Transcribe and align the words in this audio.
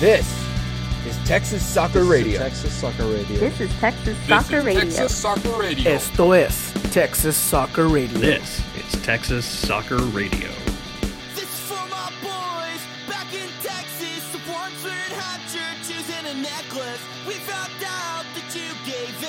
This 0.00 0.32
is 1.08 1.18
Texas 1.26 1.60
Soccer 1.66 2.04
Radio. 2.04 2.38
Texas 2.38 2.72
Soccer 2.72 3.04
Radio. 3.06 3.36
This 3.40 3.60
is 3.60 3.72
Texas 3.80 4.16
Soccer 4.28 4.62
Radio. 4.62 4.80
Texas 4.82 5.16
Soccer 5.16 5.50
Radio. 5.58 5.90
Esto 5.90 6.30
es 6.30 6.72
Texas 6.92 7.36
Soccer 7.36 7.88
Radio. 7.88 8.16
This 8.16 8.62
is 8.76 9.02
Texas 9.02 9.44
Soccer 9.44 9.96
Radio. 9.96 10.50
This 11.34 11.42
is 11.42 11.60
for 11.66 11.84
my 11.90 12.12
boys 12.22 12.80
back 13.08 13.26
in 13.34 13.48
Texas. 13.60 14.22
The 14.30 14.38
ones 14.48 14.86
hot 15.18 15.40
churches 15.50 16.08
and 16.16 16.28
a 16.28 16.34
necklace. 16.42 17.00
We 17.26 17.34
found 17.34 17.72
out 17.82 18.24
that 18.36 18.54
you 18.54 18.70
gave 18.86 19.20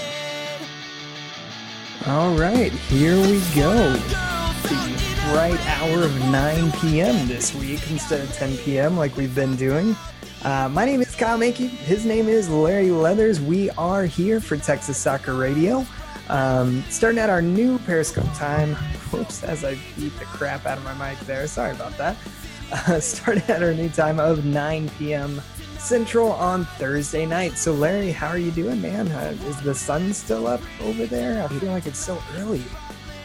in. 2.05 2.11
All 2.11 2.36
right, 2.36 2.71
here 2.71 3.15
we 3.15 3.39
go. 3.55 3.73
Girls 3.73 4.13
out 4.13 4.55
in 4.71 4.91
The 4.91 5.33
right 5.33 5.67
hour 5.79 6.04
of 6.04 6.15
9 6.29 6.71
p.m. 6.73 7.27
this 7.27 7.55
week 7.55 7.89
instead 7.89 8.21
of 8.21 8.31
10 8.33 8.55
p.m. 8.57 8.95
like 8.97 9.17
we've 9.17 9.33
been 9.33 9.55
doing. 9.55 9.95
Uh, 10.43 10.69
my 10.69 10.85
name 10.85 11.02
is 11.02 11.13
Kyle 11.16 11.38
Mankey. 11.38 11.67
His 11.67 12.05
name 12.05 12.29
is 12.29 12.49
Larry 12.49 12.91
Leathers. 12.91 13.41
We 13.41 13.70
are 13.71 14.05
here 14.05 14.39
for 14.39 14.55
Texas 14.55 14.97
Soccer 14.97 15.34
Radio. 15.34 15.85
Um, 16.30 16.81
starting 16.89 17.20
at 17.20 17.30
our 17.30 17.41
new 17.41 17.77
Periscope 17.80 18.31
time. 18.35 18.75
Whoops, 19.11 19.44
as 19.44 19.66
I 19.66 19.77
beat 19.97 20.17
the 20.17 20.25
crap 20.25 20.66
out 20.66 20.77
of 20.77 20.83
my 20.85 20.94
mic 20.94 21.20
there. 21.21 21.45
Sorry 21.47 21.71
about 21.71 21.97
that. 21.97 22.16
Uh, 22.71 22.99
starting 22.99 23.41
at 23.47 23.63
our 23.63 23.73
new 23.73 23.89
time 23.89 24.20
of 24.20 24.45
9 24.45 24.89
p.m. 24.99 25.41
Central 25.80 26.33
on 26.33 26.66
Thursday 26.77 27.25
night. 27.25 27.58
So, 27.58 27.73
Larry, 27.73 28.11
how 28.11 28.27
are 28.27 28.38
you 28.38 28.52
doing, 28.52 28.80
man? 28.80 29.08
Uh, 29.08 29.35
is 29.45 29.59
the 29.63 29.73
sun 29.73 30.13
still 30.13 30.45
up 30.45 30.61
over 30.80 31.08
there? 31.08 31.44
I 31.44 31.47
feel 31.47 31.71
like 31.71 31.88
it's 31.88 31.97
so 31.97 32.21
early. 32.38 32.61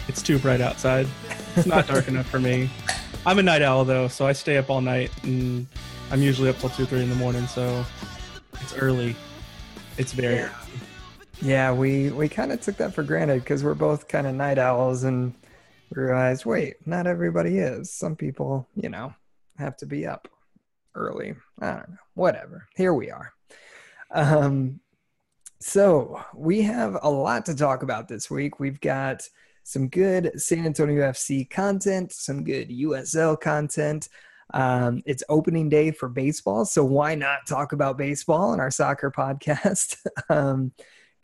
It's 0.08 0.22
too 0.22 0.38
bright 0.38 0.62
outside. 0.62 1.06
It's 1.56 1.66
not 1.66 1.86
dark 1.86 2.08
enough 2.08 2.26
for 2.26 2.40
me. 2.40 2.70
I'm 3.26 3.38
a 3.38 3.42
night 3.42 3.60
owl 3.60 3.84
though, 3.84 4.08
so 4.08 4.26
I 4.26 4.32
stay 4.32 4.56
up 4.56 4.70
all 4.70 4.80
night, 4.80 5.10
and 5.24 5.66
I'm 6.14 6.22
usually 6.22 6.48
up 6.48 6.56
till 6.58 6.68
two, 6.68 6.86
three 6.86 7.02
in 7.02 7.08
the 7.08 7.16
morning. 7.16 7.44
So 7.48 7.84
it's 8.60 8.72
early. 8.74 9.16
It's 9.98 10.12
very 10.12 10.36
Yeah. 10.36 10.50
Yeah, 11.42 11.72
we 11.72 12.10
we 12.10 12.28
kind 12.28 12.52
of 12.52 12.60
took 12.60 12.76
that 12.76 12.94
for 12.94 13.02
granted 13.02 13.40
because 13.40 13.64
we're 13.64 13.74
both 13.74 14.06
kind 14.06 14.24
of 14.28 14.36
night 14.36 14.56
owls, 14.56 15.02
and 15.02 15.34
we 15.90 16.02
realized, 16.02 16.44
wait, 16.44 16.76
not 16.86 17.08
everybody 17.08 17.58
is. 17.58 17.92
Some 17.92 18.14
people, 18.14 18.68
you 18.76 18.90
know, 18.90 19.12
have 19.58 19.76
to 19.78 19.86
be 19.86 20.06
up 20.06 20.28
early. 20.94 21.34
I 21.60 21.70
don't 21.72 21.88
know. 21.88 21.96
Whatever. 22.14 22.68
Here 22.76 22.94
we 22.94 23.10
are. 23.10 23.32
Um, 24.12 24.78
so 25.58 26.22
we 26.32 26.62
have 26.62 26.96
a 27.02 27.10
lot 27.10 27.44
to 27.46 27.56
talk 27.56 27.82
about 27.82 28.06
this 28.06 28.30
week. 28.30 28.60
We've 28.60 28.80
got 28.80 29.28
some 29.64 29.88
good 29.88 30.40
San 30.40 30.64
Antonio 30.64 31.10
FC 31.10 31.50
content, 31.50 32.12
some 32.12 32.44
good 32.44 32.70
USL 32.70 33.40
content. 33.40 34.08
Um, 34.52 35.02
it's 35.06 35.24
opening 35.28 35.68
day 35.68 35.90
for 35.90 36.08
baseball, 36.08 36.64
so 36.64 36.84
why 36.84 37.14
not 37.14 37.46
talk 37.46 37.72
about 37.72 37.98
baseball 37.98 38.52
in 38.52 38.60
our 38.60 38.70
soccer 38.70 39.10
podcast? 39.10 39.96
um, 40.28 40.72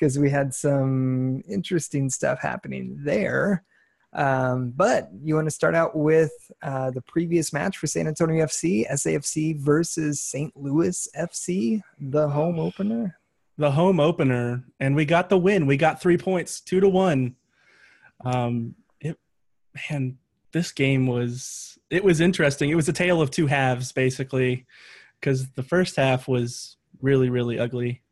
because 0.01 0.19
we 0.19 0.31
had 0.31 0.55
some 0.55 1.43
interesting 1.47 2.09
stuff 2.09 2.41
happening 2.41 2.97
there. 3.03 3.63
Um, 4.13 4.73
but 4.75 5.09
you 5.23 5.37
want 5.37 5.47
to 5.47 5.53
start 5.53 5.75
out 5.75 5.95
with 5.95 6.33
uh, 6.63 6.91
the 6.91 7.03
previous 7.03 7.53
match 7.53 7.77
for 7.77 7.87
San 7.87 8.09
Antonio 8.09 8.45
FC, 8.45 8.91
SAFC 8.91 9.61
versus 9.61 10.21
St. 10.21 10.57
Louis 10.57 11.07
FC, 11.17 11.83
the 12.01 12.29
home 12.29 12.59
opener. 12.59 13.17
the 13.57 13.71
home 13.71 14.01
opener, 14.01 14.65
and 14.81 14.97
we 14.97 15.05
got 15.05 15.29
the 15.29 15.39
win. 15.39 15.67
We 15.67 15.77
got 15.77 16.01
three 16.01 16.19
points, 16.19 16.61
two 16.61 16.81
to 16.81 16.89
one. 16.89 17.37
Um, 18.25 18.75
it, 19.01 19.17
man, 19.91 20.19
this 20.53 20.73
game 20.73 21.07
was 21.07 21.79
it 21.91 22.05
was 22.05 22.21
interesting. 22.21 22.71
It 22.71 22.77
was 22.77 22.89
a 22.89 22.93
tale 22.93 23.21
of 23.21 23.31
two 23.31 23.49
halves, 23.49 23.93
basically, 23.93 24.67
because 25.21 25.51
the 25.51 25.63
first 25.63 25.97
half 25.97 26.29
was 26.29 26.77
really, 27.03 27.31
really 27.31 27.59
ugly. 27.59 28.03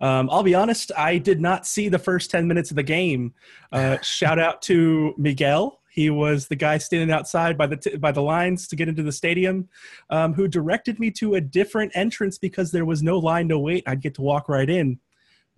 Um, 0.00 0.30
I'll 0.30 0.42
be 0.42 0.54
honest, 0.54 0.92
I 0.96 1.18
did 1.18 1.40
not 1.40 1.66
see 1.66 1.88
the 1.88 1.98
first 1.98 2.30
10 2.30 2.46
minutes 2.46 2.70
of 2.70 2.76
the 2.76 2.82
game. 2.82 3.34
Uh, 3.70 3.98
shout 4.02 4.38
out 4.38 4.62
to 4.62 5.14
Miguel. 5.18 5.80
He 5.90 6.10
was 6.10 6.46
the 6.46 6.56
guy 6.56 6.78
standing 6.78 7.10
outside 7.10 7.58
by 7.58 7.66
the, 7.66 7.76
t- 7.76 7.96
by 7.96 8.12
the 8.12 8.22
lines 8.22 8.68
to 8.68 8.76
get 8.76 8.88
into 8.88 9.02
the 9.02 9.12
stadium, 9.12 9.68
um, 10.10 10.32
who 10.32 10.46
directed 10.46 11.00
me 11.00 11.10
to 11.12 11.34
a 11.34 11.40
different 11.40 11.92
entrance 11.94 12.38
because 12.38 12.70
there 12.70 12.84
was 12.84 13.02
no 13.02 13.18
line 13.18 13.48
to 13.48 13.58
wait. 13.58 13.82
I'd 13.86 14.00
get 14.00 14.14
to 14.14 14.22
walk 14.22 14.48
right 14.48 14.70
in. 14.70 15.00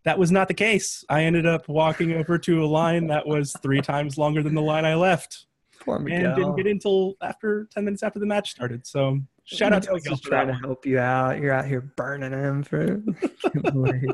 That 0.05 0.19
was 0.19 0.33
not 0.33 0.49
the 0.49 0.55
case. 0.55 1.05
I 1.11 1.25
ended 1.25 1.45
up 1.45 1.69
walking 1.69 2.15
over 2.15 2.39
to 2.39 2.65
a 2.65 2.67
line 2.67 3.09
that 3.09 3.27
was 3.27 3.55
three 3.63 3.83
times 3.83 4.17
longer 4.17 4.43
than 4.43 4.55
the 4.55 4.63
line 4.63 4.87
I 4.87 4.95
left 4.95 5.45
Poor 5.81 5.97
and 5.97 6.07
didn't 6.07 6.57
get 6.57 6.67
in 6.67 6.73
until 6.73 7.15
after 7.23 7.67
10 7.73 7.85
minutes 7.85 8.03
after 8.03 8.19
the 8.19 8.27
match 8.27 8.51
started. 8.51 8.87
So 8.87 9.21
shout 9.45 9.73
out 9.73 9.83
to 9.85 9.95
Miguel 9.95 10.13
just 10.13 10.25
trying 10.25 10.49
to 10.49 10.55
help 10.55 10.85
you 10.87 10.99
out. 10.99 11.39
You're 11.41 11.53
out 11.53 11.67
here 11.67 11.81
burning 11.97 12.33
him 12.33 12.63
for. 12.63 13.03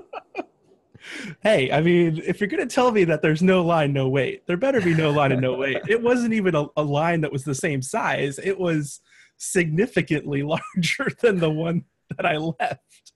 Hey, 1.42 1.70
I 1.70 1.80
mean, 1.80 2.20
if 2.24 2.40
you're 2.40 2.48
going 2.48 2.66
to 2.66 2.74
tell 2.74 2.90
me 2.90 3.04
that 3.04 3.22
there's 3.22 3.42
no 3.42 3.64
line, 3.64 3.92
no 3.92 4.08
wait, 4.08 4.46
there 4.46 4.56
better 4.56 4.80
be 4.80 4.94
no 4.94 5.10
line 5.10 5.32
and 5.32 5.40
no 5.40 5.54
wait. 5.54 5.78
It 5.88 6.02
wasn't 6.02 6.32
even 6.34 6.54
a, 6.54 6.66
a 6.76 6.82
line 6.82 7.20
that 7.20 7.32
was 7.32 7.44
the 7.44 7.54
same 7.54 7.82
size. 7.82 8.38
It 8.42 8.58
was 8.58 9.00
significantly 9.36 10.42
larger 10.42 11.08
than 11.20 11.38
the 11.38 11.50
one 11.50 11.84
that 12.16 12.26
I 12.26 12.36
left. 12.38 13.12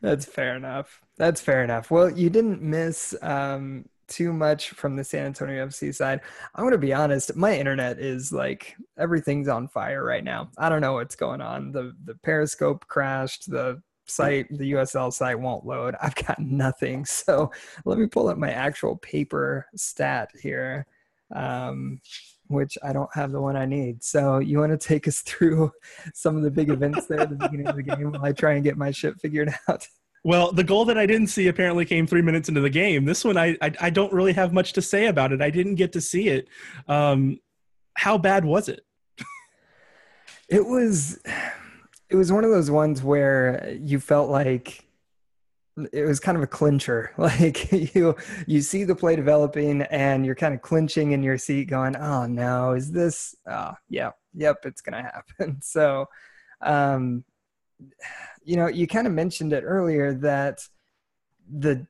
That's 0.00 0.24
fair 0.24 0.56
enough. 0.56 1.00
That's 1.16 1.40
fair 1.40 1.64
enough. 1.64 1.90
Well, 1.90 2.10
you 2.10 2.30
didn't 2.30 2.62
miss 2.62 3.14
um, 3.22 3.86
too 4.08 4.32
much 4.32 4.70
from 4.70 4.96
the 4.96 5.04
San 5.04 5.26
Antonio 5.26 5.66
FC 5.66 5.94
side. 5.94 6.20
I'm 6.54 6.64
going 6.64 6.72
to 6.72 6.78
be 6.78 6.92
honest. 6.92 7.36
My 7.36 7.56
internet 7.56 7.98
is 7.98 8.32
like 8.32 8.76
everything's 8.98 9.48
on 9.48 9.68
fire 9.68 10.04
right 10.04 10.24
now. 10.24 10.50
I 10.58 10.68
don't 10.68 10.80
know 10.80 10.94
what's 10.94 11.16
going 11.16 11.40
on. 11.40 11.72
The 11.72 11.94
the 12.04 12.14
Periscope 12.16 12.86
crashed. 12.88 13.50
The 13.50 13.82
site, 14.06 14.46
the 14.50 14.72
USL 14.72 15.12
site 15.12 15.38
won't 15.38 15.66
load. 15.66 15.94
I've 16.02 16.14
got 16.14 16.38
nothing. 16.38 17.04
So 17.28 17.50
let 17.84 17.98
me 17.98 18.06
pull 18.06 18.28
up 18.28 18.38
my 18.38 18.50
actual 18.50 18.96
paper 18.96 19.66
stat 19.76 20.30
here. 20.40 20.86
Um, 21.34 22.00
which 22.48 22.76
I 22.82 22.92
don't 22.92 23.14
have 23.14 23.32
the 23.32 23.40
one 23.40 23.56
I 23.56 23.66
need. 23.66 24.02
So 24.02 24.38
you 24.38 24.58
want 24.58 24.72
to 24.72 24.88
take 24.88 25.06
us 25.06 25.20
through 25.26 25.70
some 26.14 26.36
of 26.36 26.42
the 26.42 26.50
big 26.50 26.70
events 26.70 27.06
there 27.06 27.20
at 27.20 27.30
the 27.30 27.36
beginning 27.36 27.66
of 27.66 27.76
the 27.76 27.82
game 27.82 28.12
while 28.12 28.24
I 28.24 28.32
try 28.32 28.54
and 28.54 28.64
get 28.64 28.76
my 28.76 28.90
shit 28.90 29.20
figured 29.20 29.54
out. 29.68 29.86
Well, 30.28 30.52
the 30.52 30.62
goal 30.62 30.84
that 30.84 30.98
I 30.98 31.06
didn't 31.06 31.28
see 31.28 31.48
apparently 31.48 31.86
came 31.86 32.06
three 32.06 32.20
minutes 32.20 32.50
into 32.50 32.60
the 32.60 32.68
game. 32.68 33.06
This 33.06 33.24
one, 33.24 33.38
I, 33.38 33.56
I, 33.62 33.72
I 33.80 33.88
don't 33.88 34.12
really 34.12 34.34
have 34.34 34.52
much 34.52 34.74
to 34.74 34.82
say 34.82 35.06
about 35.06 35.32
it. 35.32 35.40
I 35.40 35.48
didn't 35.48 35.76
get 35.76 35.94
to 35.94 36.02
see 36.02 36.28
it. 36.28 36.48
Um, 36.86 37.40
how 37.94 38.18
bad 38.18 38.44
was 38.44 38.68
it? 38.68 38.84
It 40.50 40.66
was 40.66 41.18
it 42.10 42.16
was 42.16 42.30
one 42.30 42.44
of 42.44 42.50
those 42.50 42.70
ones 42.70 43.02
where 43.02 43.74
you 43.80 44.00
felt 44.00 44.30
like 44.30 44.86
it 45.92 46.04
was 46.04 46.20
kind 46.20 46.36
of 46.36 46.42
a 46.42 46.46
clincher. 46.46 47.12
Like 47.18 47.72
you 47.94 48.14
you 48.46 48.60
see 48.60 48.84
the 48.84 48.94
play 48.94 49.16
developing 49.16 49.82
and 49.82 50.26
you're 50.26 50.34
kind 50.34 50.54
of 50.54 50.60
clinching 50.60 51.12
in 51.12 51.22
your 51.22 51.38
seat 51.38 51.70
going, 51.70 51.96
"Oh 51.96 52.26
no, 52.26 52.72
is 52.72 52.92
this 52.92 53.34
oh, 53.46 53.72
yeah, 53.88 54.10
yep, 54.34 54.58
it's 54.64 54.82
to 54.82 54.92
happen." 54.92 55.58
So 55.62 56.06
um 56.60 57.24
you 58.44 58.56
know, 58.56 58.66
you 58.66 58.86
kind 58.86 59.06
of 59.06 59.12
mentioned 59.12 59.52
it 59.52 59.62
earlier 59.62 60.14
that 60.14 60.66
the 61.50 61.86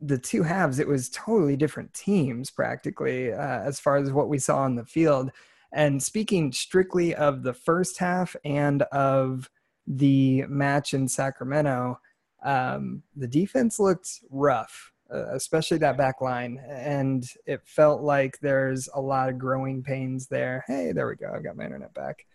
the 0.00 0.18
two 0.18 0.42
halves 0.42 0.78
it 0.78 0.86
was 0.86 1.08
totally 1.08 1.56
different 1.56 1.92
teams 1.94 2.50
practically 2.50 3.32
uh, 3.32 3.60
as 3.60 3.80
far 3.80 3.96
as 3.96 4.12
what 4.12 4.28
we 4.28 4.38
saw 4.38 4.58
on 4.58 4.74
the 4.74 4.84
field 4.84 5.30
and 5.72 6.02
speaking 6.02 6.52
strictly 6.52 7.14
of 7.14 7.42
the 7.42 7.52
first 7.52 7.98
half 7.98 8.36
and 8.44 8.82
of 8.82 9.50
the 9.86 10.44
match 10.48 10.94
in 10.94 11.08
Sacramento, 11.08 12.00
um, 12.42 13.02
the 13.14 13.28
defense 13.28 13.78
looked 13.78 14.20
rough, 14.30 14.92
uh, 15.12 15.34
especially 15.34 15.78
that 15.78 15.98
back 15.98 16.20
line. 16.20 16.60
And 16.66 17.28
it 17.46 17.60
felt 17.64 18.02
like 18.02 18.38
there's 18.40 18.88
a 18.94 19.00
lot 19.00 19.28
of 19.28 19.38
growing 19.38 19.82
pains 19.82 20.26
there. 20.26 20.64
Hey, 20.66 20.92
there 20.92 21.08
we 21.08 21.16
go. 21.16 21.32
I've 21.34 21.44
got 21.44 21.56
my 21.56 21.64
internet 21.64 21.94
back. 21.94 22.26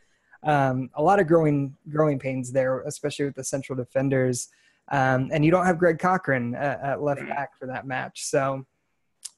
Um, 0.43 0.89
a 0.95 1.03
lot 1.03 1.19
of 1.19 1.27
growing 1.27 1.75
growing 1.89 2.19
pains 2.19 2.51
there, 2.51 2.81
especially 2.81 3.25
with 3.25 3.35
the 3.35 3.43
central 3.43 3.75
defenders. 3.75 4.49
Um, 4.91 5.29
and 5.31 5.45
you 5.45 5.51
don't 5.51 5.65
have 5.65 5.77
Greg 5.77 5.99
Cochrane 5.99 6.55
at, 6.55 6.81
at 6.81 7.01
left 7.01 7.25
back 7.27 7.57
for 7.57 7.67
that 7.67 7.85
match. 7.85 8.25
So 8.25 8.65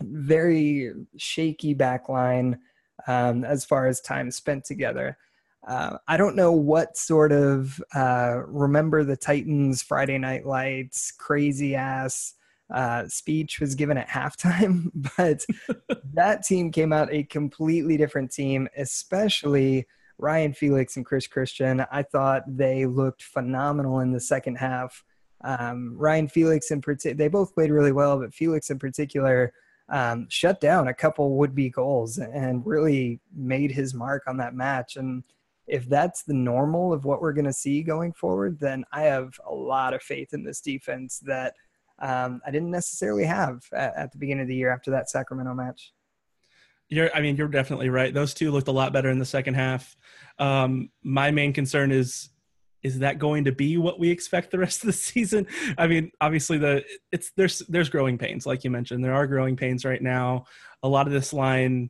very 0.01 0.93
shaky 1.17 1.73
back 1.73 2.09
line 2.09 2.59
um, 3.07 3.43
as 3.43 3.65
far 3.65 3.87
as 3.87 4.01
time 4.01 4.31
spent 4.31 4.65
together. 4.65 5.17
Uh, 5.67 5.97
I 6.07 6.17
don't 6.17 6.35
know 6.35 6.51
what 6.51 6.97
sort 6.97 7.31
of 7.31 7.81
uh, 7.95 8.41
remember 8.47 9.03
the 9.03 9.15
Titans 9.15 9.81
Friday 9.81 10.17
Night 10.17 10.45
Lights 10.45 11.11
crazy 11.11 11.75
ass 11.75 12.33
uh, 12.73 13.07
speech 13.07 13.59
was 13.59 13.75
given 13.75 13.97
at 13.97 14.09
halftime, 14.09 14.89
but 15.17 15.45
that 16.13 16.43
team 16.43 16.71
came 16.71 16.91
out 16.91 17.13
a 17.13 17.23
completely 17.23 17.95
different 17.97 18.31
team, 18.31 18.67
especially 18.77 19.85
Ryan 20.17 20.53
Felix 20.53 20.97
and 20.97 21.05
Chris 21.05 21.27
Christian. 21.27 21.85
I 21.91 22.03
thought 22.03 22.43
they 22.47 22.85
looked 22.85 23.23
phenomenal 23.23 23.99
in 23.99 24.11
the 24.11 24.19
second 24.19 24.55
half. 24.55 25.03
Um, 25.43 25.95
Ryan 25.97 26.27
Felix 26.27 26.71
in 26.71 26.81
particular, 26.81 27.15
they 27.17 27.27
both 27.27 27.53
played 27.53 27.71
really 27.71 27.91
well, 27.91 28.19
but 28.19 28.33
Felix 28.33 28.69
in 28.69 28.79
particular 28.79 29.53
um, 29.89 30.27
shut 30.29 30.61
down 30.61 30.87
a 30.87 30.93
couple 30.93 31.37
would-be 31.37 31.69
goals 31.69 32.17
and 32.17 32.65
really 32.65 33.19
made 33.35 33.71
his 33.71 33.93
mark 33.93 34.23
on 34.27 34.37
that 34.37 34.55
match. 34.55 34.95
And 34.95 35.23
if 35.67 35.87
that's 35.89 36.23
the 36.23 36.33
normal 36.33 36.93
of 36.93 37.05
what 37.05 37.21
we're 37.21 37.33
going 37.33 37.45
to 37.45 37.53
see 37.53 37.83
going 37.83 38.13
forward, 38.13 38.59
then 38.59 38.85
I 38.91 39.03
have 39.03 39.33
a 39.45 39.53
lot 39.53 39.93
of 39.93 40.01
faith 40.01 40.33
in 40.33 40.43
this 40.43 40.61
defense 40.61 41.19
that 41.25 41.55
um, 41.99 42.41
I 42.45 42.51
didn't 42.51 42.71
necessarily 42.71 43.25
have 43.25 43.63
at, 43.73 43.95
at 43.95 44.11
the 44.11 44.17
beginning 44.17 44.43
of 44.43 44.47
the 44.47 44.55
year 44.55 44.71
after 44.71 44.91
that 44.91 45.09
Sacramento 45.09 45.53
match. 45.53 45.93
You're, 46.93 47.15
I 47.15 47.21
mean, 47.21 47.35
you're 47.35 47.47
definitely 47.47 47.89
right. 47.89 48.13
Those 48.13 48.33
two 48.33 48.51
looked 48.51 48.67
a 48.67 48.71
lot 48.71 48.93
better 48.93 49.09
in 49.09 49.19
the 49.19 49.25
second 49.25 49.55
half. 49.55 49.95
Um, 50.39 50.89
my 51.03 51.31
main 51.31 51.53
concern 51.53 51.91
is, 51.91 52.29
is 52.83 52.99
that 52.99 53.17
going 53.17 53.45
to 53.45 53.51
be 53.51 53.77
what 53.77 53.99
we 53.99 54.09
expect 54.09 54.51
the 54.51 54.59
rest 54.59 54.81
of 54.81 54.87
the 54.87 54.93
season? 55.11 55.47
I 55.77 55.87
mean, 55.87 56.11
obviously 56.21 56.57
the 56.57 56.83
it's 57.11 57.31
there's 57.35 57.59
there's 57.69 57.89
growing 57.89 58.17
pains, 58.17 58.45
like 58.45 58.63
you 58.63 58.69
mentioned. 58.69 59.03
There 59.03 59.13
are 59.13 59.25
growing 59.25 59.55
pains 59.55 59.85
right 59.85 60.01
now. 60.01 60.45
A 60.83 60.87
lot 60.87 61.07
of 61.07 61.13
this 61.13 61.33
line, 61.33 61.89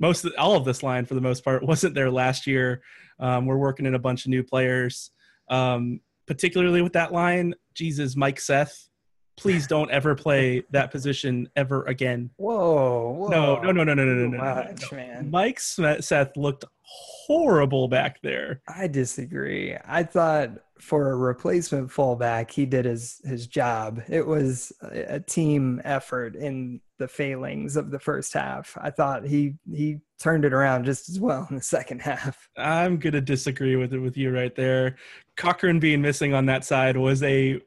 most 0.00 0.24
of, 0.24 0.32
all 0.38 0.56
of 0.56 0.64
this 0.64 0.82
line 0.82 1.04
for 1.04 1.14
the 1.14 1.20
most 1.20 1.44
part, 1.44 1.62
wasn't 1.66 1.94
there 1.94 2.10
last 2.10 2.46
year. 2.46 2.82
Um, 3.20 3.46
we're 3.46 3.58
working 3.58 3.86
in 3.86 3.94
a 3.94 4.00
bunch 4.00 4.24
of 4.24 4.30
new 4.30 4.42
players, 4.42 5.10
um, 5.50 6.00
particularly 6.26 6.82
with 6.82 6.94
that 6.94 7.12
line. 7.12 7.54
Jesus, 7.74 8.16
Mike 8.16 8.40
Seth 8.40 8.88
please 9.42 9.66
don't 9.66 9.90
ever 9.90 10.14
play 10.14 10.62
that 10.70 10.90
position 10.90 11.48
ever 11.56 11.84
again. 11.84 12.30
Whoa, 12.36 13.10
whoa. 13.10 13.28
No, 13.28 13.60
no, 13.60 13.72
no, 13.72 13.82
no, 13.82 13.94
no, 13.94 14.04
no, 14.04 14.26
no, 14.26 14.38
no, 14.38 14.96
man. 14.96 15.30
Mike 15.30 15.58
Seth 15.58 16.36
looked 16.36 16.64
horrible 16.82 17.88
back 17.88 18.20
there. 18.22 18.62
I 18.68 18.86
disagree. 18.86 19.76
I 19.84 20.02
thought 20.04 20.50
for 20.78 21.10
a 21.10 21.16
replacement 21.16 21.90
fullback, 21.90 22.50
he 22.50 22.66
did 22.66 22.84
his 22.84 23.20
his 23.24 23.46
job. 23.46 24.02
It 24.08 24.26
was 24.26 24.72
a 24.82 25.20
team 25.20 25.80
effort 25.84 26.36
in 26.36 26.80
the 26.98 27.08
failings 27.08 27.76
of 27.76 27.90
the 27.90 28.00
first 28.00 28.32
half. 28.34 28.76
I 28.80 28.90
thought 28.90 29.26
he 29.26 29.54
he 29.72 29.98
turned 30.20 30.44
it 30.44 30.52
around 30.52 30.84
just 30.84 31.08
as 31.08 31.18
well 31.18 31.46
in 31.50 31.56
the 31.56 31.62
second 31.62 32.02
half. 32.02 32.48
I'm 32.56 32.98
gonna 32.98 33.20
disagree 33.20 33.76
with 33.76 33.92
it 33.92 33.98
with 33.98 34.16
you 34.16 34.32
right 34.32 34.54
there. 34.54 34.96
Cochrane 35.36 35.80
being 35.80 36.02
missing 36.02 36.34
on 36.34 36.46
that 36.46 36.64
side 36.64 36.96
was 36.96 37.22
a 37.22 37.60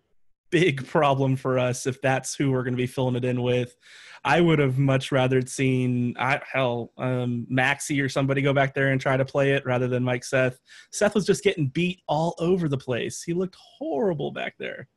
big 0.55 0.87
problem 0.87 1.35
for 1.35 1.59
us 1.59 1.85
if 1.85 2.01
that's 2.01 2.33
who 2.33 2.49
we're 2.49 2.63
going 2.63 2.73
to 2.73 2.77
be 2.77 2.87
filling 2.87 3.17
it 3.17 3.25
in 3.25 3.41
with. 3.41 3.75
I 4.23 4.39
would 4.39 4.57
have 4.59 4.77
much 4.79 5.11
rather 5.11 5.45
seen 5.45 6.15
I, 6.17 6.39
hell 6.49 6.93
um, 6.97 7.45
or 7.51 8.07
somebody 8.07 8.41
go 8.41 8.53
back 8.53 8.73
there 8.73 8.91
and 8.91 9.01
try 9.01 9.17
to 9.17 9.25
play 9.25 9.51
it 9.51 9.65
rather 9.65 9.89
than 9.89 10.01
Mike 10.01 10.23
Seth. 10.23 10.61
Seth 10.93 11.13
was 11.13 11.25
just 11.25 11.43
getting 11.43 11.67
beat 11.67 11.99
all 12.07 12.35
over 12.39 12.69
the 12.69 12.77
place. 12.77 13.21
He 13.21 13.33
looked 13.33 13.57
horrible 13.77 14.31
back 14.31 14.55
there. 14.57 14.87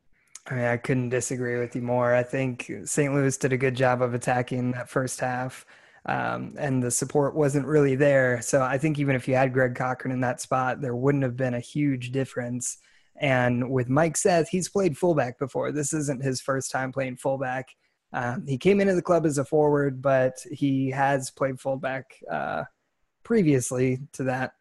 I 0.47 0.53
mean, 0.53 0.63
I 0.63 0.77
couldn't 0.77 1.09
disagree 1.09 1.59
with 1.59 1.75
you 1.75 1.81
more. 1.81 2.15
I 2.15 2.23
think 2.23 2.71
St. 2.85 3.13
Louis 3.13 3.35
did 3.35 3.51
a 3.51 3.57
good 3.57 3.75
job 3.75 4.01
of 4.01 4.13
attacking 4.13 4.71
that 4.71 4.89
first 4.89 5.19
half, 5.19 5.65
um, 6.05 6.55
and 6.57 6.81
the 6.81 6.89
support 6.89 7.35
wasn't 7.35 7.67
really 7.67 7.95
there. 7.95 8.41
So 8.41 8.61
I 8.61 8.77
think 8.77 8.97
even 8.97 9.13
if 9.13 9.27
you 9.27 9.35
had 9.35 9.51
Greg 9.51 9.75
Cochrane 9.75 10.13
in 10.13 10.21
that 10.21 10.39
spot, 10.39 10.79
there 10.79 10.95
wouldn't 10.95 11.25
have 11.25 11.35
been 11.35 11.53
a 11.53 11.59
huge 11.59 12.13
difference. 12.13 12.77
And 13.19 13.69
with 13.69 13.89
Mike 13.89 14.15
Seth, 14.15 14.49
he's 14.49 14.69
played 14.69 14.97
fullback 14.97 15.37
before. 15.37 15.71
This 15.71 15.93
isn't 15.93 16.23
his 16.23 16.39
first 16.39 16.71
time 16.71 16.91
playing 16.91 17.17
fullback. 17.17 17.67
Um, 18.13 18.45
he 18.47 18.57
came 18.57 18.79
into 18.79 18.95
the 18.95 19.01
club 19.01 19.25
as 19.25 19.37
a 19.37 19.45
forward, 19.45 20.01
but 20.01 20.37
he 20.51 20.89
has 20.91 21.29
played 21.29 21.59
fullback 21.59 22.15
uh, 22.31 22.63
previously 23.23 23.99
to 24.13 24.23
that. 24.23 24.53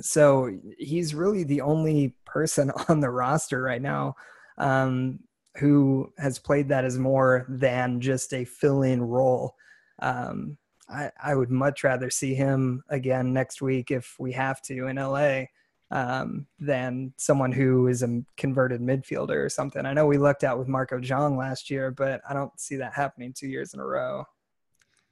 So 0.00 0.50
he's 0.78 1.14
really 1.14 1.44
the 1.44 1.60
only 1.60 2.14
person 2.24 2.70
on 2.88 3.00
the 3.00 3.10
roster 3.10 3.62
right 3.62 3.82
now 3.82 4.16
um, 4.58 5.20
who 5.58 6.12
has 6.18 6.38
played 6.38 6.68
that 6.70 6.84
as 6.84 6.98
more 6.98 7.46
than 7.48 8.00
just 8.00 8.32
a 8.32 8.44
fill 8.44 8.82
in 8.82 9.02
role. 9.02 9.54
Um, 10.00 10.56
I, 10.88 11.10
I 11.22 11.34
would 11.34 11.50
much 11.50 11.84
rather 11.84 12.10
see 12.10 12.34
him 12.34 12.82
again 12.88 13.32
next 13.32 13.62
week 13.62 13.90
if 13.90 14.16
we 14.18 14.32
have 14.32 14.60
to 14.62 14.86
in 14.88 14.96
LA 14.96 15.44
um, 15.90 16.46
than 16.58 17.12
someone 17.16 17.52
who 17.52 17.88
is 17.88 18.02
a 18.02 18.22
converted 18.36 18.80
midfielder 18.80 19.44
or 19.44 19.48
something. 19.48 19.86
I 19.86 19.92
know 19.92 20.06
we 20.06 20.18
lucked 20.18 20.44
out 20.44 20.58
with 20.58 20.68
Marco 20.68 20.98
Jong 20.98 21.36
last 21.36 21.70
year, 21.70 21.90
but 21.90 22.20
I 22.28 22.34
don't 22.34 22.58
see 22.58 22.76
that 22.76 22.94
happening 22.94 23.32
two 23.36 23.48
years 23.48 23.74
in 23.74 23.80
a 23.80 23.84
row. 23.84 24.24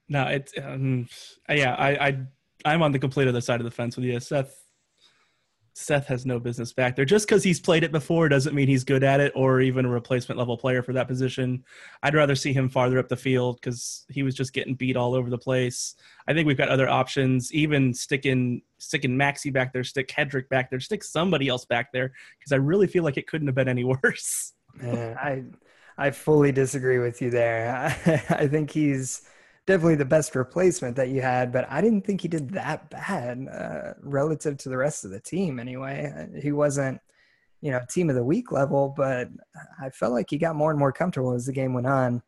No, 0.09 0.27
it's 0.27 0.53
um, 0.63 1.09
yeah. 1.49 1.75
I, 1.75 2.09
I 2.09 2.19
I'm 2.65 2.83
on 2.83 2.93
the 2.93 2.99
complete 2.99 3.29
other 3.29 3.41
side 3.41 3.61
of 3.61 3.65
the 3.65 3.71
fence 3.71 3.97
with 3.97 4.05
you. 4.05 4.19
Seth 4.21 4.55
Seth 5.75 6.07
has 6.07 6.27
no 6.27 6.39
business 6.39 6.73
back 6.73 6.97
there. 6.97 7.05
Just 7.05 7.27
because 7.27 7.43
he's 7.43 7.61
played 7.61 7.83
it 7.83 7.93
before 7.93 8.29
doesn't 8.29 8.55
mean 8.55 8.69
he's 8.69 8.85
good 8.85 9.03
at 9.03 9.21
it 9.21 9.33
or 9.35 9.61
even 9.61 9.87
a 9.87 9.89
replacement 9.89 10.39
level 10.39 10.57
player 10.57 10.83
for 10.83 10.93
that 10.93 11.09
position. 11.09 11.65
I'd 12.03 12.15
rather 12.15 12.35
see 12.35 12.53
him 12.53 12.69
farther 12.69 12.99
up 12.99 13.09
the 13.09 13.17
field 13.17 13.57
because 13.61 14.05
he 14.11 14.23
was 14.23 14.35
just 14.35 14.53
getting 14.53 14.75
beat 14.75 14.97
all 14.97 15.15
over 15.15 15.31
the 15.31 15.39
place. 15.39 15.95
I 16.29 16.35
think 16.35 16.47
we've 16.47 16.59
got 16.59 16.69
other 16.69 16.89
options. 16.89 17.53
Even 17.53 17.95
sticking 17.95 18.63
sticking 18.79 19.17
Maxi 19.17 19.53
back 19.53 19.73
there, 19.73 19.85
stick 19.85 20.09
Hedrick 20.09 20.49
back 20.49 20.71
there, 20.71 20.81
stick 20.81 21.03
somebody 21.05 21.49
else 21.49 21.65
back 21.65 21.93
there 21.93 22.13
because 22.39 22.53
I 22.53 22.57
really 22.57 22.87
feel 22.87 23.05
like 23.05 23.17
it 23.17 23.27
couldn't 23.27 23.49
have 23.49 23.55
been 23.55 23.69
any 23.69 23.85
worse. 24.03 24.53
I 24.83 25.45
I 25.97 26.11
fully 26.11 26.53
disagree 26.53 26.99
with 26.99 27.23
you 27.23 27.31
there. 27.31 27.75
I, 27.75 28.13
I 28.43 28.47
think 28.49 28.71
he's 28.71 29.23
definitely 29.67 29.95
the 29.95 30.05
best 30.05 30.35
replacement 30.35 30.97
that 30.97 31.11
you 31.11 31.23
had, 31.23 31.53
but 31.53 31.71
I 31.71 31.81
didn't 31.81 32.03
think 32.03 32.21
he 32.21 32.29
did 32.29 32.51
that 32.51 32.91
bad 32.91 33.47
uh, 33.49 33.95
relative 34.01 34.57
to 34.59 34.69
the 34.69 34.77
rest 34.77 35.05
of 35.05 35.11
the 35.11 35.21
team. 35.21 35.61
Anyway, 35.61 36.29
he 36.41 36.53
wasn't, 36.53 37.01
you 37.61 37.71
know, 37.71 37.81
team 37.89 38.11
of 38.11 38.17
the 38.17 38.25
week 38.25 38.51
level, 38.51 38.93
but 38.97 39.29
I 39.81 39.91
felt 39.91 40.13
like 40.13 40.27
he 40.31 40.39
got 40.39 40.57
more 40.57 40.71
and 40.71 40.79
more 40.79 40.93
comfortable 40.93 41.33
as 41.33 41.47
the 41.47 41.53
game 41.53 41.75
went 41.75 41.87
on. 41.87 42.23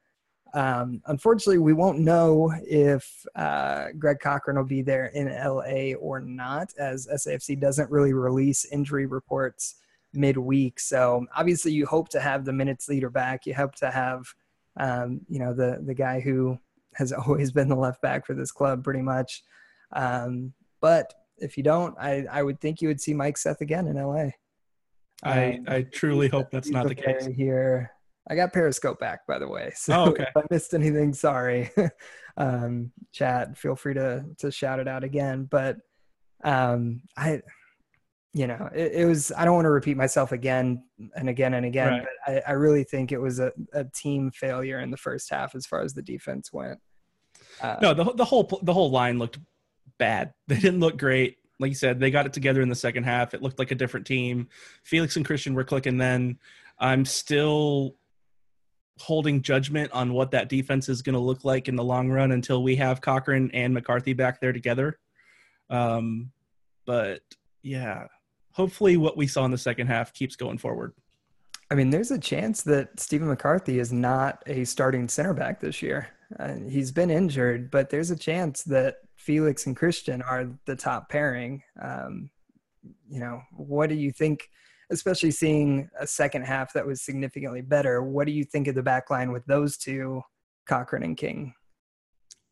Um, 0.55 1.03
unfortunately, 1.07 1.59
we 1.59 1.73
won't 1.73 1.99
know 1.99 2.53
if 2.63 3.27
uh, 3.35 3.87
Greg 3.99 4.19
Cochrane 4.23 4.57
will 4.57 4.65
be 4.65 4.83
there 4.83 5.07
in 5.07 5.27
LA 5.27 5.97
or 5.99 6.21
not, 6.21 6.73
as 6.79 7.09
SAFC 7.09 7.59
doesn't 7.59 7.91
really 7.91 8.13
release 8.13 8.65
injury 8.67 9.07
reports 9.07 9.75
midweek. 10.13 10.79
So 10.79 11.27
obviously, 11.37 11.73
you 11.73 11.87
hope 11.87 12.09
to 12.11 12.21
have 12.21 12.45
the 12.45 12.53
minutes 12.53 12.89
leader 12.89 13.11
back. 13.11 13.47
You 13.47 13.55
hope 13.55 13.75
to 13.77 13.91
have, 13.91 14.27
um, 14.77 15.23
you 15.29 15.41
know, 15.41 15.53
the 15.53 15.83
the 15.85 15.95
guy 15.95 16.21
who 16.21 16.57
has 16.97 17.13
always 17.13 17.53
been 17.53 17.69
the 17.69 17.77
left 17.77 18.03
back 18.03 18.27
for 18.27 18.35
this 18.35 18.53
club, 18.53 18.85
pretty 18.85 19.03
much. 19.03 19.43
Um, 19.93 20.53
but 20.81 21.13
if 21.39 21.57
you 21.57 21.63
don't, 21.63 21.97
I, 21.99 22.27
I 22.31 22.43
would 22.43 22.61
think 22.61 22.81
you 22.81 22.89
would 22.89 23.01
see 23.01 23.15
Mike 23.15 23.39
Seth 23.39 23.61
again 23.61 23.87
in 23.87 23.97
LA. 23.97 24.31
I 25.23 25.55
Um, 25.55 25.65
I 25.69 25.83
truly 25.83 26.29
hope 26.29 26.51
that's 26.51 26.71
not 26.71 26.89
the 26.89 26.95
case. 26.95 27.27
Here, 27.27 27.91
I 28.29 28.37
got 28.37 28.53
Periscope 28.53 28.99
back, 28.99 29.27
by 29.27 29.39
the 29.39 29.49
way. 29.49 29.73
So 29.77 29.95
Oh, 29.95 30.09
okay. 30.11 30.25
if 30.25 30.37
I 30.37 30.43
missed 30.51 30.75
anything, 30.75 31.13
sorry. 31.13 31.71
um, 32.37 32.93
chat, 33.13 33.57
feel 33.57 33.77
free 33.77 33.95
to 33.95 34.25
to 34.39 34.51
shout 34.51 34.81
it 34.81 34.89
out 34.89 35.05
again. 35.05 35.47
But 35.51 35.79
um, 36.43 37.03
I, 37.17 37.41
you 38.33 38.47
know, 38.47 38.69
it, 38.75 38.93
it 38.93 39.05
was. 39.07 39.33
I 39.37 39.45
don't 39.45 39.55
want 39.55 39.67
to 39.67 39.71
repeat 39.71 39.97
myself 39.97 40.33
again 40.33 40.83
and 41.17 41.29
again 41.29 41.55
and 41.55 41.65
again. 41.65 41.89
Right. 41.89 42.07
But 42.27 42.35
I, 42.35 42.51
I 42.51 42.53
really 42.53 42.85
think 42.85 43.13
it 43.13 43.21
was 43.21 43.39
a, 43.39 43.53
a 43.73 43.85
team 43.85 44.31
failure 44.33 44.81
in 44.81 44.91
the 44.91 44.97
first 44.97 45.31
half 45.31 45.55
as 45.55 45.67
far 45.67 45.83
as 45.83 45.95
the 45.95 46.03
defense 46.03 46.53
went. 46.53 46.81
Uh, 47.61 47.77
No, 47.81 47.95
the 47.95 48.05
the 48.15 48.25
whole 48.25 48.49
the 48.63 48.73
whole 48.73 48.91
line 48.91 49.19
looked 49.19 49.39
bad. 49.99 50.35
They 50.49 50.59
didn't 50.59 50.81
look 50.81 50.99
great. 50.99 51.39
Like 51.61 51.71
you 51.71 51.77
said, 51.77 52.01
they 52.01 52.11
got 52.11 52.27
it 52.27 52.33
together 52.33 52.63
in 52.63 52.69
the 52.69 52.75
second 52.75 53.05
half. 53.05 53.33
It 53.33 53.43
looked 53.43 53.59
like 53.59 53.71
a 53.71 53.77
different 53.77 54.07
team. 54.07 54.49
Felix 54.83 55.17
and 55.17 55.25
Christian 55.25 55.55
were 55.55 55.65
clicking 55.65 55.99
then. 55.99 56.39
I'm 56.79 57.05
still 57.05 57.97
holding 58.99 59.43
judgment 59.43 59.91
on 59.93 60.13
what 60.13 60.31
that 60.33 60.49
defense 60.49 60.89
is 60.89 61.03
going 61.03 61.15
to 61.15 61.21
look 61.21 61.45
like 61.45 61.69
in 61.69 61.77
the 61.77 61.85
long 61.85 62.11
run 62.11 62.33
until 62.33 62.63
we 62.63 62.77
have 62.77 63.01
Cochrane 63.01 63.51
and 63.55 63.73
McCarthy 63.73 64.13
back 64.13 64.41
there 64.41 64.53
together. 64.53 64.99
Um, 65.71 66.33
but 66.87 67.23
yeah, 67.63 68.07
hopefully 68.53 68.97
what 68.97 69.17
we 69.17 69.27
saw 69.27 69.45
in 69.45 69.51
the 69.51 69.59
second 69.59 69.87
half 69.87 70.13
keeps 70.13 70.37
going 70.37 70.59
forward. 70.59 70.93
I 71.71 71.75
mean, 71.75 71.91
there's 71.91 72.11
a 72.11 72.19
chance 72.19 72.63
that 72.63 73.01
Stephen 73.01 73.29
McCarthy 73.29 73.79
is 73.79 73.93
not 73.93 74.43
a 74.47 74.65
starting 74.65 75.09
center 75.09 75.35
back 75.35 75.61
this 75.61 75.83
year. 75.83 76.09
He's 76.69 76.93
been 76.93 77.11
injured, 77.11 77.71
but 77.71 77.91
there's 77.91 78.11
a 78.11 78.17
chance 78.17 78.63
that 78.65 78.97
Felix 79.17 79.67
and 79.67 79.77
Christian 79.77 80.23
are 80.23 80.49
the 80.67 80.77
top 80.77 81.09
pairing. 81.09 81.63
Um, 81.81 82.31
you 83.09 83.21
know, 83.21 83.41
what 83.53 83.89
do 83.89 83.95
you 83.95 84.11
think, 84.11 84.49
especially 84.91 85.31
seeing 85.31 85.89
a 85.99 86.07
second 86.07 86.43
half 86.43 86.73
that 86.73 86.87
was 86.87 87.03
significantly 87.03 87.61
better? 87.61 88.03
What 88.03 88.27
do 88.27 88.33
you 88.33 88.45
think 88.45 88.69
of 88.69 88.75
the 88.75 88.83
back 88.83 89.11
line 89.11 89.33
with 89.33 89.45
those 89.47 89.77
two, 89.77 90.23
Cochrane 90.67 91.03
and 91.03 91.17
King? 91.17 91.55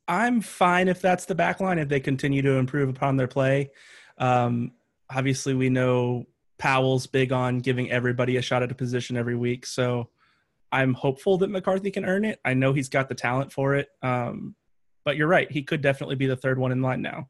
I'm 0.08 0.40
fine 0.40 0.88
if 0.88 1.00
that's 1.00 1.26
the 1.26 1.34
back 1.34 1.60
line 1.60 1.78
if 1.78 1.88
they 1.88 2.00
continue 2.00 2.42
to 2.42 2.52
improve 2.52 2.88
upon 2.88 3.16
their 3.16 3.28
play. 3.28 3.70
Um, 4.18 4.72
obviously, 5.10 5.54
we 5.54 5.70
know 5.70 6.26
Powell's 6.58 7.06
big 7.06 7.32
on 7.32 7.58
giving 7.58 7.90
everybody 7.90 8.36
a 8.36 8.42
shot 8.42 8.62
at 8.62 8.70
a 8.72 8.74
position 8.74 9.16
every 9.16 9.36
week, 9.36 9.66
so 9.66 10.10
I'm 10.72 10.94
hopeful 10.94 11.38
that 11.38 11.50
McCarthy 11.50 11.90
can 11.90 12.04
earn 12.04 12.24
it. 12.24 12.40
I 12.44 12.54
know 12.54 12.72
he's 12.72 12.88
got 12.88 13.08
the 13.08 13.14
talent 13.14 13.52
for 13.52 13.74
it, 13.74 13.88
um, 14.02 14.56
but 15.04 15.16
you're 15.16 15.28
right; 15.28 15.50
he 15.50 15.62
could 15.62 15.82
definitely 15.82 16.16
be 16.16 16.26
the 16.26 16.36
third 16.36 16.58
one 16.58 16.72
in 16.72 16.82
line 16.82 17.02
now. 17.02 17.28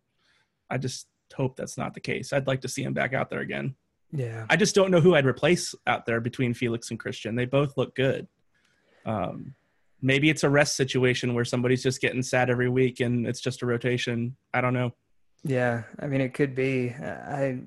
I 0.71 0.79
just 0.79 1.09
hope 1.35 1.57
that's 1.57 1.77
not 1.77 1.95
the 1.95 2.01
case. 2.01 2.33
I'd 2.33 2.47
like 2.47 2.61
to 2.63 2.69
see 2.69 2.83
him 2.83 2.95
back 2.95 3.13
out 3.13 3.31
there 3.31 3.41
again. 3.41 3.75
Yeah. 4.13 4.47
I 4.51 4.57
just 4.57 4.75
don't 4.75 4.91
know 4.91 5.01
who 5.01 5.15
I'd 5.15 5.27
replace 5.27 5.75
out 5.87 6.07
there 6.07 6.21
between 6.21 6.55
Felix 6.55 6.91
and 6.91 7.01
Christian. 7.01 7.35
They 7.35 7.47
both 7.47 7.77
look 7.77 7.95
good. 7.95 8.29
Um, 9.07 9.55
maybe 10.03 10.29
it's 10.29 10.45
a 10.45 10.51
rest 10.51 10.77
situation 10.77 11.35
where 11.35 11.45
somebody's 11.45 11.83
just 11.83 12.01
getting 12.01 12.23
sad 12.23 12.51
every 12.51 12.69
week 12.69 13.01
and 13.01 13.27
it's 13.27 13.41
just 13.41 13.63
a 13.63 13.67
rotation. 13.67 14.37
I 14.53 14.61
don't 14.61 14.75
know. 14.75 14.93
Yeah, 15.45 15.83
I 15.99 16.07
mean, 16.07 16.21
it 16.21 16.35
could 16.35 16.55
be. 16.55 16.91
I 16.91 17.63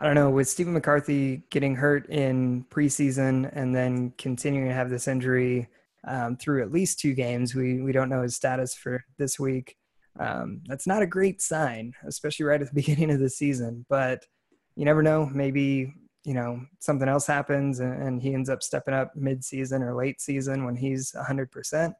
I 0.00 0.06
don't 0.06 0.14
know, 0.14 0.30
with 0.30 0.48
Stephen 0.48 0.72
McCarthy 0.74 1.42
getting 1.50 1.76
hurt 1.76 2.08
in 2.10 2.64
preseason 2.70 3.48
and 3.52 3.74
then 3.74 4.12
continuing 4.18 4.68
to 4.68 4.74
have 4.74 4.90
this 4.90 5.08
injury 5.08 5.68
um, 6.06 6.36
through 6.36 6.62
at 6.62 6.72
least 6.72 7.00
two 7.00 7.14
games, 7.14 7.54
we 7.54 7.80
we 7.80 7.92
don't 7.92 8.08
know 8.10 8.22
his 8.22 8.34
status 8.36 8.74
for 8.74 9.04
this 9.18 9.38
week. 9.38 9.76
Um, 10.18 10.62
that's 10.66 10.86
not 10.86 11.02
a 11.02 11.06
great 11.06 11.40
sign, 11.40 11.94
especially 12.06 12.44
right 12.46 12.60
at 12.60 12.68
the 12.68 12.74
beginning 12.82 13.10
of 13.10 13.20
the 13.20 13.30
season. 13.30 13.86
But 13.88 14.24
you 14.76 14.84
never 14.84 15.02
know. 15.02 15.26
Maybe 15.32 15.94
you 16.24 16.34
know 16.34 16.60
something 16.80 17.08
else 17.08 17.26
happens 17.26 17.80
and, 17.80 18.02
and 18.02 18.22
he 18.22 18.34
ends 18.34 18.48
up 18.48 18.62
stepping 18.62 18.94
up 18.94 19.14
mid-season 19.14 19.82
or 19.82 19.94
late 19.94 20.20
season 20.22 20.64
when 20.64 20.74
he's 20.74 21.12
100% 21.12 21.92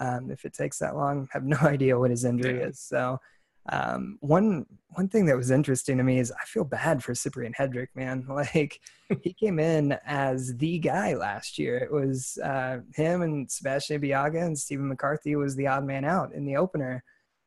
um, 0.00 0.30
if 0.30 0.46
it 0.46 0.54
takes 0.54 0.78
that 0.78 0.96
long 0.96 1.28
have 1.30 1.44
no 1.56 1.58
idea 1.60 1.98
what 1.98 2.10
his 2.10 2.24
injury 2.24 2.58
Yeah. 2.60 2.68
is 2.68 2.80
so 2.80 3.18
um, 3.68 4.18
one 4.20 4.66
one 4.90 5.08
thing 5.08 5.26
that 5.26 5.36
was 5.36 5.50
interesting 5.50 5.98
to 5.98 6.02
me 6.02 6.18
is 6.18 6.32
I 6.32 6.44
feel 6.46 6.64
bad 6.64 7.04
for 7.04 7.14
Cyprian 7.14 7.52
Hedrick, 7.52 7.88
man. 7.94 8.24
Like 8.36 8.80
he 9.22 9.34
came 9.34 9.58
in 9.58 9.98
as 10.06 10.56
the 10.56 10.78
guy 10.78 11.14
last 11.14 11.58
year. 11.58 11.76
It 11.78 11.92
was 11.92 12.38
uh, 12.42 12.78
him 12.94 13.22
and 13.22 13.50
Sebastien 13.50 14.00
Ibeagha 14.00 14.42
and 14.42 14.58
Stephen 14.58 14.88
McCarthy 14.88 15.36
was 15.36 15.54
the 15.54 15.66
odd 15.66 15.84
man 15.84 16.04
out 16.04 16.32
in 16.32 16.46
the 16.46 16.56
opener. 16.56 17.04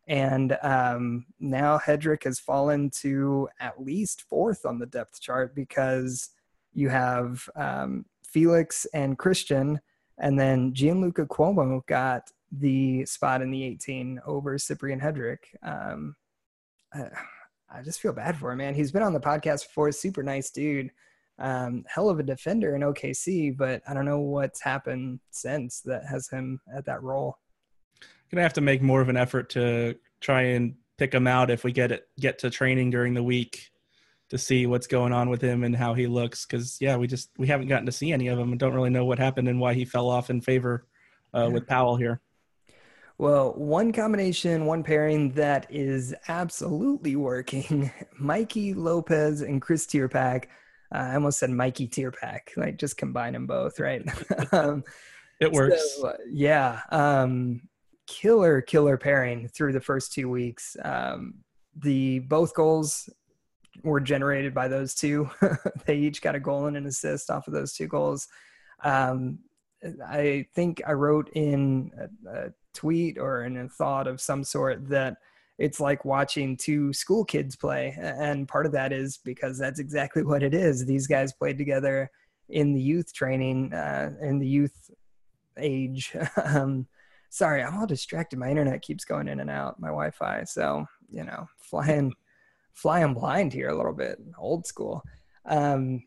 And 0.07 0.57
um, 0.63 1.25
now 1.39 1.77
Hedrick 1.77 2.23
has 2.23 2.39
fallen 2.39 2.89
to 3.01 3.49
at 3.59 3.81
least 3.81 4.23
fourth 4.23 4.65
on 4.65 4.79
the 4.79 4.87
depth 4.87 5.21
chart 5.21 5.53
because 5.55 6.29
you 6.73 6.89
have 6.89 7.47
um, 7.55 8.05
Felix 8.23 8.85
and 8.93 9.17
Christian, 9.17 9.79
and 10.17 10.39
then 10.39 10.73
Gianluca 10.73 11.25
Cuomo 11.25 11.85
got 11.87 12.31
the 12.51 13.05
spot 13.05 13.41
in 13.41 13.51
the 13.51 13.63
18 13.63 14.21
over 14.25 14.57
Cyprian 14.57 14.99
Hedrick. 14.99 15.39
Um, 15.63 16.15
I, 16.93 17.09
I 17.71 17.81
just 17.83 17.99
feel 18.01 18.13
bad 18.13 18.37
for 18.37 18.51
him, 18.51 18.57
man. 18.57 18.73
He's 18.73 18.91
been 18.91 19.03
on 19.03 19.13
the 19.13 19.19
podcast 19.19 19.67
before, 19.67 19.91
super 19.91 20.23
nice 20.23 20.49
dude. 20.49 20.91
Um, 21.37 21.85
hell 21.87 22.09
of 22.09 22.19
a 22.19 22.23
defender 22.23 22.75
in 22.75 22.81
OKC, 22.81 23.55
but 23.55 23.81
I 23.87 23.93
don't 23.93 24.05
know 24.05 24.19
what's 24.19 24.61
happened 24.61 25.19
since 25.31 25.81
that 25.81 26.05
has 26.05 26.27
him 26.27 26.59
at 26.75 26.85
that 26.85 27.01
role. 27.01 27.37
Gonna 28.31 28.41
have 28.43 28.53
to 28.53 28.61
make 28.61 28.81
more 28.81 29.01
of 29.01 29.09
an 29.09 29.17
effort 29.17 29.49
to 29.51 29.95
try 30.19 30.41
and 30.41 30.75
pick 30.97 31.13
him 31.13 31.27
out 31.27 31.49
if 31.49 31.63
we 31.63 31.71
get 31.71 31.91
it 31.91 32.07
get 32.19 32.39
to 32.39 32.49
training 32.49 32.89
during 32.89 33.13
the 33.13 33.23
week 33.23 33.69
to 34.29 34.37
see 34.37 34.65
what's 34.67 34.85
going 34.85 35.13
on 35.13 35.29
with 35.29 35.41
him 35.41 35.63
and 35.63 35.75
how 35.75 35.93
he 35.93 36.05
looks. 36.07 36.45
Because 36.45 36.77
yeah, 36.81 36.97
we 36.97 37.07
just 37.07 37.29
we 37.37 37.47
haven't 37.47 37.67
gotten 37.69 37.85
to 37.85 37.91
see 37.91 38.11
any 38.11 38.27
of 38.27 38.37
him 38.37 38.51
and 38.51 38.59
don't 38.59 38.73
really 38.73 38.89
know 38.89 39.05
what 39.05 39.17
happened 39.17 39.47
and 39.47 39.59
why 39.59 39.73
he 39.73 39.85
fell 39.85 40.09
off 40.09 40.29
in 40.29 40.41
favor 40.41 40.85
uh, 41.33 41.43
Yeah. 41.43 41.47
with 41.47 41.67
Powell 41.67 41.95
here. 41.95 42.19
Well, 43.19 43.51
one 43.55 43.91
combination, 43.91 44.65
one 44.65 44.81
pairing 44.81 45.33
that 45.33 45.67
is 45.69 46.15
absolutely 46.29 47.17
working 47.17 47.91
Mikey 48.17 48.73
Lopez 48.73 49.41
and 49.41 49.61
Chris 49.61 49.85
Tierpak. 49.85 50.45
Uh, 50.95 50.99
I 50.99 51.15
almost 51.15 51.37
said 51.37 51.49
Mikey 51.49 51.89
Tierpak, 51.89 52.55
like 52.55 52.77
just 52.77 52.95
combine 52.95 53.33
them 53.33 53.45
both, 53.45 53.77
right? 53.77 54.07
um, 54.53 54.85
It 55.41 55.51
works. 55.51 55.97
So, 55.97 56.07
uh, 56.07 56.17
yeah. 56.31 56.79
Um, 56.93 57.63
killer, 58.07 58.61
killer 58.61 58.95
pairing 58.95 59.49
through 59.49 59.73
the 59.73 59.81
first 59.81 60.13
two 60.13 60.29
weeks. 60.29 60.77
Um, 60.81 61.39
the 61.75 62.19
both 62.19 62.53
goals 62.53 63.09
were 63.83 63.99
generated 63.99 64.53
by 64.53 64.69
those 64.69 64.95
two. 64.95 65.29
they 65.85 65.97
each 65.97 66.21
got 66.21 66.35
a 66.35 66.39
goal 66.39 66.67
and 66.67 66.77
an 66.77 66.85
assist 66.85 67.29
off 67.29 67.47
of 67.47 67.53
those 67.53 67.73
two 67.73 67.87
goals. 67.87 68.29
Um, 68.81 69.39
I 70.07 70.45
think 70.55 70.81
I 70.87 70.93
wrote 70.93 71.29
in 71.33 71.91
a, 71.97 72.47
a 72.47 72.49
tweet 72.73 73.17
or 73.17 73.43
in 73.43 73.57
a 73.57 73.69
thought 73.69 74.07
of 74.07 74.21
some 74.21 74.43
sort 74.43 74.87
that 74.89 75.17
it's 75.57 75.79
like 75.79 76.05
watching 76.05 76.55
two 76.55 76.93
school 76.93 77.25
kids 77.25 77.55
play. 77.55 77.95
And 77.99 78.47
part 78.47 78.65
of 78.65 78.71
that 78.71 78.93
is 78.93 79.17
because 79.17 79.57
that's 79.57 79.79
exactly 79.79 80.23
what 80.23 80.41
it 80.41 80.53
is. 80.53 80.85
These 80.85 81.07
guys 81.07 81.33
played 81.33 81.57
together 81.57 82.09
in 82.47 82.73
the 82.73 82.81
youth 82.81 83.13
training, 83.13 83.73
uh, 83.73 84.11
in 84.21 84.39
the 84.39 84.47
youth 84.47 84.89
age. 85.57 86.15
um, 86.43 86.87
sorry, 87.29 87.61
I'm 87.61 87.77
all 87.77 87.85
distracted. 87.85 88.39
My 88.39 88.49
internet 88.49 88.81
keeps 88.81 89.05
going 89.05 89.27
in 89.27 89.39
and 89.41 89.49
out, 89.49 89.79
my 89.79 89.89
Wi 89.89 90.11
Fi. 90.11 90.43
So, 90.45 90.85
you 91.11 91.25
know, 91.25 91.47
flying, 91.57 92.13
flying 92.73 93.13
blind 93.13 93.53
here 93.53 93.69
a 93.69 93.75
little 93.75 93.93
bit, 93.93 94.17
old 94.37 94.65
school. 94.65 95.03
Um, 95.45 96.03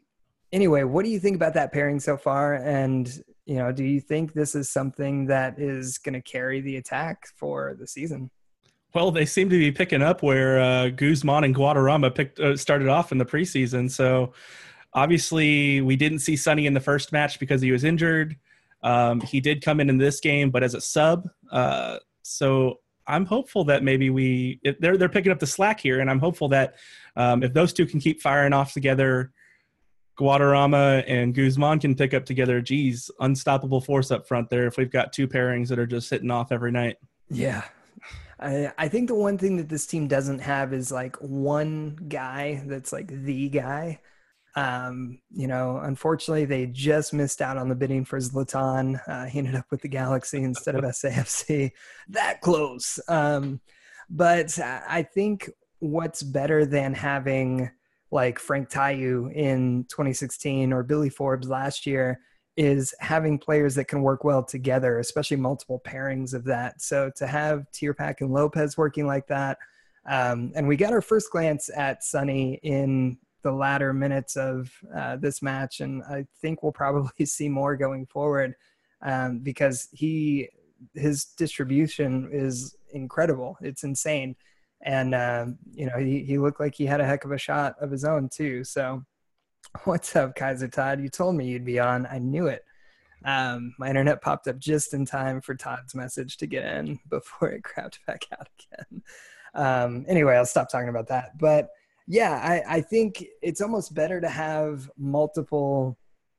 anyway, 0.51 0.85
what 0.85 1.05
do 1.05 1.11
you 1.11 1.21
think 1.21 1.37
about 1.37 1.55
that 1.55 1.73
pairing 1.73 2.01
so 2.01 2.17
far? 2.17 2.55
And, 2.55 3.23
you 3.47 3.57
know, 3.57 3.73
do 3.73 3.85
you 3.85 4.01
think 4.01 4.33
this 4.33 4.55
is 4.55 4.71
something 4.71 5.27
that 5.27 5.59
is 5.59 5.99
going 5.99 6.15
to 6.15 6.23
carry 6.23 6.61
the 6.61 6.77
attack 6.77 7.27
for 7.37 7.77
the 7.79 7.87
season? 7.87 8.31
Well, 8.95 9.11
they 9.11 9.25
seem 9.25 9.49
to 9.49 9.59
be 9.59 9.73
picking 9.73 10.03
up 10.03 10.23
where 10.23 10.61
uh, 10.61 10.89
Guzman 10.91 11.45
and 11.45 11.55
Guadarrama 11.55 12.15
picked 12.15 12.39
uh, 12.39 12.57
started 12.57 12.89
off 12.89 13.11
in 13.11 13.19
the 13.19 13.25
preseason. 13.25 13.91
So 13.91 14.35
obviously, 14.93 15.81
we 15.81 15.97
didn't 15.97 16.19
see 16.19 16.37
Sonny 16.37 16.67
in 16.67 16.75
the 16.75 16.81
first 16.81 17.11
match 17.11 17.41
because 17.41 17.63
he 17.63 17.73
was 17.73 17.85
injured. 17.85 18.37
Um, 18.83 19.21
he 19.21 19.41
did 19.41 19.65
come 19.65 19.81
in 19.81 19.89
in 19.89 19.97
this 19.97 20.21
game, 20.21 20.51
but 20.51 20.63
as 20.63 20.75
a 20.75 20.81
sub. 20.81 21.29
Uh, 21.51 21.99
so 22.23 22.81
I'm 23.07 23.25
hopeful 23.25 23.65
that 23.65 23.83
maybe 23.83 24.11
we 24.11 24.61
they're 24.79 24.97
they're 24.97 25.09
picking 25.09 25.33
up 25.33 25.39
the 25.39 25.47
slack 25.47 25.81
here, 25.81 26.01
and 26.01 26.11
I'm 26.11 26.21
hopeful 26.21 26.49
that 26.51 26.75
um, 27.17 27.43
if 27.43 27.55
those 27.55 27.73
two 27.73 27.87
can 27.87 27.99
keep 27.99 28.21
firing 28.21 28.53
off 28.53 28.73
together. 28.73 29.33
Guadarrama 30.23 31.03
and 31.09 31.35
Guzman 31.35 31.81
can 31.81 31.97
pick 31.97 32.15
up 32.15 32.25
together. 32.25 32.61
Geez, 32.61 33.11
unstoppable 33.19 33.81
force 33.81 34.13
up 34.13 34.29
front 34.29 34.49
there. 34.51 34.67
If 34.69 34.77
we've 34.77 34.91
got 34.91 35.13
two 35.13 35.27
pairings 35.27 35.67
that 35.69 35.81
are 35.81 35.87
just 35.87 36.09
hitting 36.09 36.31
off 36.31 36.53
every 36.53 36.71
night. 36.71 36.97
Yeah. 37.29 37.65
I, 38.39 38.73
I 38.79 38.89
think 38.89 39.09
the 39.09 39.17
one 39.17 39.37
thing 39.37 39.57
that 39.57 39.69
this 39.69 39.85
team 39.87 40.07
doesn't 40.07 40.39
have 40.39 40.73
is 40.73 40.93
like 40.93 41.17
one 41.17 41.97
guy 42.09 42.63
that's 42.67 42.93
like 42.93 43.09
the 43.09 43.49
guy. 43.49 44.01
Um, 44.55 45.19
you 45.31 45.49
know, 45.49 45.79
unfortunately, 45.79 46.45
they 46.45 46.67
just 46.67 47.13
missed 47.13 47.43
out 47.43 47.57
on 47.57 47.69
the 47.69 47.75
bidding 47.75 48.05
for 48.05 48.19
Zlatan. 48.19 49.01
Uh, 49.09 49.25
he 49.25 49.39
ended 49.39 49.57
up 49.57 49.67
with 49.71 49.81
the 49.81 49.89
Galaxy 49.89 50.43
instead 50.43 50.77
of 50.77 50.85
SAFC. 50.85 51.73
That 52.09 52.41
close. 52.43 53.01
Um, 53.09 53.61
but 54.09 54.59
I 54.61 54.83
I 54.89 55.03
think 55.03 55.51
what's 55.79 56.23
better 56.23 56.65
than 56.65 56.95
having 56.95 57.71
like 58.13 58.39
Frank 58.39 58.69
Tayou 58.69 59.33
in 59.35 59.85
2016 59.89 60.73
or 60.73 60.83
Billy 60.83 61.09
Forbes 61.09 61.49
last 61.49 61.87
year 61.87 62.21
is 62.59 62.95
having 63.01 63.39
players 63.39 63.75
that 63.75 63.87
can 63.87 64.03
work 64.03 64.23
well 64.23 64.45
together, 64.45 64.99
especially 64.99 65.39
multiple 65.39 65.81
pairings 65.85 66.35
of 66.35 66.45
that. 66.45 66.83
So 66.83 67.11
to 67.17 67.27
have 67.27 67.65
Tierpak 67.73 68.21
and 68.21 68.31
Lopez 68.31 68.77
working 68.77 69.07
like 69.07 69.27
that, 69.29 69.57
um, 70.07 70.53
and 70.55 70.69
we 70.69 70.77
got 70.77 70.93
our 70.93 71.01
first 71.01 71.31
glance 71.31 71.71
at 71.75 72.05
Sonny 72.05 72.61
in 72.63 73.17
the 73.43 73.53
latter 73.53 73.95
minutes 73.95 74.37
of 74.37 74.71
uh, 74.95 75.17
this 75.17 75.41
match, 75.41 75.81
and 75.81 76.03
I 76.03 76.27
think 76.43 76.63
we'll 76.63 76.73
probably 76.73 77.25
see 77.25 77.49
more 77.49 77.77
going 77.77 78.07
forward 78.07 78.55
um, 79.01 79.39
because 79.39 79.89
he 79.93 80.49
his 80.95 81.25
distribution 81.25 82.29
is 82.33 82.77
incredible. 82.93 83.57
It's 83.63 83.85
insane, 83.85 84.35
and 84.83 85.15
um, 85.15 85.59
you 85.73 85.87
know 85.87 85.99
he 85.99 86.25
he 86.25 86.39
looked 86.39 86.61
like 86.61 86.75
he 86.75 86.87
had 86.87 87.01
a 87.01 87.07
heck 87.07 87.25
of 87.25 87.33
a 87.33 87.39
shot 87.39 87.77
of 87.81 87.91
his 87.91 88.05
own 88.05 88.29
too. 88.29 88.65
So 88.65 89.05
What's 89.85 90.15
up, 90.17 90.35
Kaiser 90.35 90.69
Todd? 90.69 91.01
You 91.01 91.09
told 91.09 91.35
me 91.35 91.47
you'd 91.47 91.65
be 91.65 91.81
on. 91.81 92.07
I 92.07 92.19
knew 92.19 92.47
it. 92.47 92.65
Um, 93.25 93.75
my 93.79 93.89
internet 93.89 94.21
popped 94.21 94.49
up 94.49 94.59
just 94.59 94.95
in 94.95 95.07
time 95.07 95.41
for 95.41 95.55
Todd's 95.55 95.95
message 95.95 96.37
to 96.39 96.47
get 96.47 96.65
in 96.65 96.99
before 97.09 97.51
it 97.51 97.63
crapped 97.63 97.99
back 98.07 98.27
out 98.39 98.49
again. 98.59 99.03
Um, 99.55 100.05
anyway, 100.09 100.37
I'll 100.37 100.47
stop 100.47 100.69
talking 100.69 100.89
about 100.89 101.09
that. 101.09 101.39
But 101.39 101.69
yeah, 102.07 102.33
I, 102.33 102.77
I 102.77 102.81
think 102.81 103.25
it's 103.41 103.61
almost 103.61 103.95
better 103.95 104.21
to 104.21 104.29
have 104.29 104.91
multiple 104.99 105.97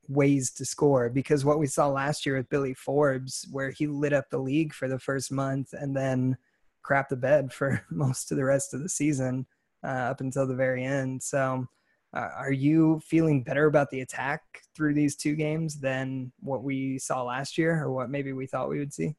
ways 0.08 0.52
to 0.52 0.64
score 0.64 1.08
because 1.08 1.44
what 1.44 1.58
we 1.58 1.66
saw 1.66 1.88
last 1.88 2.26
year 2.26 2.36
with 2.36 2.50
Billy 2.50 2.74
Forbes, 2.74 3.48
where 3.50 3.70
he 3.70 3.86
lit 3.86 4.12
up 4.12 4.28
the 4.30 4.38
league 4.38 4.74
for 4.74 4.88
the 4.88 4.98
first 4.98 5.32
month 5.32 5.72
and 5.72 5.96
then 5.96 6.36
crapped 6.84 7.08
the 7.08 7.16
bed 7.16 7.52
for 7.52 7.84
most 7.90 8.30
of 8.30 8.36
the 8.36 8.44
rest 8.44 8.74
of 8.74 8.82
the 8.82 8.88
season 8.88 9.46
uh, 9.82 10.10
up 10.10 10.20
until 10.20 10.46
the 10.46 10.54
very 10.54 10.84
end. 10.84 11.22
So, 11.22 11.66
uh, 12.14 12.28
are 12.36 12.52
you 12.52 13.00
feeling 13.04 13.42
better 13.42 13.66
about 13.66 13.90
the 13.90 14.00
attack 14.00 14.42
through 14.76 14.94
these 14.94 15.16
two 15.16 15.34
games 15.34 15.80
than 15.80 16.30
what 16.38 16.62
we 16.62 16.96
saw 16.98 17.24
last 17.24 17.58
year 17.58 17.82
or 17.82 17.90
what 17.90 18.08
maybe 18.08 18.32
we 18.32 18.46
thought 18.46 18.68
we 18.68 18.78
would 18.78 18.94
see? 18.94 19.16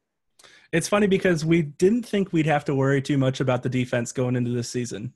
It's 0.72 0.88
funny 0.88 1.06
because 1.06 1.44
we 1.44 1.62
didn't 1.62 2.06
think 2.06 2.32
we'd 2.32 2.46
have 2.46 2.64
to 2.66 2.74
worry 2.74 3.02
too 3.02 3.18
much 3.18 3.40
about 3.40 3.62
the 3.62 3.68
defense 3.68 4.12
going 4.12 4.34
into 4.34 4.50
this 4.50 4.70
season. 4.70 5.12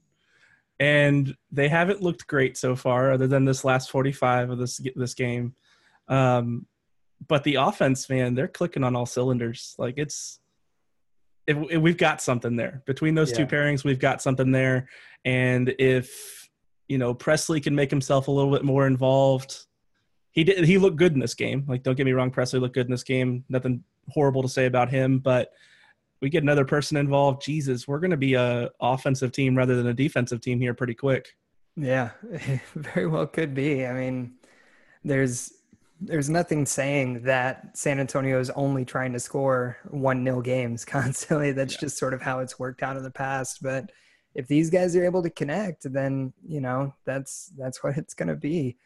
And 0.78 1.34
they 1.50 1.68
haven't 1.68 2.02
looked 2.02 2.26
great 2.26 2.56
so 2.56 2.76
far, 2.76 3.12
other 3.12 3.26
than 3.26 3.44
this 3.44 3.64
last 3.64 3.90
45 3.90 4.50
of 4.50 4.58
this 4.58 4.80
this 4.96 5.14
game. 5.14 5.54
Um, 6.08 6.66
but 7.28 7.44
the 7.44 7.56
offense, 7.56 8.08
man, 8.08 8.34
they're 8.34 8.48
clicking 8.48 8.84
on 8.84 8.96
all 8.96 9.06
cylinders. 9.06 9.74
Like 9.78 9.94
it's, 9.98 10.40
if, 11.50 11.56
if 11.70 11.82
we've 11.82 11.96
got 11.96 12.22
something 12.22 12.56
there 12.56 12.82
between 12.86 13.14
those 13.14 13.32
two 13.32 13.46
pairings, 13.46 13.84
we've 13.84 13.98
got 13.98 14.22
something 14.22 14.52
there. 14.52 14.88
And 15.24 15.74
if 15.78 16.48
you 16.88 16.96
know 16.96 17.12
Presley 17.12 17.60
can 17.60 17.74
make 17.74 17.90
himself 17.90 18.28
a 18.28 18.30
little 18.30 18.52
bit 18.52 18.64
more 18.64 18.86
involved, 18.86 19.66
he 20.30 20.44
did. 20.44 20.64
He 20.64 20.78
looked 20.78 20.96
good 20.96 21.12
in 21.12 21.18
this 21.18 21.34
game. 21.34 21.64
Like, 21.66 21.82
don't 21.82 21.96
get 21.96 22.06
me 22.06 22.12
wrong, 22.12 22.30
Presley 22.30 22.60
looked 22.60 22.74
good 22.74 22.86
in 22.86 22.92
this 22.92 23.02
game. 23.02 23.44
Nothing 23.48 23.82
horrible 24.08 24.42
to 24.42 24.48
say 24.48 24.66
about 24.66 24.90
him, 24.90 25.18
but 25.18 25.50
we 26.20 26.30
get 26.30 26.42
another 26.42 26.64
person 26.64 26.96
involved. 26.96 27.42
Jesus, 27.42 27.88
we're 27.88 27.98
going 27.98 28.10
to 28.12 28.16
be 28.16 28.34
a 28.34 28.70
offensive 28.80 29.32
team 29.32 29.56
rather 29.56 29.76
than 29.76 29.88
a 29.88 29.94
defensive 29.94 30.40
team 30.40 30.60
here 30.60 30.74
pretty 30.74 30.94
quick. 30.94 31.34
Yeah, 31.76 32.10
very 32.74 33.06
well 33.06 33.26
could 33.26 33.54
be. 33.54 33.86
I 33.86 33.92
mean, 33.92 34.34
there's 35.02 35.52
there's 36.00 36.30
nothing 36.30 36.64
saying 36.66 37.22
that 37.24 37.76
San 37.76 38.00
Antonio 38.00 38.40
is 38.40 38.50
only 38.50 38.84
trying 38.84 39.12
to 39.12 39.20
score 39.20 39.76
one 39.90 40.24
nil 40.24 40.40
games 40.40 40.84
constantly. 40.96 41.52
That's 41.52 41.74
Yeah. 41.74 41.80
just 41.80 41.98
sort 41.98 42.14
of 42.14 42.22
how 42.22 42.40
it's 42.40 42.58
worked 42.58 42.82
out 42.82 42.96
in 42.96 43.02
the 43.02 43.10
past. 43.10 43.62
But 43.62 43.90
if 44.34 44.46
these 44.46 44.70
guys 44.70 44.94
are 44.96 45.04
able 45.04 45.22
to 45.22 45.30
connect, 45.30 45.92
then 45.92 46.32
you 46.46 46.60
know 46.60 46.94
that's 47.04 47.52
that's 47.58 47.82
what 47.82 47.96
it's 47.96 48.14
going 48.14 48.28
to 48.28 48.36
be. 48.36 48.76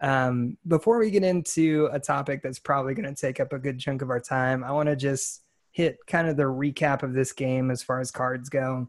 Um, 0.00 0.56
before 0.66 0.98
we 0.98 1.10
get 1.10 1.22
into 1.22 1.88
a 1.92 2.00
topic 2.00 2.42
that's 2.42 2.58
probably 2.58 2.92
going 2.94 3.12
to 3.12 3.20
take 3.20 3.38
up 3.40 3.52
a 3.52 3.58
good 3.58 3.78
chunk 3.78 4.02
of 4.02 4.10
our 4.10 4.20
time, 4.20 4.64
I 4.64 4.72
want 4.72 4.88
to 4.88 4.96
just 4.96 5.42
hit 5.70 5.96
kind 6.06 6.28
of 6.28 6.36
the 6.36 6.42
recap 6.42 7.02
of 7.02 7.14
this 7.14 7.32
game 7.32 7.70
as 7.70 7.82
far 7.82 8.00
as 8.00 8.10
cards 8.10 8.48
go. 8.48 8.88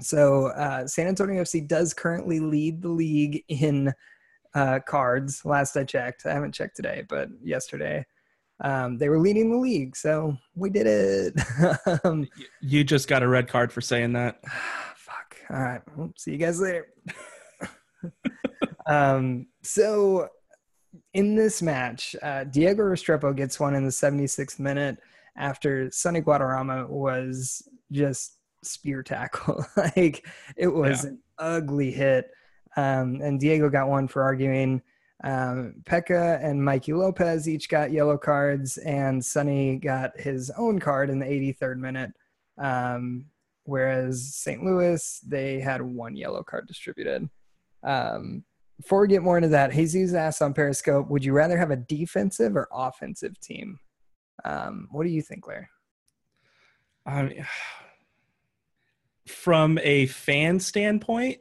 So 0.00 0.48
uh, 0.48 0.86
San 0.86 1.06
Antonio 1.06 1.42
FC 1.42 1.66
does 1.66 1.94
currently 1.94 2.40
lead 2.40 2.82
the 2.82 2.88
league 2.88 3.44
in 3.48 3.94
uh, 4.54 4.80
cards. 4.86 5.44
Last 5.44 5.76
I 5.76 5.84
checked, 5.84 6.26
I 6.26 6.32
haven't 6.32 6.52
checked 6.52 6.76
today, 6.76 7.04
but 7.08 7.28
yesterday 7.42 8.04
um, 8.62 8.98
they 8.98 9.08
were 9.08 9.18
leading 9.18 9.50
the 9.50 9.56
league. 9.58 9.96
So 9.96 10.36
we 10.54 10.70
did 10.70 10.86
it. 10.86 12.00
um, 12.04 12.28
You 12.60 12.84
just 12.84 13.08
got 13.08 13.22
a 13.22 13.28
red 13.28 13.48
card 13.48 13.72
for 13.72 13.80
saying 13.80 14.12
that. 14.12 14.40
fuck. 14.96 15.36
All 15.50 15.60
right. 15.62 15.80
Well, 15.96 16.12
see 16.16 16.32
you 16.32 16.38
guys 16.38 16.60
later. 16.60 16.86
um, 18.86 19.46
so 19.62 20.28
in 21.14 21.34
this 21.34 21.62
match, 21.62 22.14
uh, 22.22 22.44
Diego 22.44 22.82
Restrepo 22.82 23.34
gets 23.34 23.58
one 23.58 23.74
in 23.74 23.84
the 23.84 23.90
76th 23.90 24.58
minute 24.58 24.98
after 25.36 25.90
Sonny 25.90 26.20
Guadarrama 26.20 26.88
was 26.88 27.66
just 27.90 28.36
spear 28.62 29.02
tackle. 29.02 29.64
like 29.76 30.26
it 30.56 30.68
was 30.68 31.04
Yeah. 31.04 31.10
an 31.10 31.18
ugly 31.38 31.90
hit. 31.90 32.30
Um, 32.76 33.20
and 33.22 33.38
Diego 33.38 33.68
got 33.68 33.88
one 33.88 34.08
for 34.08 34.22
arguing. 34.22 34.82
Um, 35.24 35.74
Pekka 35.84 36.42
and 36.42 36.64
Mikey 36.64 36.94
Lopez 36.94 37.48
each 37.48 37.68
got 37.68 37.92
yellow 37.92 38.18
cards, 38.18 38.78
and 38.78 39.24
Sonny 39.24 39.76
got 39.76 40.18
his 40.18 40.50
own 40.56 40.80
card 40.80 41.10
in 41.10 41.18
the 41.18 41.26
83rd 41.26 41.78
minute. 41.78 42.12
Um, 42.58 43.26
whereas 43.64 44.34
St. 44.34 44.64
Louis, 44.64 45.20
they 45.26 45.60
had 45.60 45.80
one 45.80 46.16
yellow 46.16 46.42
card 46.42 46.66
distributed. 46.66 47.28
Um, 47.84 48.44
before 48.78 49.00
we 49.00 49.08
get 49.08 49.22
more 49.22 49.36
into 49.36 49.48
that, 49.50 49.72
Jesus 49.72 50.14
asked 50.14 50.42
on 50.42 50.54
Periscope, 50.54 51.08
would 51.08 51.24
you 51.24 51.32
rather 51.32 51.56
have 51.56 51.70
a 51.70 51.76
defensive 51.76 52.56
or 52.56 52.68
offensive 52.72 53.38
team? 53.40 53.78
Um, 54.44 54.88
what 54.90 55.04
do 55.04 55.10
you 55.10 55.22
think, 55.22 55.46
Larry? 55.46 55.68
From 59.26 59.78
a 59.82 60.06
fan 60.06 60.58
standpoint, 60.58 61.38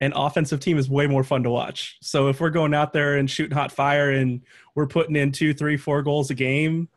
an 0.00 0.12
offensive 0.14 0.60
team 0.60 0.76
is 0.76 0.88
way 0.88 1.06
more 1.06 1.24
fun 1.24 1.42
to 1.44 1.50
watch. 1.50 1.96
So 2.02 2.28
if 2.28 2.40
we're 2.40 2.50
going 2.50 2.74
out 2.74 2.92
there 2.92 3.16
and 3.16 3.30
shooting 3.30 3.56
hot 3.56 3.72
fire 3.72 4.10
and 4.10 4.42
we're 4.74 4.86
putting 4.86 5.16
in 5.16 5.32
two, 5.32 5.54
three, 5.54 5.76
four 5.76 6.02
goals 6.02 6.30
a 6.30 6.34
game, 6.34 6.88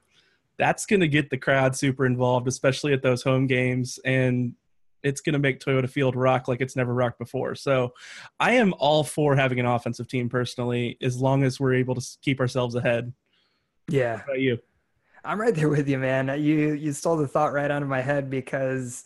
that's 0.58 0.86
going 0.86 1.02
to 1.02 1.08
get 1.08 1.30
the 1.30 1.38
crowd 1.38 1.76
super 1.76 2.06
involved, 2.06 2.48
especially 2.48 2.94
at 2.94 3.04
those 3.04 3.22
home 3.22 3.46
games. 3.46 4.00
And 4.04 4.56
it's 5.04 5.22
going 5.22 5.34
to 5.34 5.40
make 5.40 5.60
Toyota 5.60 5.90
Field 5.90 6.16
rock 6.16 6.48
like 6.48 6.60
it's 6.60 6.76
never 6.76 6.94
rocked 6.94 7.20
before. 7.20 7.56
So 7.56 7.94
I 8.40 8.54
am 8.54 8.74
all 8.80 9.04
for 9.04 9.36
having 9.36 9.60
an 9.60 9.68
offensive 9.68 10.08
team 10.08 10.28
personally, 10.28 10.98
as 11.02 11.18
long 11.18 11.44
as 11.44 11.60
we're 11.60 11.76
able 11.76 11.96
to 11.96 12.06
keep 12.22 12.40
ourselves 12.40 12.76
ahead. 12.76 13.14
Yeah, 13.90 14.18
How 14.18 14.24
about 14.24 14.40
you? 14.40 14.58
I'm 15.24 15.40
right 15.40 15.54
there 15.54 15.70
with 15.70 15.88
you, 15.88 15.98
man. 15.98 16.28
You 16.42 16.74
you 16.74 16.94
stole 16.94 17.18
the 17.18 17.28
thought 17.28 17.54
right 17.54 17.70
out 17.70 17.84
of 17.84 17.90
my 17.90 18.02
head 18.02 18.30
because 18.30 19.06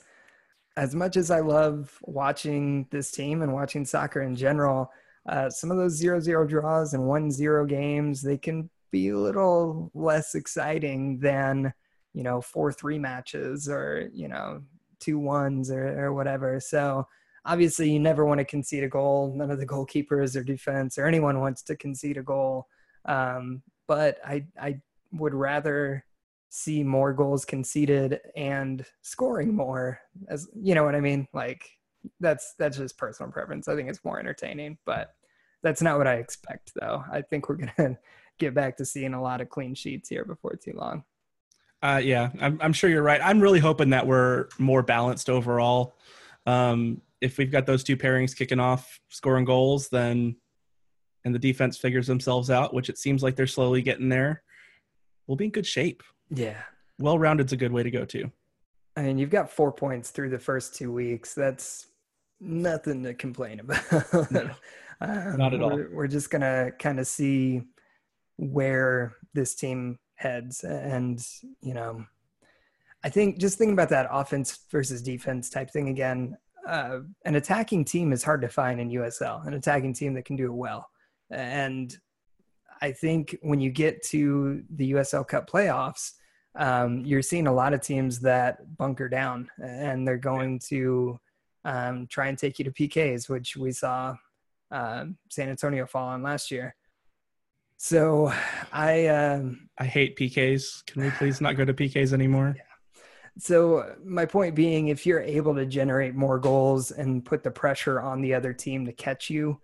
as 0.77 0.95
much 0.95 1.17
as 1.17 1.31
I 1.31 1.39
love 1.41 1.97
watching 2.03 2.87
this 2.91 3.11
team 3.11 3.41
and 3.41 3.53
watching 3.53 3.85
soccer 3.85 4.21
in 4.21 4.35
general, 4.35 4.91
uh, 5.27 5.49
some 5.49 5.71
of 5.71 5.77
those 5.77 5.95
zero 5.95 6.19
zero 6.19 6.47
draws 6.47 6.93
and 6.93 7.07
one 7.07 7.29
zero 7.29 7.65
games 7.65 8.21
they 8.21 8.37
can 8.37 8.69
be 8.91 9.09
a 9.09 9.17
little 9.17 9.91
less 9.93 10.35
exciting 10.35 11.19
than 11.19 11.73
you 12.13 12.23
know 12.23 12.41
four 12.41 12.71
three 12.71 12.99
matches 12.99 13.69
or 13.69 14.10
you 14.13 14.27
know 14.27 14.62
two 14.99 15.19
ones 15.19 15.71
or, 15.71 16.05
or 16.05 16.13
whatever. 16.13 16.60
So 16.60 17.05
obviously 17.45 17.91
you 17.91 17.99
never 17.99 18.25
want 18.25 18.39
to 18.39 18.45
concede 18.45 18.84
a 18.84 18.89
goal. 18.89 19.34
None 19.36 19.51
of 19.51 19.60
the 19.60 19.67
goalkeepers 19.67 20.36
or 20.36 20.43
defense 20.43 20.97
or 20.97 21.05
anyone 21.05 21.39
wants 21.39 21.63
to 21.63 21.75
concede 21.75 22.17
a 22.17 22.23
goal. 22.23 22.67
Um, 23.05 23.62
but 23.88 24.17
I 24.25 24.45
I 24.60 24.81
would 25.12 25.34
rather 25.34 26.05
see 26.53 26.83
more 26.83 27.13
goals 27.13 27.45
conceded 27.45 28.19
and 28.35 28.85
scoring 29.01 29.55
more 29.55 29.97
as 30.27 30.49
you 30.53 30.75
know 30.75 30.83
what 30.83 30.95
i 30.95 30.99
mean 30.99 31.25
like 31.33 31.69
that's 32.19 32.55
that's 32.59 32.75
just 32.75 32.97
personal 32.97 33.31
preference 33.31 33.69
i 33.69 33.75
think 33.75 33.89
it's 33.89 34.03
more 34.03 34.19
entertaining 34.19 34.77
but 34.85 35.15
that's 35.63 35.81
not 35.81 35.97
what 35.97 36.07
i 36.07 36.15
expect 36.15 36.73
though 36.75 37.01
i 37.09 37.21
think 37.21 37.47
we're 37.47 37.55
gonna 37.55 37.97
get 38.37 38.53
back 38.53 38.75
to 38.75 38.83
seeing 38.83 39.13
a 39.13 39.21
lot 39.21 39.39
of 39.39 39.49
clean 39.49 39.73
sheets 39.73 40.09
here 40.09 40.25
before 40.25 40.55
too 40.55 40.73
long 40.75 41.03
Uh, 41.83 42.01
yeah, 42.03 42.29
I'm, 42.39 42.59
I'm 42.61 42.73
sure 42.73 42.91
you're 42.91 43.01
right. 43.01 43.21
I'm 43.23 43.41
really 43.41 43.59
hoping 43.59 43.89
that 43.89 44.05
we're 44.05 44.49
more 44.59 44.83
balanced 44.83 45.29
overall. 45.31 45.95
Um, 46.45 47.01
if 47.21 47.39
we've 47.39 47.51
got 47.51 47.65
those 47.65 47.83
two 47.83 47.97
pairings 47.97 48.35
kicking 48.35 48.59
off, 48.59 48.99
scoring 49.09 49.45
goals, 49.45 49.89
then 49.89 50.35
and 51.25 51.33
the 51.33 51.39
defense 51.39 51.77
figures 51.77 52.05
themselves 52.05 52.51
out, 52.51 52.73
which 52.73 52.89
it 52.89 52.99
seems 52.99 53.23
like 53.23 53.35
they're 53.35 53.47
slowly 53.47 53.81
getting 53.81 54.09
there, 54.09 54.43
we'll 55.25 55.37
be 55.37 55.45
in 55.45 55.51
good 55.51 55.65
shape. 55.65 56.03
Yeah. 56.32 56.62
Well 57.00 57.20
rounded's 57.20 57.54
a 57.54 57.58
good 57.58 57.72
way 57.72 57.84
to 57.84 57.91
go 57.91 58.06
too. 58.06 58.32
i 58.96 59.02
mean 59.04 59.17
you've 59.17 59.30
got 59.30 59.52
four 59.52 59.72
points 59.72 60.12
through 60.12 60.30
the 60.30 60.39
first 60.39 60.76
two 60.76 60.91
weeks. 60.91 61.34
That's 61.34 61.88
nothing 62.39 63.04
to 63.04 63.13
complain 63.13 63.60
about. 63.60 64.32
No, 64.32 64.50
Um, 65.02 65.38
not 65.38 65.54
at 65.54 65.62
all. 65.62 65.72
we're, 65.76 65.89
we're 65.96 66.08
just 66.08 66.30
gonna 66.30 66.72
kind 66.80 67.00
of 67.00 67.08
see 67.08 67.62
where 68.38 69.15
this 69.34 69.56
team 69.56 69.98
heads 70.15 70.63
and 70.63 71.20
you 71.62 71.74
know 71.74 72.04
i 73.04 73.10
think 73.10 73.39
just 73.39 73.58
thinking 73.58 73.74
about 73.74 73.89
that 73.89 74.08
offense 74.12 74.60
versus 74.72 75.02
defense 75.02 75.50
type 75.50 75.70
thing 75.72 75.89
again 75.89 76.38
uh, 76.67 77.00
an 77.26 77.36
attacking 77.36 77.84
team 77.84 78.12
is 78.13 78.24
hard 78.24 78.41
to 78.41 78.48
find 78.50 78.80
in 78.80 78.89
usl 78.91 79.46
an 79.48 79.54
attacking 79.56 79.94
team 79.94 80.13
that 80.13 80.26
can 80.26 80.36
do 80.36 80.46
it 80.46 80.54
well. 80.54 80.88
And 81.32 81.96
i 82.82 82.91
think 82.91 83.36
when 83.41 83.60
you 83.60 83.72
get 83.72 84.04
to 84.08 84.63
the 84.76 84.91
usl 84.94 85.28
cup 85.28 85.50
playoffs 85.50 86.12
um, 86.55 87.05
you're 87.05 87.21
seeing 87.21 87.47
a 87.47 87.53
lot 87.53 87.73
of 87.73 87.81
teams 87.81 88.19
that 88.19 88.77
bunker 88.77 89.07
down 89.07 89.49
and 89.63 90.07
they're 90.07 90.17
going 90.17 90.59
to 90.59 91.19
um, 91.63 92.07
try 92.07 92.27
and 92.27 92.37
take 92.37 92.59
you 92.59 92.65
to 92.65 92.71
pks 92.71 93.29
which 93.29 93.55
we 93.55 93.71
saw 93.71 94.15
um, 94.71 95.17
san 95.29 95.49
antonio 95.49 95.85
fall 95.85 96.09
on 96.09 96.23
last 96.23 96.51
year 96.51 96.75
so 97.77 98.31
i 98.71 99.07
um, 99.07 99.69
I 99.81 99.85
hate 99.85 100.15
PKs. 100.15 100.85
Can 100.85 101.01
we 101.01 101.09
please 101.09 101.41
not 101.41 101.57
go 101.57 101.65
to 101.65 101.73
PKs 101.73 102.13
anymore? 102.13 102.55
So 103.39 103.95
my 104.03 104.25
point 104.25 104.55
being, 104.55 104.89
if 104.89 105.05
you're 105.05 105.21
able 105.21 105.55
to 105.55 105.65
generate 105.65 106.15
more 106.15 106.37
goals 106.37 106.91
and 106.91 107.23
put 107.23 107.43
the 107.43 107.49
pressure 107.49 108.01
on 108.01 108.21
the 108.21 108.33
other 108.33 108.51
team 108.51 108.85
to 108.85 108.91
catch 108.91 109.29
you 109.29 109.61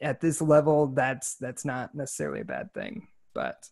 at 0.00 0.22
this 0.22 0.40
level, 0.40 0.86
that's 0.86 1.34
that's 1.34 1.66
not 1.66 1.94
necessarily 1.94 2.40
a 2.40 2.46
bad 2.46 2.72
thing. 2.72 3.06
But 3.34 3.68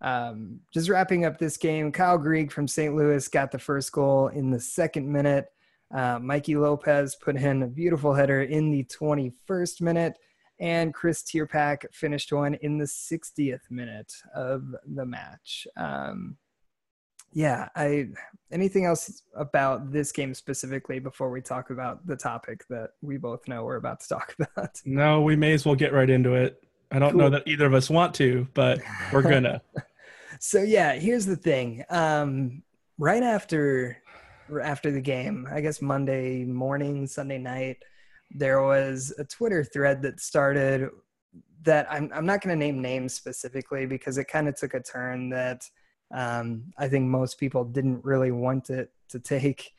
um, 0.00 0.60
just 0.72 0.88
wrapping 0.88 1.24
up 1.24 1.38
this 1.38 1.56
game, 1.56 1.92
Kyle 1.92 2.18
Greig 2.18 2.50
from 2.50 2.66
St. 2.66 2.94
Louis 2.94 3.26
got 3.28 3.50
the 3.50 3.58
first 3.58 3.92
goal 3.92 4.28
in 4.28 4.50
the 4.50 4.60
second 4.60 5.10
minute. 5.10 5.52
Uh, 5.94 6.18
Mikey 6.20 6.56
Lopez 6.56 7.16
put 7.16 7.36
in 7.36 7.62
a 7.62 7.66
beautiful 7.66 8.14
header 8.14 8.42
in 8.42 8.70
the 8.70 8.84
21st 8.84 9.80
minute, 9.80 10.14
and 10.58 10.94
Chris 10.94 11.22
Tierpak 11.22 11.84
finished 11.92 12.32
one 12.32 12.54
in 12.54 12.78
the 12.78 12.84
60th 12.84 13.70
minute 13.70 14.12
of 14.34 14.74
the 14.86 15.04
match. 15.04 15.66
Um, 15.76 16.36
yeah, 17.32 17.68
I 17.76 18.08
anything 18.50 18.86
else 18.86 19.22
about 19.36 19.92
this 19.92 20.10
game 20.10 20.34
specifically 20.34 20.98
before 20.98 21.30
we 21.30 21.40
talk 21.40 21.70
about 21.70 22.04
the 22.06 22.16
topic 22.16 22.64
that 22.68 22.90
we 23.02 23.18
both 23.18 23.46
know 23.46 23.64
we're 23.64 23.76
about 23.76 24.00
to 24.00 24.08
talk 24.08 24.34
about? 24.56 24.80
No, 24.84 25.22
we 25.22 25.36
may 25.36 25.52
as 25.52 25.64
well 25.64 25.76
get 25.76 25.92
right 25.92 26.10
into 26.10 26.34
it. 26.34 26.62
I 26.90 26.98
don't 26.98 27.14
know 27.14 27.30
that 27.30 27.46
either 27.46 27.66
of 27.66 27.74
us 27.74 27.88
want 27.88 28.14
to, 28.16 28.48
but 28.54 28.80
we're 29.12 29.22
gonna. 29.22 29.62
so 30.40 30.62
yeah, 30.62 30.94
here's 30.94 31.26
the 31.26 31.36
thing. 31.36 31.84
Um, 31.90 32.62
right 32.98 33.22
after 33.22 34.02
after 34.64 34.90
the 34.90 35.00
game, 35.00 35.46
I 35.52 35.60
guess 35.60 35.82
Monday 35.82 36.44
morning, 36.44 37.06
Sunday 37.06 37.36
night, 37.36 37.76
there 38.30 38.62
was 38.62 39.14
a 39.18 39.24
Twitter 39.24 39.62
thread 39.62 40.00
that 40.02 40.18
started 40.18 40.88
that 41.62 41.86
I'm 41.90 42.10
I'm 42.14 42.24
not 42.24 42.40
going 42.40 42.58
to 42.58 42.64
name 42.64 42.80
names 42.80 43.12
specifically 43.12 43.84
because 43.84 44.16
it 44.16 44.24
kind 44.24 44.48
of 44.48 44.56
took 44.56 44.72
a 44.72 44.80
turn 44.80 45.28
that 45.28 45.68
um, 46.10 46.72
I 46.78 46.88
think 46.88 47.04
most 47.04 47.38
people 47.38 47.62
didn't 47.62 48.02
really 48.02 48.30
want 48.30 48.70
it 48.70 48.90
to 49.10 49.20
take. 49.20 49.72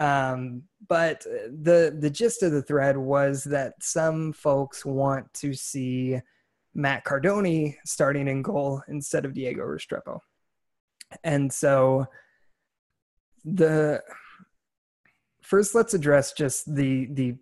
Um, 0.00 0.64
but 0.88 1.20
the 1.22 1.96
the 1.96 2.10
gist 2.10 2.42
of 2.42 2.50
the 2.50 2.62
thread 2.62 2.96
was 2.96 3.44
that 3.44 3.74
some 3.80 4.32
folks 4.32 4.84
want 4.84 5.32
to 5.34 5.54
see 5.54 6.20
Matt 6.74 7.04
Cardone 7.04 7.76
starting 7.84 8.28
in 8.28 8.42
goal 8.42 8.82
instead 8.88 9.24
of 9.24 9.34
Diego 9.34 9.62
Restrepo. 9.62 10.20
And 11.24 11.52
so 11.52 12.06
the 13.44 14.02
first 15.42 15.74
let's 15.74 15.94
address 15.94 16.32
just 16.32 16.72
the 16.72 17.06
the 17.06 17.36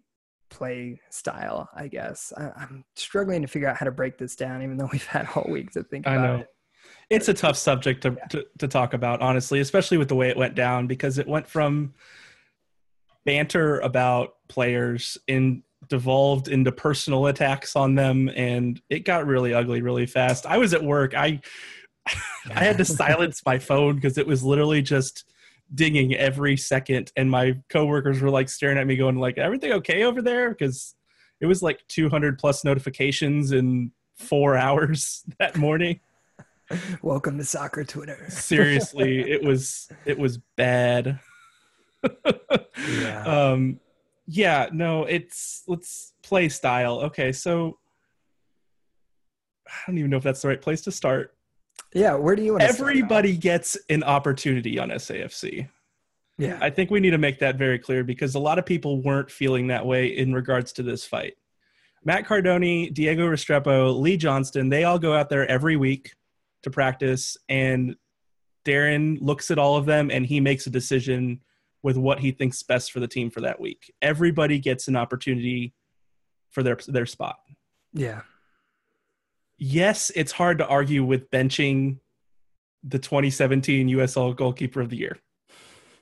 play 0.51 1.01
style, 1.11 1.69
I 1.75 1.89
guess. 1.89 2.33
I, 2.37 2.51
I'm 2.57 2.85
struggling 2.97 3.43
to 3.43 3.49
figure 3.49 3.69
out 3.69 3.77
how 3.77 3.85
to 3.85 3.93
break 3.93 4.19
this 4.19 4.35
down, 4.35 4.63
even 4.63 4.77
though 4.77 4.89
we've 4.93 5.07
had 5.07 5.29
all 5.35 5.47
week 5.49 5.71
to 5.73 5.83
think 5.83 6.07
I 6.07 6.15
about 6.15 6.23
know. 6.23 6.37
it. 6.43 6.49
It's 7.11 7.29
a 7.29 7.35
tough 7.35 7.57
subject 7.57 8.03
to, 8.03 8.17
to, 8.31 8.47
to 8.59 8.69
talk 8.69 8.95
about, 8.95 9.21
honestly, 9.21 9.61
especially 9.61 9.99
with 9.99 10.09
the 10.09 10.15
way 10.15 10.29
it 10.29 10.37
went 10.37 10.55
down, 10.55 10.87
because 10.87 11.19
it 11.19 11.27
went 11.27 11.47
from 11.47 11.95
banter 13.25 13.81
about 13.81 14.35
players 14.49 15.19
and 15.27 15.63
devolved 15.89 16.49
into 16.49 16.73
personal 16.73 17.27
attacks 17.27 17.77
on 17.77 17.95
them, 17.95 18.29
and 18.35 18.81
it 18.91 19.05
got 19.05 19.27
really 19.27 19.55
ugly 19.55 19.83
really 19.83 20.07
fast. 20.07 20.47
I 20.47 20.59
was 20.59 20.75
at 20.75 20.83
work. 20.83 21.15
I 21.15 21.41
I 22.55 22.65
had 22.65 22.79
to 22.79 22.85
silence 23.03 23.43
my 23.47 23.59
phone 23.59 23.95
because 23.97 24.19
it 24.19 24.27
was 24.27 24.43
literally 24.43 24.83
just 24.83 25.25
dinging 25.75 26.15
every 26.15 26.57
second, 26.57 27.13
and 27.17 27.31
my 27.31 27.57
coworkers 27.69 28.21
were 28.21 28.31
like 28.31 28.49
staring 28.49 28.79
at 28.79 28.87
me, 28.87 28.97
going 28.97 29.17
like, 29.17 29.39
"Everything 29.39 29.73
okay 29.73 30.05
over 30.05 30.23
there?" 30.23 30.51
Because 30.51 30.95
it 31.41 31.47
was 31.47 31.63
like 31.63 31.81
200 31.89 32.39
plus 32.39 32.65
notifications 32.65 33.53
in 33.53 33.93
four 34.17 34.57
hours 34.57 35.23
that 35.39 35.57
morning 35.57 36.01
Welcome 37.01 37.39
to 37.39 37.45
soccer 37.45 37.85
Twitter. 37.85 38.27
seriously 38.29 39.21
it 39.31 39.45
was 39.45 39.89
it 40.05 40.19
was 40.19 40.39
bad 40.57 41.21
Yeah. 42.03 43.23
um 43.25 43.79
yeah 44.31 44.69
no 44.73 45.05
it's 45.05 45.63
let's 45.67 46.13
play 46.23 46.51
style 46.51 47.01
okay 47.01 47.33
so 47.33 47.79
i 49.67 49.73
don't 49.87 49.97
even 49.97 50.11
know 50.11 50.19
if 50.19 50.23
that's 50.23 50.43
the 50.43 50.49
right 50.49 50.61
place 50.61 50.83
to 50.83 50.93
start 50.93 51.35
Yeah, 51.95 52.15
where 52.15 52.37
do 52.37 52.43
you 52.43 52.53
want 52.53 52.63
to 52.63 52.73
start 52.73 52.91
everybody 52.91 53.37
gets 53.37 53.77
an 53.89 54.03
opportunity 54.03 54.79
on 54.79 54.91
safc? 54.91 55.67
Yeah. 56.37 56.59
i 56.61 56.69
think 56.69 56.91
we 56.91 57.01
need 57.01 57.11
to 57.11 57.19
make 57.19 57.39
that 57.39 57.57
very 57.57 57.79
clear 57.79 58.05
because 58.05 58.35
a 58.35 58.39
lot 58.39 58.59
of 58.59 58.67
people 58.67 59.01
weren't 59.03 59.31
feeling 59.31 59.69
that 59.69 59.85
way 59.87 60.07
in 60.09 60.35
regards 60.35 60.73
to 60.75 60.83
this 60.83 61.07
fight 61.07 61.35
matt 62.05 62.27
cardone 62.27 62.93
diego 62.93 63.27
restrepo 63.27 63.99
lee 63.99 64.19
johnston 64.19 64.69
they 64.69 64.85
all 64.85 64.99
go 64.99 65.15
out 65.15 65.31
there 65.31 65.51
every 65.51 65.77
week 65.77 66.13
to 66.63 66.71
practice 66.71 67.39
and 67.49 67.97
darren 68.67 69.17
looks 69.23 69.51
at 69.51 69.59
all 69.59 69.77
of 69.77 69.87
them 69.87 70.11
and 70.11 70.27
he 70.27 70.39
makes 70.39 70.67
a 70.67 70.71
decision 70.71 71.41
with 71.83 71.97
what 71.97 72.21
he 72.21 72.31
thinks 72.31 72.63
best 72.63 72.93
for 72.93 73.01
the 73.01 73.09
team 73.09 73.31
for 73.31 73.41
that 73.41 73.61
week 73.61 73.93
everybody 74.03 74.59
gets 74.59 74.89
an 74.89 74.97
opportunity 74.97 75.75
for 76.51 76.63
their 76.63 76.77
their 76.89 77.07
spot 77.07 77.37
yeah. 77.93 78.23
yes 79.59 80.11
it's 80.15 80.33
hard 80.33 80.59
to 80.59 80.67
argue 80.67 81.05
with 81.05 81.31
benching 81.31 81.99
the 82.83 82.99
2017 82.99 83.89
usl 83.91 84.35
goalkeeper 84.37 84.81
of 84.81 84.89
the 84.91 84.97
year 84.97 85.17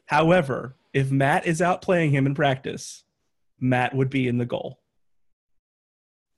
however 0.06 0.76
if 0.92 1.10
matt 1.10 1.46
is 1.46 1.60
out 1.62 1.82
playing 1.82 2.10
him 2.10 2.26
in 2.26 2.34
practice 2.34 3.04
matt 3.60 3.94
would 3.94 4.10
be 4.10 4.28
in 4.28 4.38
the 4.38 4.44
goal 4.46 4.80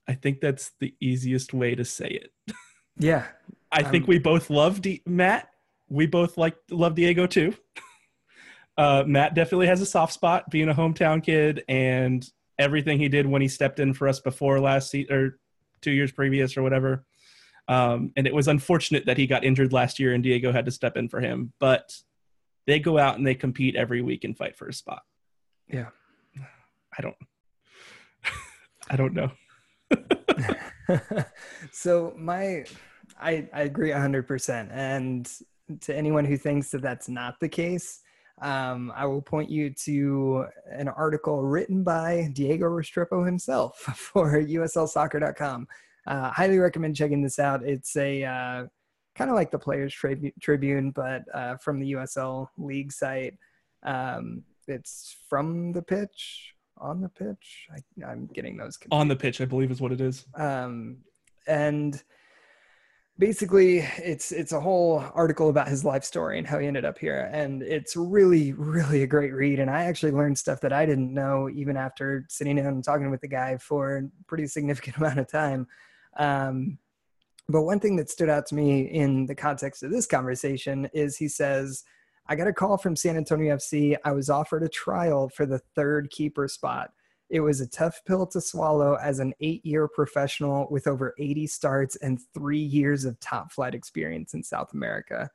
i 0.06 0.14
think 0.14 0.40
that's 0.40 0.72
the 0.80 0.94
easiest 1.00 1.52
way 1.52 1.74
to 1.74 1.84
say 1.84 2.08
it 2.08 2.32
Yeah. 3.00 3.26
I 3.70 3.84
think 3.84 4.04
Um, 4.04 4.08
we 4.08 4.18
both 4.18 4.50
love 4.50 4.80
D- 4.82 5.02
Matt. 5.06 5.50
We 5.88 6.06
both 6.06 6.36
like 6.36 6.56
love 6.68 6.96
Diego 6.96 7.28
too. 7.28 7.54
Uh, 8.78 9.02
Matt 9.04 9.34
definitely 9.34 9.66
has 9.66 9.80
a 9.80 9.86
soft 9.86 10.12
spot, 10.12 10.48
being 10.50 10.68
a 10.68 10.74
hometown 10.74 11.22
kid, 11.22 11.64
and 11.68 12.26
everything 12.58 12.98
he 12.98 13.08
did 13.08 13.26
when 13.26 13.42
he 13.42 13.48
stepped 13.48 13.80
in 13.80 13.92
for 13.92 14.06
us 14.08 14.20
before 14.20 14.60
last 14.60 14.90
season 14.90 15.12
or 15.14 15.38
two 15.82 15.90
years 15.90 16.12
previous 16.12 16.56
or 16.56 16.62
whatever. 16.62 17.04
Um, 17.66 18.12
and 18.16 18.26
it 18.26 18.34
was 18.34 18.48
unfortunate 18.48 19.06
that 19.06 19.18
he 19.18 19.26
got 19.26 19.44
injured 19.44 19.72
last 19.72 19.98
year 19.98 20.14
and 20.14 20.22
Diego 20.22 20.52
had 20.52 20.64
to 20.64 20.70
step 20.70 20.96
in 20.96 21.08
for 21.08 21.20
him. 21.20 21.52
But 21.60 21.92
they 22.66 22.78
go 22.78 22.98
out 22.98 23.18
and 23.18 23.26
they 23.26 23.34
compete 23.34 23.76
every 23.76 24.00
week 24.00 24.24
and 24.24 24.36
fight 24.36 24.56
for 24.56 24.68
a 24.68 24.72
spot. 24.72 25.02
Yeah. 25.68 25.88
I 26.96 27.02
don't. 27.02 27.16
I 28.90 28.96
don't 28.96 29.12
know. 29.12 29.30
so 31.72 32.14
my 32.16 32.64
I, 33.20 33.48
I 33.52 33.62
agree 33.62 33.90
100% 33.90 34.68
and 34.72 35.30
to 35.80 35.94
anyone 35.94 36.24
who 36.24 36.36
thinks 36.36 36.70
that 36.70 36.82
that's 36.82 37.08
not 37.08 37.40
the 37.40 37.48
case 37.48 38.00
um, 38.42 38.92
i 38.96 39.04
will 39.04 39.22
point 39.22 39.50
you 39.50 39.70
to 39.70 40.44
an 40.70 40.88
article 40.88 41.42
written 41.42 41.82
by 41.82 42.28
diego 42.32 42.66
restrepo 42.66 43.24
himself 43.24 43.76
for 43.96 44.40
uslsoccer.com 44.40 45.66
uh, 46.06 46.30
highly 46.30 46.58
recommend 46.58 46.96
checking 46.96 47.20
this 47.22 47.38
out. 47.38 47.62
It's 47.62 47.94
a 47.96 48.24
uh, 48.24 48.66
kind 49.14 49.28
of 49.28 49.36
like 49.36 49.50
the 49.50 49.58
players 49.58 49.92
Tribu- 49.92 50.32
tribune 50.40 50.90
but 50.90 51.22
uh, 51.34 51.56
from 51.58 51.80
the 51.80 51.92
usl 51.92 52.48
league 52.56 52.92
site. 52.92 53.34
Um, 53.82 54.42
it's 54.66 55.16
from 55.28 55.72
the 55.72 55.82
pitch 55.82 56.54
on 56.78 57.00
the 57.02 57.08
pitch? 57.10 57.66
I, 57.74 58.10
i'm 58.10 58.26
getting 58.32 58.56
those 58.56 58.76
confused 58.76 59.00
On 59.00 59.08
the 59.08 59.16
pitch, 59.16 59.40
I 59.40 59.44
believe 59.44 59.70
is 59.70 59.80
what 59.80 59.92
it 59.92 60.00
is. 60.00 60.24
um, 60.36 60.98
and 61.46 62.02
basically 63.18 63.78
it's 63.78 64.30
it's 64.30 64.52
a 64.52 64.60
whole 64.60 65.04
article 65.14 65.48
about 65.48 65.66
his 65.66 65.84
life 65.84 66.04
story 66.04 66.38
and 66.38 66.46
how 66.46 66.58
he 66.58 66.66
ended 66.66 66.84
up 66.84 66.96
here 66.98 67.28
and 67.32 67.62
it's 67.62 67.96
really 67.96 68.52
really 68.52 69.02
a 69.02 69.06
great 69.06 69.32
read 69.34 69.58
and 69.58 69.68
i 69.68 69.84
actually 69.84 70.12
learned 70.12 70.38
stuff 70.38 70.60
that 70.60 70.72
i 70.72 70.86
didn't 70.86 71.12
know 71.12 71.48
even 71.50 71.76
after 71.76 72.24
sitting 72.28 72.56
down 72.56 72.66
and 72.66 72.84
talking 72.84 73.10
with 73.10 73.20
the 73.20 73.28
guy 73.28 73.56
for 73.56 73.96
a 73.98 74.02
pretty 74.26 74.46
significant 74.46 74.96
amount 74.98 75.18
of 75.18 75.28
time. 75.28 75.66
Um, 76.16 76.78
but 77.48 77.62
one 77.62 77.80
thing 77.80 77.96
that 77.96 78.10
stood 78.10 78.28
out 78.28 78.46
to 78.46 78.54
me 78.54 78.82
in 78.82 79.26
the 79.26 79.34
context 79.34 79.82
of 79.82 79.90
this 79.90 80.06
conversation 80.06 80.88
is 80.92 81.16
he 81.16 81.28
says 81.28 81.84
i 82.26 82.34
got 82.34 82.48
a 82.48 82.52
call 82.52 82.76
from 82.76 82.96
san 82.96 83.16
antonio 83.16 83.56
fc 83.56 83.96
i 84.04 84.12
was 84.12 84.28
offered 84.28 84.62
a 84.62 84.68
trial 84.68 85.28
for 85.28 85.46
the 85.46 85.60
third 85.74 86.10
keeper 86.10 86.46
spot 86.48 86.92
it 87.30 87.40
was 87.40 87.60
a 87.60 87.68
tough 87.68 88.00
pill 88.06 88.26
to 88.26 88.40
swallow 88.40 88.94
as 88.94 89.18
an 89.18 89.34
eight 89.40 89.64
year 89.64 89.86
professional 89.86 90.66
with 90.70 90.86
over 90.86 91.14
80 91.18 91.46
starts 91.46 91.96
and 91.96 92.18
three 92.32 92.58
years 92.58 93.04
of 93.04 93.20
top 93.20 93.52
flight 93.52 93.74
experience 93.74 94.34
in 94.34 94.42
South 94.42 94.72
America. 94.72 95.30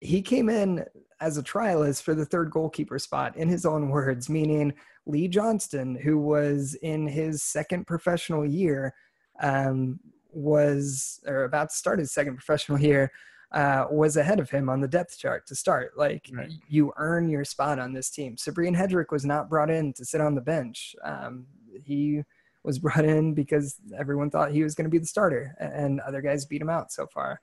He 0.00 0.20
came 0.20 0.50
in 0.50 0.84
as 1.20 1.38
a 1.38 1.42
trialist 1.42 2.02
for 2.02 2.14
the 2.14 2.26
third 2.26 2.50
goalkeeper 2.50 2.98
spot, 2.98 3.36
in 3.36 3.48
his 3.48 3.64
own 3.64 3.88
words, 3.88 4.28
meaning 4.28 4.74
Lee 5.06 5.28
Johnston, 5.28 5.94
who 5.94 6.18
was 6.18 6.74
in 6.82 7.06
his 7.06 7.42
second 7.42 7.86
professional 7.86 8.44
year, 8.44 8.94
um, 9.40 9.98
was 10.30 11.20
or 11.26 11.44
about 11.44 11.70
to 11.70 11.76
start 11.76 11.98
his 11.98 12.12
second 12.12 12.34
professional 12.36 12.78
year, 12.78 13.10
uh, 13.54 13.86
was 13.88 14.16
ahead 14.16 14.40
of 14.40 14.50
him 14.50 14.68
on 14.68 14.80
the 14.80 14.88
depth 14.88 15.16
chart 15.16 15.46
to 15.46 15.54
start. 15.54 15.92
Like 15.96 16.28
Right. 16.32 16.50
you 16.68 16.92
earn 16.96 17.28
your 17.28 17.44
spot 17.44 17.78
on 17.78 17.92
this 17.92 18.10
team. 18.10 18.36
Cyprian 18.36 18.74
Hedrick 18.74 19.12
was 19.12 19.24
not 19.24 19.48
brought 19.48 19.70
in 19.70 19.92
to 19.94 20.04
sit 20.04 20.20
on 20.20 20.34
the 20.34 20.40
bench. 20.40 20.96
Um, 21.04 21.46
he 21.84 22.22
was 22.64 22.78
brought 22.80 23.04
in 23.04 23.32
because 23.32 23.76
everyone 23.96 24.30
thought 24.30 24.50
he 24.50 24.64
was 24.64 24.74
going 24.74 24.86
to 24.86 24.90
be 24.90 24.98
the 24.98 25.06
starter, 25.06 25.54
and 25.60 26.00
other 26.00 26.20
guys 26.20 26.44
beat 26.44 26.62
him 26.62 26.70
out 26.70 26.90
so 26.90 27.06
far. 27.06 27.40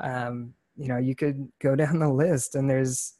Um, 0.00 0.54
you 0.76 0.88
know, 0.88 0.98
you 0.98 1.14
could 1.14 1.48
go 1.60 1.76
down 1.82 2.00
the 2.00 2.08
list, 2.08 2.56
and 2.56 2.68
there's 2.68 3.14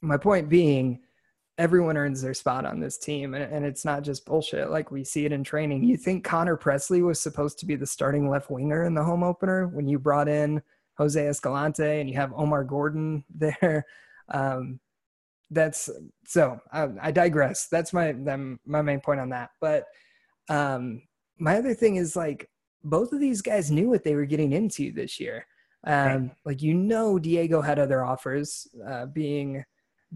my 0.00 0.16
point 0.16 0.48
being 0.48 1.00
everyone 1.58 1.96
earns 1.96 2.20
their 2.20 2.34
spot 2.34 2.66
on 2.66 2.80
this 2.80 2.98
team 2.98 3.32
and, 3.32 3.42
and 3.52 3.64
it's 3.64 3.82
not 3.82 4.02
just 4.02 4.26
bullshit 4.26 4.70
like 4.70 4.90
we 4.90 5.02
see 5.02 5.24
it 5.24 5.32
in 5.32 5.42
training 5.42 5.82
you 5.82 5.96
think 5.96 6.22
connor 6.22 6.54
presley 6.54 7.00
was 7.00 7.18
supposed 7.18 7.58
to 7.58 7.64
be 7.64 7.74
the 7.74 7.86
starting 7.86 8.28
left 8.28 8.50
winger 8.50 8.84
in 8.84 8.92
the 8.92 9.02
home 9.02 9.22
opener 9.22 9.66
when 9.68 9.88
you 9.88 9.98
brought 9.98 10.28
in 10.28 10.62
jose 10.98 11.26
escalante 11.26 12.00
and 12.00 12.08
you 12.08 12.16
have 12.16 12.32
omar 12.34 12.64
gordon 12.64 13.24
there. 13.34 13.84
Um, 14.28 14.80
that's 15.50 15.88
so 16.26 16.58
I, 16.72 16.88
I 17.00 17.10
digress. 17.12 17.68
That's 17.68 17.92
my 17.92 18.12
them, 18.12 18.58
my 18.66 18.82
main 18.82 19.00
point 19.00 19.20
on 19.20 19.28
that. 19.30 19.50
But 19.60 19.84
um, 20.48 21.02
my 21.38 21.56
other 21.56 21.74
thing 21.74 21.96
is 21.96 22.16
like 22.16 22.50
both 22.82 23.12
of 23.12 23.20
these 23.20 23.42
guys 23.42 23.70
knew 23.70 23.88
what 23.88 24.04
they 24.04 24.14
were 24.14 24.26
getting 24.26 24.52
into 24.52 24.92
this 24.92 25.20
year. 25.20 25.46
Um, 25.86 26.32
like 26.44 26.62
you 26.62 26.74
know 26.74 27.16
diego 27.16 27.60
had 27.60 27.78
other 27.78 28.04
offers 28.04 28.66
uh, 28.88 29.06
being 29.06 29.64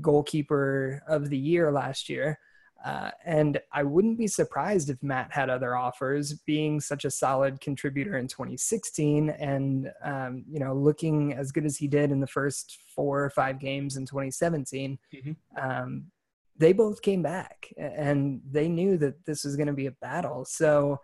goalkeeper 0.01 1.01
of 1.07 1.31
the 1.31 1.39
year 1.39 1.71
last 1.71 2.09
year. 2.09 2.39
Uh, 2.85 3.11
and 3.27 3.61
I 3.73 3.83
wouldn't 3.83 4.17
be 4.17 4.27
surprised 4.27 4.89
if 4.89 5.03
Matt 5.03 5.33
had 5.33 5.51
other 5.51 5.77
offers, 5.77 6.33
being 6.33 6.81
such 6.81 7.05
a 7.05 7.11
solid 7.11 7.61
contributor 7.61 8.17
in 8.17 8.27
2016 8.27 9.31
and, 9.31 9.91
um, 10.03 10.45
you 10.49 10.59
know, 10.61 10.75
looking 10.75 11.35
as 11.35 11.53
good 11.53 11.67
as 11.67 11.77
he 11.77 11.87
did 11.89 12.11
in 12.11 12.21
the 12.21 12.27
first 12.27 12.79
four 12.95 13.23
or 13.23 13.31
five 13.31 13.59
games 13.59 13.97
in 13.97 14.07
2017. 14.07 14.99
Mhm. 15.13 15.37
Um, 15.57 16.11
they 16.57 16.73
both 16.73 17.03
came 17.03 17.23
back 17.23 17.73
and 17.79 18.41
they 18.51 18.69
knew 18.69 18.97
that 18.99 19.25
this 19.27 19.45
was 19.45 19.57
going 19.57 19.67
to 19.67 19.73
be 19.73 19.87
a 19.87 19.93
battle. 19.93 20.45
So, 20.45 21.01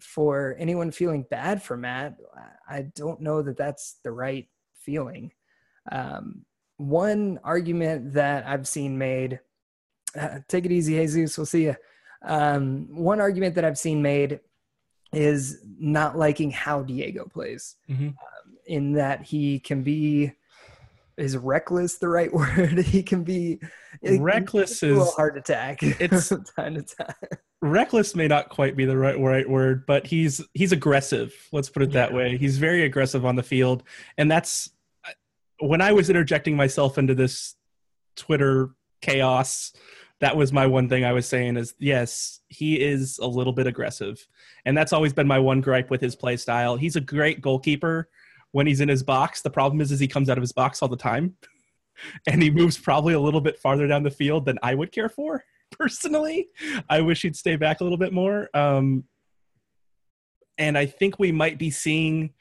for 0.00 0.56
anyone 0.58 0.90
feeling 0.90 1.24
bad 1.30 1.62
for 1.62 1.76
Matt, 1.76 2.16
I- 2.34 2.78
I 2.78 2.82
don't 2.82 3.20
know 3.20 3.42
that 3.42 3.56
that's 3.56 4.00
the 4.02 4.10
right 4.10 4.48
feeling. 4.74 5.32
Um, 5.92 6.44
one 6.76 7.38
argument 7.44 8.14
that 8.14 8.44
I've 8.46 8.66
seen 8.66 8.98
made, 8.98 9.38
uh, 10.18 10.38
take 10.48 10.64
it 10.64 10.72
easy, 10.72 10.94
Jesus, 10.96 11.36
we'll 11.38 11.46
see 11.46 11.64
you. 11.64 11.76
Um, 12.24 12.86
one 12.90 13.20
argument 13.20 13.54
that 13.56 13.64
I've 13.64 13.78
seen 13.78 14.00
made 14.02 14.40
is 15.12 15.58
not 15.78 16.16
liking 16.16 16.50
how 16.50 16.82
Diego 16.82 17.26
plays, 17.32 17.76
Mhm. 17.90 18.08
um, 18.08 18.16
in 18.66 18.92
that 18.92 19.22
he 19.22 19.58
can 19.60 19.82
be 19.82 20.32
is 21.18 21.36
reckless 21.36 21.98
the 21.98 22.08
right 22.08 22.32
word? 22.34 22.78
he 22.78 23.02
can 23.02 23.22
be 23.22 23.60
Reckless 24.02 24.70
it's 24.70 24.82
a 24.82 25.00
is- 25.02 25.14
hard 25.14 25.34
to 25.34 25.40
attack. 25.40 25.82
it's- 26.00 26.32
time 26.56 26.76
to 26.76 26.82
time. 26.82 27.14
reckless 27.60 28.16
may 28.16 28.26
not 28.28 28.48
quite 28.48 28.76
be 28.76 28.84
the 28.86 28.96
right 28.96 29.18
right 29.20 29.48
word, 29.48 29.84
but 29.86 30.06
he's 30.06 30.40
he's 30.54 30.72
aggressive. 30.72 31.34
Let's 31.52 31.68
put 31.68 31.82
it 31.82 31.92
that 31.92 32.12
way. 32.14 32.36
He's 32.38 32.56
very 32.58 32.84
aggressive 32.84 33.26
on 33.26 33.36
the 33.36 33.42
field, 33.42 33.82
and 34.16 34.30
that's 34.30 34.70
when 35.60 35.80
I 35.82 35.92
was 35.92 36.08
interjecting 36.08 36.56
myself 36.56 36.96
into 36.98 37.14
this 37.14 37.54
Twitter 38.16 38.70
chaos. 39.02 39.72
That 40.22 40.36
was 40.36 40.52
my 40.52 40.66
one 40.66 40.88
thing 40.88 41.04
I 41.04 41.12
was 41.12 41.26
saying 41.26 41.56
is 41.56 41.74
yes, 41.78 42.40
he 42.48 42.80
is 42.80 43.18
a 43.18 43.26
little 43.26 43.52
bit 43.52 43.66
aggressive, 43.66 44.26
and 44.64 44.76
that's 44.76 44.92
always 44.92 45.12
been 45.12 45.26
my 45.26 45.40
one 45.40 45.60
gripe 45.60 45.90
with 45.90 46.00
his 46.00 46.16
play 46.16 46.36
style. 46.36 46.76
He's 46.76 46.96
a 46.96 47.00
great 47.00 47.42
goalkeeper 47.42 48.08
when 48.52 48.66
he's 48.66 48.80
in 48.80 48.88
his 48.88 49.02
box. 49.02 49.42
The 49.42 49.50
problem 49.50 49.80
is, 49.80 49.90
is 49.90 49.98
he 49.98 50.08
comes 50.08 50.30
out 50.30 50.38
of 50.38 50.42
his 50.42 50.52
box 50.52 50.80
all 50.80 50.88
the 50.88 50.96
time, 50.96 51.34
and 52.26 52.40
he 52.40 52.50
moves 52.50 52.78
probably 52.78 53.14
a 53.14 53.20
little 53.20 53.40
bit 53.40 53.58
farther 53.58 53.86
down 53.86 54.04
the 54.04 54.10
field 54.10 54.46
than 54.46 54.58
I 54.62 54.74
would 54.74 54.92
care 54.92 55.08
for 55.08 55.44
personally. 55.72 56.48
I 56.88 57.00
wish 57.00 57.22
he'd 57.22 57.36
stay 57.36 57.56
back 57.56 57.80
a 57.80 57.84
little 57.84 57.98
bit 57.98 58.12
more. 58.12 58.48
Um, 58.54 59.04
and 60.56 60.78
I 60.78 60.86
think 60.86 61.18
we 61.18 61.32
might 61.32 61.58
be 61.58 61.70
seeing 61.70 62.32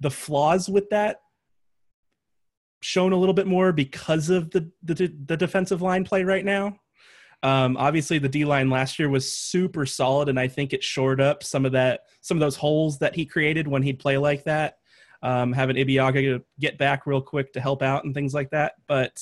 the 0.00 0.10
flaws 0.10 0.68
with 0.68 0.90
that 0.90 1.20
shown 2.80 3.12
a 3.12 3.16
little 3.16 3.34
bit 3.34 3.46
more 3.46 3.72
because 3.72 4.30
of 4.30 4.50
the 4.50 4.70
the, 4.82 5.12
the 5.26 5.36
defensive 5.36 5.82
line 5.82 6.04
play 6.04 6.24
right 6.24 6.44
now. 6.44 6.76
Um, 7.42 7.76
obviously, 7.76 8.18
the 8.18 8.28
D 8.28 8.44
line 8.44 8.68
last 8.68 8.98
year 8.98 9.08
was 9.08 9.30
super 9.30 9.86
solid, 9.86 10.28
and 10.28 10.40
I 10.40 10.48
think 10.48 10.72
it 10.72 10.82
shored 10.82 11.20
up 11.20 11.42
some 11.42 11.64
of 11.64 11.72
that 11.72 12.02
some 12.20 12.36
of 12.36 12.40
those 12.40 12.56
holes 12.56 12.98
that 12.98 13.14
he 13.14 13.24
created 13.24 13.68
when 13.68 13.82
he'd 13.82 13.98
play 13.98 14.18
like 14.18 14.44
that. 14.44 14.78
Um, 15.22 15.52
having 15.52 15.76
Ibeagha 15.76 16.42
get 16.60 16.78
back 16.78 17.06
real 17.06 17.20
quick 17.20 17.52
to 17.54 17.60
help 17.60 17.82
out 17.82 18.04
and 18.04 18.14
things 18.14 18.34
like 18.34 18.50
that, 18.50 18.74
but 18.86 19.20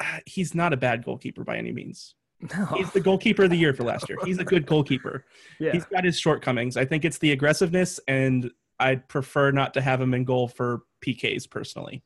uh, 0.00 0.18
he's 0.26 0.54
not 0.54 0.72
a 0.72 0.76
bad 0.76 1.04
goalkeeper 1.04 1.42
by 1.42 1.56
any 1.56 1.72
means. 1.72 2.14
No. 2.56 2.66
He's 2.76 2.92
the 2.92 3.00
goalkeeper 3.00 3.44
of 3.44 3.50
the 3.50 3.56
year 3.56 3.74
for 3.74 3.82
last 3.82 4.08
year. 4.08 4.18
He's 4.24 4.38
a 4.38 4.44
good 4.44 4.64
goalkeeper. 4.72 5.24
yeah. 5.58 5.72
He's 5.72 5.84
got 5.86 6.04
his 6.04 6.18
shortcomings. 6.18 6.76
I 6.76 6.84
think 6.84 7.04
it's 7.04 7.18
the 7.18 7.32
aggressiveness, 7.32 7.98
and 8.06 8.50
I'd 8.78 9.08
prefer 9.08 9.50
not 9.50 9.74
to 9.74 9.80
have 9.80 10.00
him 10.00 10.14
in 10.14 10.24
goal 10.24 10.46
for 10.46 10.82
PKs 11.04 11.50
personally. 11.50 12.04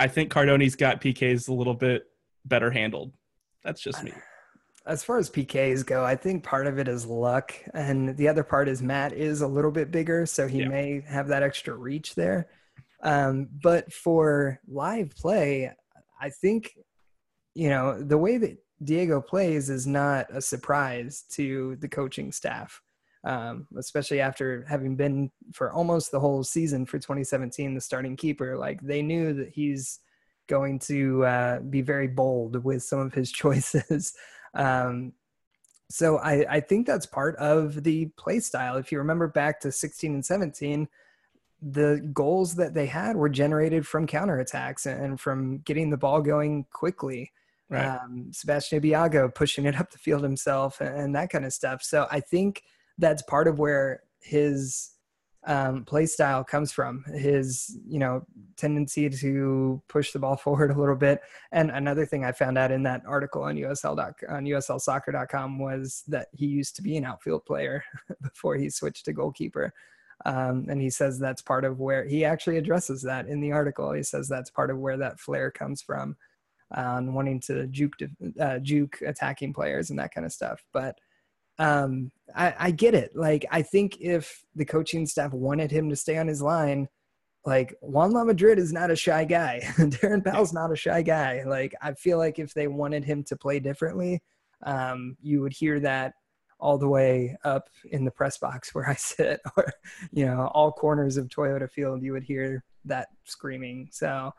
I 0.00 0.08
think 0.08 0.32
Cardone's 0.32 0.74
got 0.74 1.00
PKs 1.00 1.48
a 1.48 1.52
little 1.52 1.74
bit 1.74 2.06
better 2.44 2.70
handled. 2.70 3.12
That's 3.64 3.80
just 3.80 4.02
me. 4.02 4.12
as 4.86 5.04
far 5.04 5.18
as 5.18 5.28
PKs 5.30 5.84
go, 5.84 6.04
I 6.04 6.16
think 6.16 6.42
part 6.42 6.66
of 6.66 6.78
it 6.78 6.88
is 6.88 7.04
luck, 7.06 7.54
and 7.74 8.16
the 8.16 8.28
other 8.28 8.42
part 8.42 8.68
is 8.68 8.82
Matt 8.82 9.12
is 9.12 9.42
a 9.42 9.46
little 9.46 9.70
bit 9.70 9.90
bigger, 9.90 10.24
so 10.26 10.48
he 10.48 10.60
Yeah. 10.60 10.68
may 10.68 11.00
have 11.06 11.28
that 11.28 11.42
extra 11.42 11.74
reach 11.74 12.14
there. 12.14 12.48
Um, 13.02 13.48
but 13.62 13.92
for 13.92 14.58
live 14.66 15.14
play, 15.16 15.72
I 16.20 16.30
think 16.30 16.76
you 17.54 17.68
know 17.68 18.00
the 18.02 18.18
way 18.18 18.38
that 18.38 18.58
Diego 18.82 19.20
plays 19.20 19.68
is 19.70 19.86
not 19.86 20.26
a 20.30 20.40
surprise 20.40 21.24
to 21.32 21.76
the 21.76 21.88
coaching 21.88 22.32
staff, 22.32 22.80
um, 23.24 23.66
especially 23.76 24.20
after 24.20 24.64
having 24.68 24.96
been 24.96 25.30
for 25.52 25.70
almost 25.72 26.10
the 26.10 26.20
whole 26.20 26.42
season 26.44 26.86
for 26.86 26.98
2017, 26.98 27.74
the 27.74 27.80
starting 27.80 28.16
keeper. 28.16 28.56
Like 28.56 28.80
they 28.80 29.02
knew 29.02 29.34
that 29.34 29.50
he's 29.50 30.00
going 30.50 30.78
to 30.80 31.24
uh, 31.24 31.60
be 31.60 31.80
very 31.80 32.08
bold 32.08 32.62
with 32.62 32.82
some 32.82 32.98
of 32.98 33.14
his 33.14 33.32
choices. 33.42 34.12
Um, 34.52 35.14
so 35.88 36.18
I, 36.18 36.44
I 36.48 36.60
think 36.60 36.86
that's 36.86 37.06
part 37.06 37.36
of 37.36 37.82
the 37.82 38.06
play 38.16 38.40
style. 38.40 38.76
If 38.76 38.92
you 38.92 38.98
remember 38.98 39.28
back 39.28 39.60
to 39.60 39.72
16 39.72 40.14
and 40.14 40.24
17, 40.24 40.88
the 41.62 42.08
goals 42.12 42.54
that 42.56 42.74
they 42.74 42.86
had 42.86 43.16
were 43.16 43.28
generated 43.28 43.86
from 43.86 44.06
counterattacks 44.06 44.86
and 44.86 45.20
from 45.20 45.58
getting 45.58 45.90
the 45.90 45.96
ball 45.96 46.20
going 46.20 46.66
quickly. 46.72 47.32
Right. 47.68 47.86
Um, 47.86 48.32
Sebastien 48.32 48.82
Ibeagha 48.82 49.34
pushing 49.34 49.64
it 49.64 49.78
up 49.78 49.90
the 49.90 49.98
field 49.98 50.22
himself 50.22 50.80
and, 50.80 50.96
and 50.96 51.16
that 51.16 51.30
kind 51.30 51.44
of 51.44 51.52
stuff. 51.52 51.82
So 51.82 52.06
I 52.10 52.20
think 52.20 52.62
that's 52.98 53.22
part 53.22 53.46
of 53.46 53.58
where 53.58 54.02
his 54.20 54.90
um, 55.46 55.84
play 55.84 56.06
style 56.06 56.44
comes 56.44 56.72
from. 56.72 57.04
His, 57.14 57.78
you 57.86 57.98
know, 57.98 58.26
tendency 58.56 59.08
to 59.08 59.82
push 59.88 60.12
the 60.12 60.18
ball 60.18 60.36
forward 60.44 60.70
a 60.70 60.78
little 60.78 60.96
bit. 60.96 61.20
And 61.52 61.70
another 61.70 62.04
thing 62.04 62.24
I 62.24 62.32
found 62.32 62.58
out 62.58 62.70
in 62.70 62.82
that 62.84 63.02
article 63.06 63.42
on 63.42 63.56
USL 63.56 63.96
doc, 63.96 64.20
on 64.28 64.44
USLsoccer.com 64.44 65.58
was 65.58 66.02
that 66.08 66.28
he 66.32 66.46
used 66.46 66.76
to 66.76 66.82
be 66.82 66.96
an 66.96 67.04
outfield 67.04 67.44
player 67.46 67.82
before 68.22 68.56
he 68.56 68.68
switched 68.68 69.04
to 69.06 69.12
goalkeeper. 69.12 69.72
Um, 70.26 70.66
and 70.68 70.80
he 70.80 70.90
says 70.90 71.18
that's 71.18 71.40
part 71.40 71.64
of 71.64 71.80
where 71.80 72.06
he 72.06 72.24
actually 72.24 72.58
addresses 72.58 73.02
that 73.02 73.26
in 73.26 73.40
the 73.40 73.52
article. 73.52 73.92
He 73.92 74.02
says 74.02 74.28
that's 74.28 74.50
part 74.50 74.70
of 74.70 74.78
where 74.78 74.98
that 74.98 75.18
flair 75.18 75.50
comes 75.50 75.80
from, 75.80 76.14
um, 76.72 77.14
wanting 77.14 77.40
to 77.40 77.66
juke 77.68 77.94
uh, 78.38 78.58
juke 78.58 79.00
attacking 79.00 79.54
players 79.54 79.88
and 79.88 79.98
that 79.98 80.12
kind 80.12 80.26
of 80.26 80.32
stuff. 80.32 80.62
But 80.74 80.98
um, 81.60 82.10
I, 82.34 82.54
I 82.58 82.70
get 82.70 82.94
it. 82.94 83.14
Like 83.14 83.44
I 83.50 83.62
think 83.62 84.00
if 84.00 84.44
the 84.56 84.64
coaching 84.64 85.06
staff 85.06 85.32
wanted 85.32 85.70
him 85.70 85.90
to 85.90 85.96
stay 85.96 86.16
on 86.16 86.26
his 86.26 86.40
line, 86.40 86.88
like 87.44 87.74
Juan 87.82 88.12
La 88.12 88.24
Madrid 88.24 88.58
is 88.58 88.72
not 88.72 88.90
a 88.90 88.96
shy 88.96 89.24
guy. 89.24 89.60
Darren 89.76 90.24
Powell's 90.24 90.54
not 90.54 90.72
a 90.72 90.76
shy 90.76 91.02
guy. 91.02 91.42
Like 91.44 91.74
I 91.82 91.92
feel 91.92 92.16
like 92.16 92.38
if 92.38 92.54
they 92.54 92.66
wanted 92.66 93.04
him 93.04 93.22
to 93.24 93.36
play 93.36 93.60
differently, 93.60 94.22
um, 94.64 95.16
you 95.22 95.42
would 95.42 95.52
hear 95.52 95.78
that 95.80 96.14
all 96.58 96.78
the 96.78 96.88
way 96.88 97.36
up 97.44 97.68
in 97.90 98.04
the 98.04 98.10
press 98.10 98.38
box 98.38 98.74
where 98.74 98.88
I 98.88 98.94
sit, 98.98 99.40
or 99.56 99.70
you 100.10 100.24
know, 100.24 100.50
all 100.54 100.72
corners 100.72 101.18
of 101.18 101.28
Toyota 101.28 101.70
Field, 101.70 102.02
you 102.02 102.12
would 102.12 102.24
hear 102.24 102.64
that 102.86 103.08
screaming. 103.24 103.88
So 103.92 104.32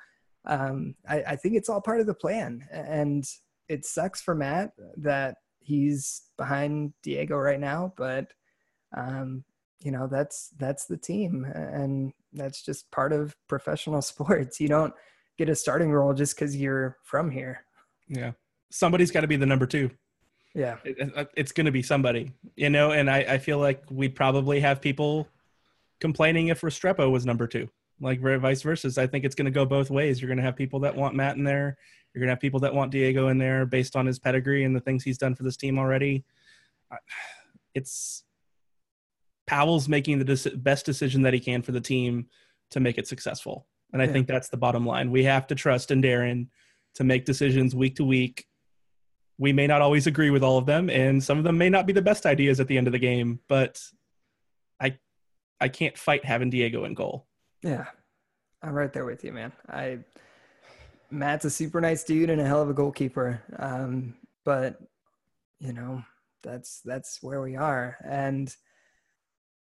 um, 0.45 0.95
I, 1.07 1.23
I 1.23 1.35
think 1.35 1.55
it's 1.55 1.69
all 1.69 1.81
part 1.81 1.99
of 1.99 2.07
the 2.07 2.15
plan, 2.15 2.67
and 2.71 3.23
it 3.69 3.85
sucks 3.85 4.21
for 4.21 4.33
Matt 4.33 4.71
that 4.97 5.35
he's 5.59 6.23
behind 6.45 6.93
Diego 7.03 7.37
right 7.37 7.59
now, 7.59 7.93
but 7.95 8.33
um, 8.97 9.43
you 9.79 9.91
know 9.91 10.07
that's 10.07 10.49
that's 10.57 10.85
the 10.85 10.97
team, 10.97 11.45
and 11.45 12.13
that's 12.33 12.63
just 12.63 12.89
part 12.91 13.13
of 13.13 13.35
professional 13.47 14.01
sports. 14.11 14.59
You 14.59 14.67
don't 14.67 14.93
get 15.37 15.49
a 15.49 15.55
starting 15.55 15.91
role 15.91 16.13
just 16.13 16.35
because 16.35 16.55
you're 16.55 16.97
from 17.03 17.29
here. 17.29 17.63
Yeah. 18.07 18.31
Somebody's 18.71 19.11
got 19.11 19.21
to 19.21 19.27
be 19.27 19.35
the 19.37 19.45
number 19.45 19.65
two. 19.65 19.89
Yeah, 20.53 20.77
It- 20.83 20.97
it- 20.99 21.29
it's 21.35 21.51
going 21.53 21.65
to 21.65 21.71
be 21.71 21.81
somebody, 21.83 22.31
you 22.55 22.69
know, 22.69 22.91
and 22.91 23.09
I, 23.09 23.19
I 23.19 23.37
feel 23.37 23.57
like 23.59 23.83
we'd 23.89 24.15
probably 24.15 24.59
have 24.59 24.81
people 24.81 25.27
complaining 25.99 26.47
if 26.49 26.61
Restrepo 26.61 27.09
was 27.11 27.25
number 27.25 27.47
two, 27.47 27.69
like 28.01 28.19
vice 28.21 28.61
versa. 28.61 29.01
I 29.01 29.07
think 29.07 29.23
it's 29.25 29.35
going 29.35 29.45
to 29.45 29.51
go 29.59 29.65
both 29.65 29.89
ways. 29.89 30.19
You're 30.21 30.27
going 30.27 30.37
to 30.43 30.43
have 30.43 30.55
people 30.57 30.79
that 30.81 30.95
want 30.95 31.15
Matt 31.15 31.37
in 31.37 31.43
there. 31.45 31.77
You're 32.13 32.19
going 32.21 32.27
to 32.27 32.33
have 32.33 32.39
people 32.41 32.59
that 32.61 32.73
want 32.73 32.91
Diego 32.91 33.29
in 33.29 33.37
there 33.37 33.65
based 33.65 33.95
on 33.95 34.05
his 34.05 34.19
pedigree 34.19 34.63
and 34.65 34.75
the 34.75 34.79
things 34.81 35.03
he's 35.03 35.17
done 35.17 35.33
for 35.35 35.43
this 35.43 35.55
team 35.57 35.79
already. 35.79 36.25
It's 37.73 38.23
Powell's 39.47 39.87
making 39.87 40.19
the 40.19 40.51
best 40.57 40.85
decision 40.85 41.21
that 41.23 41.33
he 41.33 41.39
can 41.39 41.61
for 41.61 41.71
the 41.71 41.81
team 41.81 42.27
to 42.71 42.79
make 42.79 42.97
it 42.97 43.07
successful. 43.07 43.67
And 43.93 44.01
I 44.01 44.05
Yeah. 44.05 44.13
think 44.13 44.27
that's 44.27 44.49
the 44.49 44.57
bottom 44.57 44.85
line. 44.85 45.11
We 45.11 45.23
have 45.23 45.47
to 45.47 45.55
trust 45.55 45.91
in 45.91 46.01
Darren 46.01 46.47
to 46.95 47.03
make 47.03 47.25
decisions 47.25 47.73
week 47.75 47.95
to 47.97 48.03
week 48.05 48.47
we 49.37 49.51
may 49.53 49.65
not 49.65 49.81
always 49.81 50.05
agree 50.05 50.29
with 50.29 50.43
all 50.43 50.57
of 50.59 50.67
them 50.67 50.87
and 50.89 51.23
some 51.23 51.37
of 51.39 51.43
them 51.43 51.57
may 51.57 51.69
not 51.69 51.87
be 51.87 51.93
the 51.93 52.01
best 52.01 52.27
ideas 52.27 52.59
at 52.59 52.67
the 52.67 52.77
end 52.77 52.85
of 52.85 52.91
the 52.93 52.99
game 52.99 53.39
but 53.47 53.81
i 54.79 54.95
i 55.61 55.67
can't 55.69 55.97
fight 55.97 56.23
having 56.25 56.49
diego 56.49 56.83
in 56.83 56.93
goal 56.93 57.25
yeah, 57.63 57.85
I'm 58.61 58.73
right 58.73 58.91
there 58.91 59.05
with 59.05 59.23
you, 59.23 59.31
man. 59.31 59.51
I 59.69 59.99
Matt's 61.11 61.45
a 61.45 61.49
super 61.49 61.81
nice 61.81 62.03
dude 62.03 62.29
and 62.29 62.41
a 62.41 62.45
hell 62.45 62.61
of 62.61 62.69
a 62.69 62.73
goalkeeper, 62.73 63.41
um, 63.59 64.15
but 64.45 64.79
you 65.59 65.73
know 65.73 66.03
that's 66.41 66.81
that's 66.81 67.21
where 67.21 67.41
we 67.41 67.55
are. 67.55 67.97
And 68.03 68.55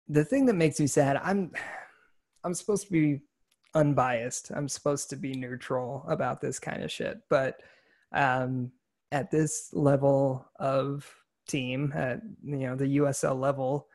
the 0.07 0.23
thing 0.23 0.45
that 0.45 0.53
makes 0.53 0.79
me 0.79 0.87
sad, 0.87 1.19
I'm 1.23 1.51
I'm 2.43 2.53
supposed 2.53 2.85
to 2.87 2.91
be 2.91 3.21
unbiased. 3.73 4.51
I'm 4.55 4.69
supposed 4.69 5.09
to 5.09 5.15
be 5.15 5.33
neutral 5.33 6.05
about 6.07 6.39
this 6.39 6.59
kind 6.59 6.83
of 6.83 6.91
shit, 6.91 7.19
but 7.29 7.61
um, 8.11 8.71
at 9.11 9.31
this 9.31 9.69
level 9.73 10.45
of 10.59 11.11
team, 11.47 11.91
at 11.95 12.21
you 12.43 12.67
know 12.67 12.75
the 12.75 12.97
USL 12.97 13.39
level, 13.39 13.87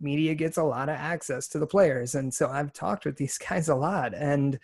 media 0.00 0.34
gets 0.34 0.56
a 0.56 0.64
lot 0.64 0.88
of 0.88 0.96
access 0.96 1.46
to 1.48 1.58
the 1.58 1.66
players, 1.66 2.14
and 2.14 2.32
so 2.32 2.48
I've 2.48 2.72
talked 2.72 3.04
with 3.04 3.16
these 3.16 3.38
guys 3.48 3.68
a 3.68 3.74
lot, 3.74 4.14
and 4.14 4.58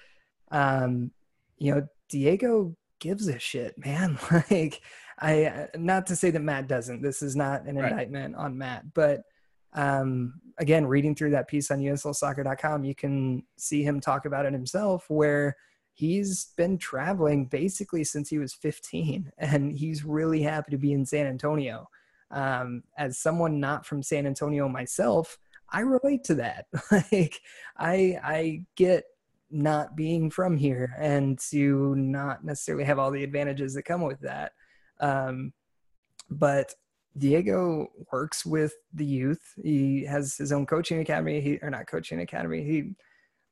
um, 0.51 1.11
you 1.59 1.75
know 1.75 1.89
Diego 2.09 2.77
gives 3.01 3.29
a 3.29 3.39
shit, 3.39 3.77
man. 3.79 4.19
like 4.51 4.81
I, 5.21 5.69
not 5.77 6.07
to 6.07 6.17
say 6.17 6.31
that 6.31 6.43
Matt 6.43 6.69
doesn't. 6.69 7.03
This 7.03 7.23
is 7.23 7.35
not 7.37 7.67
an 7.67 7.77
Right. 7.77 7.91
indictment 7.91 8.37
on 8.37 8.57
Matt, 8.57 8.93
but 8.95 9.23
um, 9.75 10.41
again, 10.59 10.87
reading 10.87 11.15
through 11.15 11.31
that 11.31 11.49
piece 11.49 11.71
on 11.71 11.81
USLsoccer.com, 11.81 12.85
you 12.85 12.95
can 12.95 13.43
see 13.57 13.83
him 13.83 14.01
talk 14.01 14.25
about 14.25 14.47
it 14.47 14.53
himself, 14.53 15.05
where 15.09 15.57
he's 15.93 16.53
been 16.57 16.79
traveling 16.79 17.47
basically 17.47 18.05
since 18.05 18.29
he 18.29 18.39
was 18.39 18.55
15, 18.55 19.31
and 19.39 19.73
he's 19.73 20.05
really 20.05 20.43
happy 20.43 20.71
to 20.71 20.79
be 20.79 20.93
in 20.93 21.05
San 21.05 21.27
Antonio. 21.27 21.89
Um, 22.31 22.83
as 22.97 23.19
someone 23.19 23.59
not 23.59 23.87
from 23.87 24.03
San 24.03 24.27
Antonio 24.27 24.69
myself, 24.69 25.39
I 25.71 25.81
relate 25.81 26.25
to 26.25 26.35
that. 26.37 26.67
like, 26.91 27.41
I 27.77 28.19
I 28.23 28.65
get 28.77 29.05
not 29.51 29.97
being 29.97 30.31
from 30.31 30.57
here 30.57 30.95
and 30.99 31.39
to 31.51 31.95
not 31.97 32.45
necessarily 32.45 32.85
have 32.85 32.99
all 32.99 33.11
the 33.11 33.25
advantages 33.25 33.75
that 33.75 33.83
come 33.85 34.03
with 34.03 34.21
that. 34.21 34.53
Um, 35.01 35.53
but 36.31 36.75
Diego 37.17 37.89
works 38.13 38.45
with 38.45 38.75
the 38.93 39.05
youth. 39.05 39.43
He 39.63 40.05
has 40.05 40.37
his 40.37 40.53
own 40.53 40.67
coaching 40.67 41.01
academy. 41.01 41.41
He 41.41 41.59
or 41.63 41.71
not 41.71 41.87
coaching 41.87 42.21
academy. 42.21 42.63
He 42.63 42.91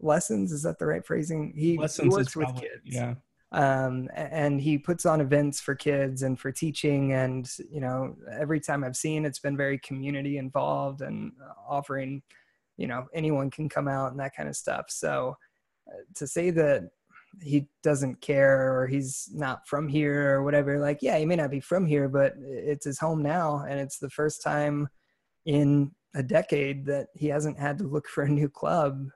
lessons 0.01 0.53
is 0.53 0.63
that 0.63 0.79
the 0.79 0.87
right 0.87 1.05
phrasing? 1.05 1.53
He, 1.57 1.73
he 1.73 1.79
works 1.79 1.99
is 1.99 2.37
with 2.37 2.47
probably- 2.47 2.61
kids 2.69 2.83
Yeah. 2.85 3.15
um, 3.53 4.11
and 4.15 4.61
he 4.61 4.77
puts 4.77 5.07
on 5.07 5.23
events 5.23 5.59
for 5.61 5.75
kids 5.75 6.23
and 6.23 6.39
for 6.39 6.53
teaching 6.53 7.15
and 7.15 7.51
you 7.71 7.81
know 7.81 8.15
every 8.39 8.61
time 8.61 8.85
i've 8.85 8.97
seen 8.97 9.25
it's 9.25 9.39
been 9.39 9.57
very 9.57 9.79
community 9.79 10.37
involved 10.37 11.01
and 11.01 11.33
offering 11.67 12.23
you 12.77 12.87
know 12.87 13.07
anyone 13.15 13.51
can 13.51 13.69
come 13.71 13.89
out 13.89 14.11
and 14.11 14.21
that 14.21 14.35
kind 14.37 14.49
of 14.51 14.57
stuff 14.57 14.87
so 14.89 15.35
to 16.15 16.27
say 16.27 16.51
that 16.51 16.91
he 17.43 17.67
doesn't 17.83 18.21
care 18.21 18.75
or 18.79 18.87
he's 18.87 19.29
not 19.35 19.67
from 19.67 19.89
here 19.89 20.35
or 20.37 20.43
whatever 20.43 20.79
like 20.79 20.99
yeah 21.03 21.19
he 21.19 21.27
may 21.27 21.37
not 21.37 21.51
be 21.51 21.61
from 21.61 21.85
here 21.87 22.09
but 22.09 22.35
it's 22.39 22.87
his 22.87 22.99
home 22.99 23.23
now 23.23 23.65
and 23.69 23.79
it's 23.79 23.99
the 23.99 24.11
first 24.11 24.43
time 24.43 24.89
in 25.45 25.91
a 26.15 26.23
decade 26.23 26.87
that 26.87 27.09
he 27.15 27.27
hasn't 27.27 27.59
had 27.59 27.77
to 27.79 27.85
look 27.85 28.09
for 28.09 28.25
a 28.25 28.29
new 28.29 28.49
club 28.49 29.07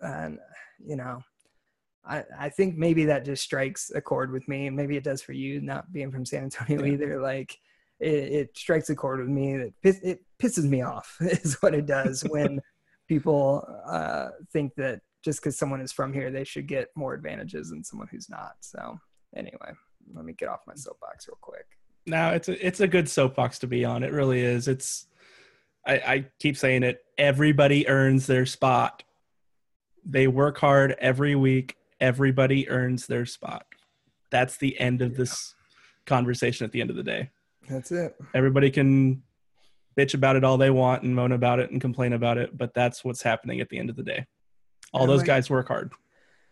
and 0.00 0.38
you 0.84 0.96
know 0.96 1.20
I, 2.04 2.24
I 2.38 2.48
think 2.48 2.76
maybe 2.76 3.04
that 3.04 3.24
just 3.24 3.42
strikes 3.42 3.90
a 3.94 4.00
chord 4.00 4.32
with 4.32 4.48
me 4.48 4.66
and 4.66 4.76
maybe 4.76 4.96
it 4.96 5.04
does 5.04 5.22
for 5.22 5.32
you 5.32 5.60
not 5.60 5.92
being 5.92 6.10
from 6.10 6.24
san 6.24 6.44
antonio 6.44 6.84
Yeah. 6.84 6.92
either 6.92 7.20
like 7.20 7.56
it, 8.00 8.14
it 8.14 8.56
strikes 8.56 8.90
a 8.90 8.94
chord 8.96 9.20
with 9.20 9.28
me 9.28 9.56
that 9.56 9.72
piss, 9.82 10.00
it 10.02 10.20
pisses 10.42 10.68
me 10.68 10.82
off 10.82 11.16
is 11.20 11.54
what 11.60 11.74
it 11.74 11.86
does 11.86 12.22
when 12.22 12.60
people 13.08 13.66
uh, 13.86 14.28
think 14.52 14.74
that 14.76 15.00
just 15.24 15.40
because 15.40 15.58
someone 15.58 15.80
is 15.80 15.92
from 15.92 16.12
here 16.12 16.30
they 16.30 16.44
should 16.44 16.66
get 16.66 16.88
more 16.94 17.14
advantages 17.14 17.70
than 17.70 17.82
someone 17.84 18.08
who's 18.10 18.28
not 18.30 18.52
so 18.60 18.98
anyway 19.36 19.72
let 20.14 20.24
me 20.24 20.32
get 20.32 20.48
off 20.48 20.60
my 20.66 20.74
soapbox 20.74 21.28
real 21.28 21.38
quick 21.40 21.66
No, 22.06 22.30
it's 22.30 22.48
a 22.48 22.66
it's 22.66 22.80
a 22.80 22.88
good 22.88 23.08
soapbox 23.08 23.58
to 23.58 23.66
be 23.66 23.84
on. 23.84 24.02
It 24.02 24.12
really 24.12 24.40
is. 24.40 24.66
It's 24.66 25.06
I, 25.86 25.94
I 25.94 26.24
keep 26.40 26.56
saying 26.56 26.82
it. 26.82 27.04
Everybody 27.18 27.86
earns 27.86 28.26
their 28.26 28.46
spot. 28.46 29.02
They 30.04 30.26
work 30.26 30.58
hard 30.58 30.96
every 30.98 31.34
week. 31.34 31.76
Everybody 32.00 32.68
earns 32.70 33.06
their 33.06 33.26
spot. 33.26 33.66
That's 34.30 34.56
the 34.56 34.78
end 34.80 35.02
of 35.02 35.16
this 35.16 35.54
conversation 36.06 36.64
at 36.64 36.72
the 36.72 36.80
end 36.80 36.90
of 36.90 36.96
the 36.96 37.02
day. 37.02 37.30
that's 37.68 37.92
it 37.92 38.16
Everybody 38.34 38.70
can 38.70 39.22
bitch 39.98 40.14
about 40.14 40.36
it 40.36 40.44
all 40.44 40.56
they 40.56 40.70
want 40.70 41.02
and 41.02 41.14
moan 41.14 41.32
about 41.32 41.58
it 41.58 41.70
and 41.70 41.80
complain 41.80 42.14
about 42.14 42.38
it, 42.38 42.56
but 42.56 42.72
that's 42.72 43.04
what's 43.04 43.22
happening 43.22 43.60
at 43.60 43.68
the 43.68 43.78
end 43.78 43.90
of 43.90 43.96
the 43.96 44.02
day. 44.02 44.26
All 44.92 45.06
those 45.06 45.22
guys 45.22 45.50
work 45.50 45.68
hard. 45.68 45.92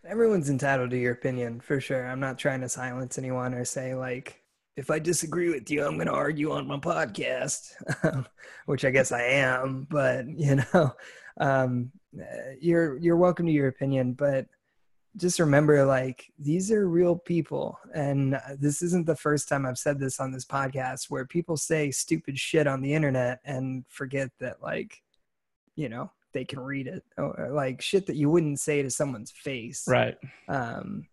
everyone's 0.05 0.49
entitled 0.49 0.89
to 0.91 0.97
your 0.97 1.11
opinion 1.13 1.59
for 1.59 1.81
sure 1.81 2.07
i'm 2.07 2.19
not 2.19 2.37
trying 2.37 2.61
to 2.61 2.69
silence 2.69 3.17
anyone 3.17 3.53
or 3.53 3.65
say 3.65 3.93
like 3.93 4.41
if 4.77 4.89
i 4.89 4.99
disagree 4.99 5.49
with 5.49 5.69
you 5.69 5.83
i'm 5.83 5.95
going 5.95 6.07
to 6.07 6.13
argue 6.13 6.51
on 6.51 6.65
my 6.67 6.77
podcast 6.77 7.71
which 8.67 8.85
i 8.85 8.89
guess 8.89 9.11
i 9.11 9.21
am 9.21 9.85
but 9.89 10.25
you 10.29 10.55
know 10.73 10.93
um, 11.39 11.91
you're 12.61 12.97
you're 12.99 13.17
welcome 13.17 13.45
to 13.45 13.51
your 13.51 13.67
opinion 13.67 14.13
but 14.13 14.45
just 15.17 15.39
remember 15.39 15.83
like 15.83 16.31
these 16.39 16.71
are 16.71 16.87
real 16.87 17.15
people 17.15 17.77
and 17.93 18.39
this 18.59 18.81
isn't 18.81 19.05
the 19.07 19.15
first 19.15 19.49
time 19.49 19.65
i've 19.65 19.77
said 19.77 19.99
this 19.99 20.19
on 20.19 20.31
this 20.31 20.45
podcast 20.45 21.09
where 21.09 21.25
people 21.25 21.57
say 21.57 21.91
stupid 21.91 22.37
shit 22.39 22.65
on 22.67 22.81
the 22.81 22.93
internet 22.93 23.39
and 23.43 23.83
forget 23.89 24.29
that 24.39 24.61
like 24.61 25.01
you 25.75 25.89
know 25.89 26.09
they 26.37 26.45
can 26.45 26.59
read 26.59 26.85
it 26.85 27.03
or 27.17 27.49
like 27.51 27.81
shit 27.81 28.05
that 28.05 28.15
you 28.15 28.29
wouldn't 28.29 28.59
say 28.59 28.83
to 28.83 28.91
someone's 28.91 29.31
face 29.31 29.83
Right. 29.87 30.15
um, 30.47 31.07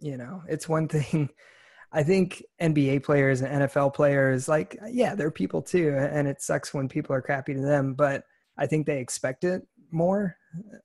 you 0.00 0.16
know, 0.16 0.42
it's 0.48 0.66
one 0.68 0.88
thing. 0.88 1.28
I 1.92 2.02
think 2.04 2.42
NBA 2.62 3.02
players 3.02 3.42
and 3.42 3.62
NFL 3.62 3.92
players, 3.94 4.48
like, 4.48 4.78
yeah, 4.88 5.14
they're 5.14 5.30
people 5.30 5.60
too, 5.60 5.94
and 5.98 6.28
it 6.28 6.40
sucks 6.40 6.72
when 6.72 6.88
people 6.88 7.14
are 7.14 7.20
crappy 7.20 7.52
to 7.52 7.60
them. 7.60 7.94
But 7.94 8.24
I 8.56 8.66
think 8.66 8.86
they 8.86 9.00
expect 9.00 9.42
it 9.44 9.66
more. 9.90 10.36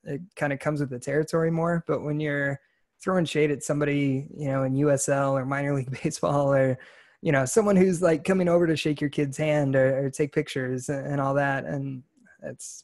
It 0.03 0.21
kind 0.35 0.51
of 0.51 0.59
comes 0.59 0.79
with 0.79 0.89
the 0.89 0.99
territory 0.99 1.51
more. 1.51 1.83
But 1.87 2.01
when 2.01 2.19
you're 2.19 2.59
throwing 3.01 3.25
shade 3.25 3.51
at 3.51 3.63
somebody, 3.63 4.27
you 4.35 4.47
know, 4.47 4.63
in 4.63 4.73
USL 4.73 5.33
or 5.33 5.45
minor 5.45 5.75
league 5.75 5.95
baseball, 6.03 6.51
or 6.53 6.77
you 7.21 7.31
know, 7.31 7.45
someone 7.45 7.75
who's 7.75 8.01
like 8.01 8.23
coming 8.23 8.49
over 8.49 8.65
to 8.67 8.75
shake 8.75 8.99
your 8.99 9.09
kid's 9.11 9.37
hand 9.37 9.75
or, 9.75 10.05
or 10.05 10.09
take 10.09 10.33
pictures 10.33 10.89
and, 10.89 11.05
and 11.05 11.21
all 11.21 11.35
that, 11.35 11.65
and 11.65 12.03
it's 12.43 12.83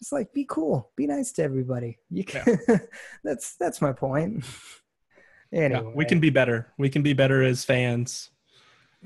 just 0.00 0.12
like 0.12 0.32
be 0.32 0.44
cool, 0.48 0.90
be 0.96 1.06
nice 1.06 1.32
to 1.32 1.42
everybody. 1.42 1.98
You 2.10 2.24
can. 2.24 2.58
that's 3.24 3.54
that's 3.56 3.80
my 3.82 3.92
point. 3.92 4.44
anyway, 5.52 5.80
Yeah, 5.84 5.90
we 5.94 6.04
can 6.04 6.20
be 6.20 6.30
better. 6.30 6.72
We 6.78 6.88
can 6.88 7.02
be 7.02 7.12
better 7.12 7.42
as 7.42 7.64
fans 7.64 8.30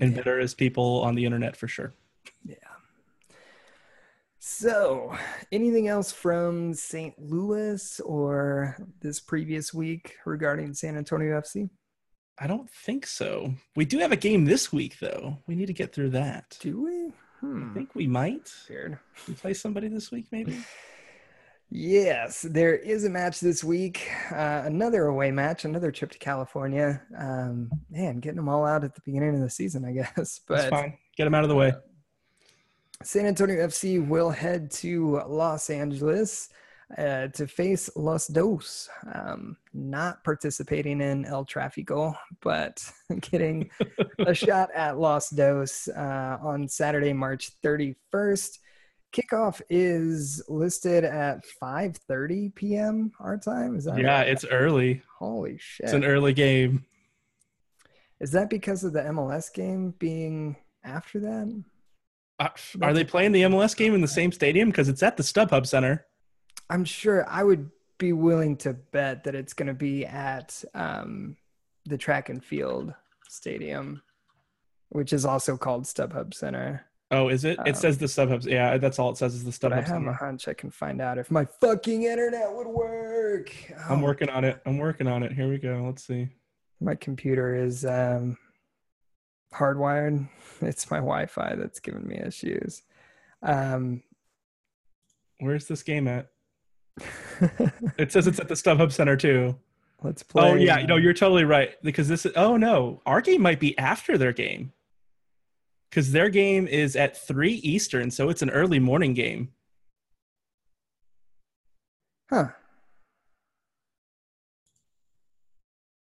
and 0.00 0.10
Yeah. 0.12 0.16
better 0.18 0.40
as 0.40 0.54
people 0.54 1.02
on 1.02 1.14
the 1.14 1.24
internet 1.24 1.56
for 1.56 1.68
sure. 1.68 1.92
Yeah. 2.44 2.54
So, 4.38 5.16
anything 5.52 5.88
else 5.88 6.12
from 6.12 6.74
St. 6.74 7.14
Louis 7.18 7.98
or 8.00 8.76
this 9.00 9.18
previous 9.18 9.72
week 9.72 10.16
regarding 10.26 10.74
San 10.74 10.96
Antonio 10.98 11.40
FC? 11.40 11.70
I 12.38 12.46
don't 12.46 12.68
think 12.68 13.06
so. 13.06 13.54
We 13.74 13.84
do 13.86 13.98
have 14.00 14.12
a 14.12 14.16
game 14.16 14.44
this 14.44 14.72
week, 14.72 14.98
though. 15.00 15.38
We 15.46 15.54
need 15.54 15.66
to 15.68 15.72
get 15.72 15.94
through 15.94 16.10
that. 16.10 16.58
Do 16.60 16.82
we? 16.82 17.12
I 17.44 17.46
Hmm. 17.46 17.74
think 17.74 17.94
we 17.94 18.06
might. 18.06 18.50
Weird. 18.68 18.98
We 19.28 19.34
play 19.34 19.54
somebody 19.54 19.88
this 19.88 20.10
week, 20.10 20.26
maybe. 20.32 20.58
Yes, 21.70 22.42
there 22.42 22.74
is 22.74 23.04
a 23.04 23.10
match 23.10 23.40
this 23.40 23.64
week. 23.64 24.08
Uh, 24.30 24.62
another 24.64 25.06
away 25.06 25.30
match, 25.30 25.64
another 25.64 25.90
trip 25.90 26.10
to 26.12 26.18
California. 26.18 27.02
Um, 27.16 27.70
man, 27.90 28.20
getting 28.20 28.36
them 28.36 28.48
all 28.48 28.64
out 28.64 28.84
at 28.84 28.94
the 28.94 29.00
beginning 29.04 29.34
of 29.34 29.40
the 29.40 29.50
season, 29.50 29.84
I 29.84 29.92
guess. 29.98 30.12
That's 30.16 30.40
But 30.46 30.70
fine. 30.70 30.98
Get 31.16 31.24
them 31.24 31.34
out 31.34 31.42
of 31.42 31.48
the 31.48 31.56
way. 31.56 31.72
San 33.02 33.26
Antonio 33.26 33.66
FC 33.66 34.06
will 34.06 34.30
head 34.30 34.70
to 34.72 35.20
Los 35.26 35.68
Angeles 35.68 36.48
uh, 36.98 37.28
to 37.28 37.46
face 37.46 37.88
Los 37.96 38.26
Dos. 38.26 38.88
Um, 39.12 39.56
not 39.72 40.22
participating 40.24 41.00
in 41.00 41.24
El 41.24 41.44
Tráfico, 41.44 42.14
but 42.42 42.84
getting 43.20 43.70
a 44.26 44.34
shot 44.44 44.70
at 44.74 44.98
Los 44.98 45.30
Dos 45.30 45.88
uh, 45.88 46.38
on 46.42 46.68
Saturday, 46.68 47.12
March 47.12 47.50
31st. 47.64 48.58
Kickoff 49.14 49.60
is 49.70 50.42
listed 50.48 51.04
at 51.04 51.40
5:30 51.62 52.54
p.m. 52.54 53.12
our 53.20 53.38
time. 53.38 53.76
Is 53.76 53.84
that 53.84 53.96
Yeah, 53.98 54.18
right? 54.18 54.28
it's 54.28 54.44
early. 54.44 55.02
holy 55.18 55.56
shit. 55.60 55.84
It's 55.84 55.92
an 55.92 56.04
early 56.04 56.32
game. 56.32 56.84
Is 58.20 58.32
that 58.32 58.50
because 58.50 58.82
of 58.84 58.92
the 58.92 59.00
MLS 59.02 59.52
game 59.52 59.94
being 59.98 60.56
after 60.84 61.20
that? 61.20 61.62
Uh, 62.40 62.48
are 62.82 62.92
they 62.92 63.04
playing 63.04 63.30
the 63.32 63.42
MLS 63.42 63.76
game 63.76 63.94
in 63.94 64.00
the 64.00 64.08
same 64.08 64.32
stadium? 64.32 64.70
Because 64.70 64.88
it's 64.88 65.02
at 65.02 65.16
the 65.16 65.22
StubHub 65.22 65.66
Center. 65.66 66.06
I'm 66.70 66.84
sure 66.84 67.28
I 67.28 67.42
would 67.44 67.70
be 67.98 68.12
willing 68.12 68.56
to 68.58 68.72
bet 68.72 69.24
that 69.24 69.34
it's 69.34 69.52
going 69.52 69.68
to 69.68 69.74
be 69.74 70.04
at 70.06 70.64
um, 70.74 71.36
the 71.86 71.98
track 71.98 72.28
and 72.28 72.42
field 72.44 72.94
stadium, 73.28 74.02
which 74.88 75.12
is 75.12 75.24
also 75.24 75.56
called 75.56 75.84
StubHub 75.84 76.34
Center. 76.34 76.86
Oh, 77.10 77.28
is 77.28 77.44
it? 77.44 77.58
It 77.66 77.68
Um, 77.70 77.74
says 77.74 77.98
the 77.98 78.06
StubHub. 78.06 78.44
Yeah, 78.46 78.78
that's 78.78 78.98
all 78.98 79.10
it 79.10 79.16
says 79.18 79.34
is 79.34 79.44
the 79.44 79.56
But 79.60 79.72
I 79.74 79.82
StubHub 79.82 79.86
have 79.86 80.06
a 80.06 80.12
hunch 80.14 80.48
I 80.48 80.54
can 80.54 80.70
find 80.70 81.00
out 81.00 81.18
if 81.18 81.30
my 81.30 81.44
fucking 81.44 82.02
internet 82.04 82.52
would 82.52 82.66
work. 82.66 83.52
I'm 83.88 84.00
Oh, 84.00 84.04
working 84.04 84.30
on 84.30 84.44
it. 84.44 84.60
I'm 84.66 84.78
working 84.78 85.06
on 85.06 85.22
it. 85.22 85.32
Here 85.32 85.48
we 85.48 85.58
go. 85.58 85.82
Let's 85.86 86.04
see. 86.04 86.28
My 86.80 86.94
computer 86.96 87.54
is 87.54 87.84
um, 87.84 88.36
hardwired. 89.52 90.28
It's 90.60 90.88
my 90.90 90.98
Wi-Fi 90.98 91.56
that's 91.56 91.80
giving 91.80 92.06
me 92.06 92.16
issues. 92.16 92.82
Um, 93.42 94.02
Where's 95.40 95.66
this 95.66 95.82
game 95.82 96.06
at? 96.08 96.30
It 97.98 98.12
says 98.12 98.26
it's 98.26 98.38
at 98.38 98.48
the 98.48 98.54
StubHub 98.54 98.92
Center 98.92 99.16
too. 99.16 99.56
let's 100.02 100.22
play. 100.22 100.50
Oh 100.50 100.54
yeah, 100.54 100.78
you 100.78 100.86
know 100.86 100.96
um, 100.96 101.02
you're 101.02 101.14
totally 101.14 101.44
right 101.44 101.74
because 101.82 102.08
this 102.08 102.24
is. 102.26 102.32
Oh 102.36 102.56
no, 102.56 103.02
our 103.06 103.20
game 103.20 103.42
might 103.42 103.60
be 103.60 103.76
after 103.78 104.16
their 104.16 104.32
game 104.32 104.72
because 105.90 106.12
their 106.12 106.28
game 106.28 106.66
is 106.66 106.96
at 106.96 107.16
three 107.16 107.54
Eastern, 107.54 108.10
so 108.10 108.28
it's 108.28 108.42
an 108.42 108.50
early 108.50 108.78
morning 108.78 109.14
game. 109.14 109.50
Huh. 112.30 112.48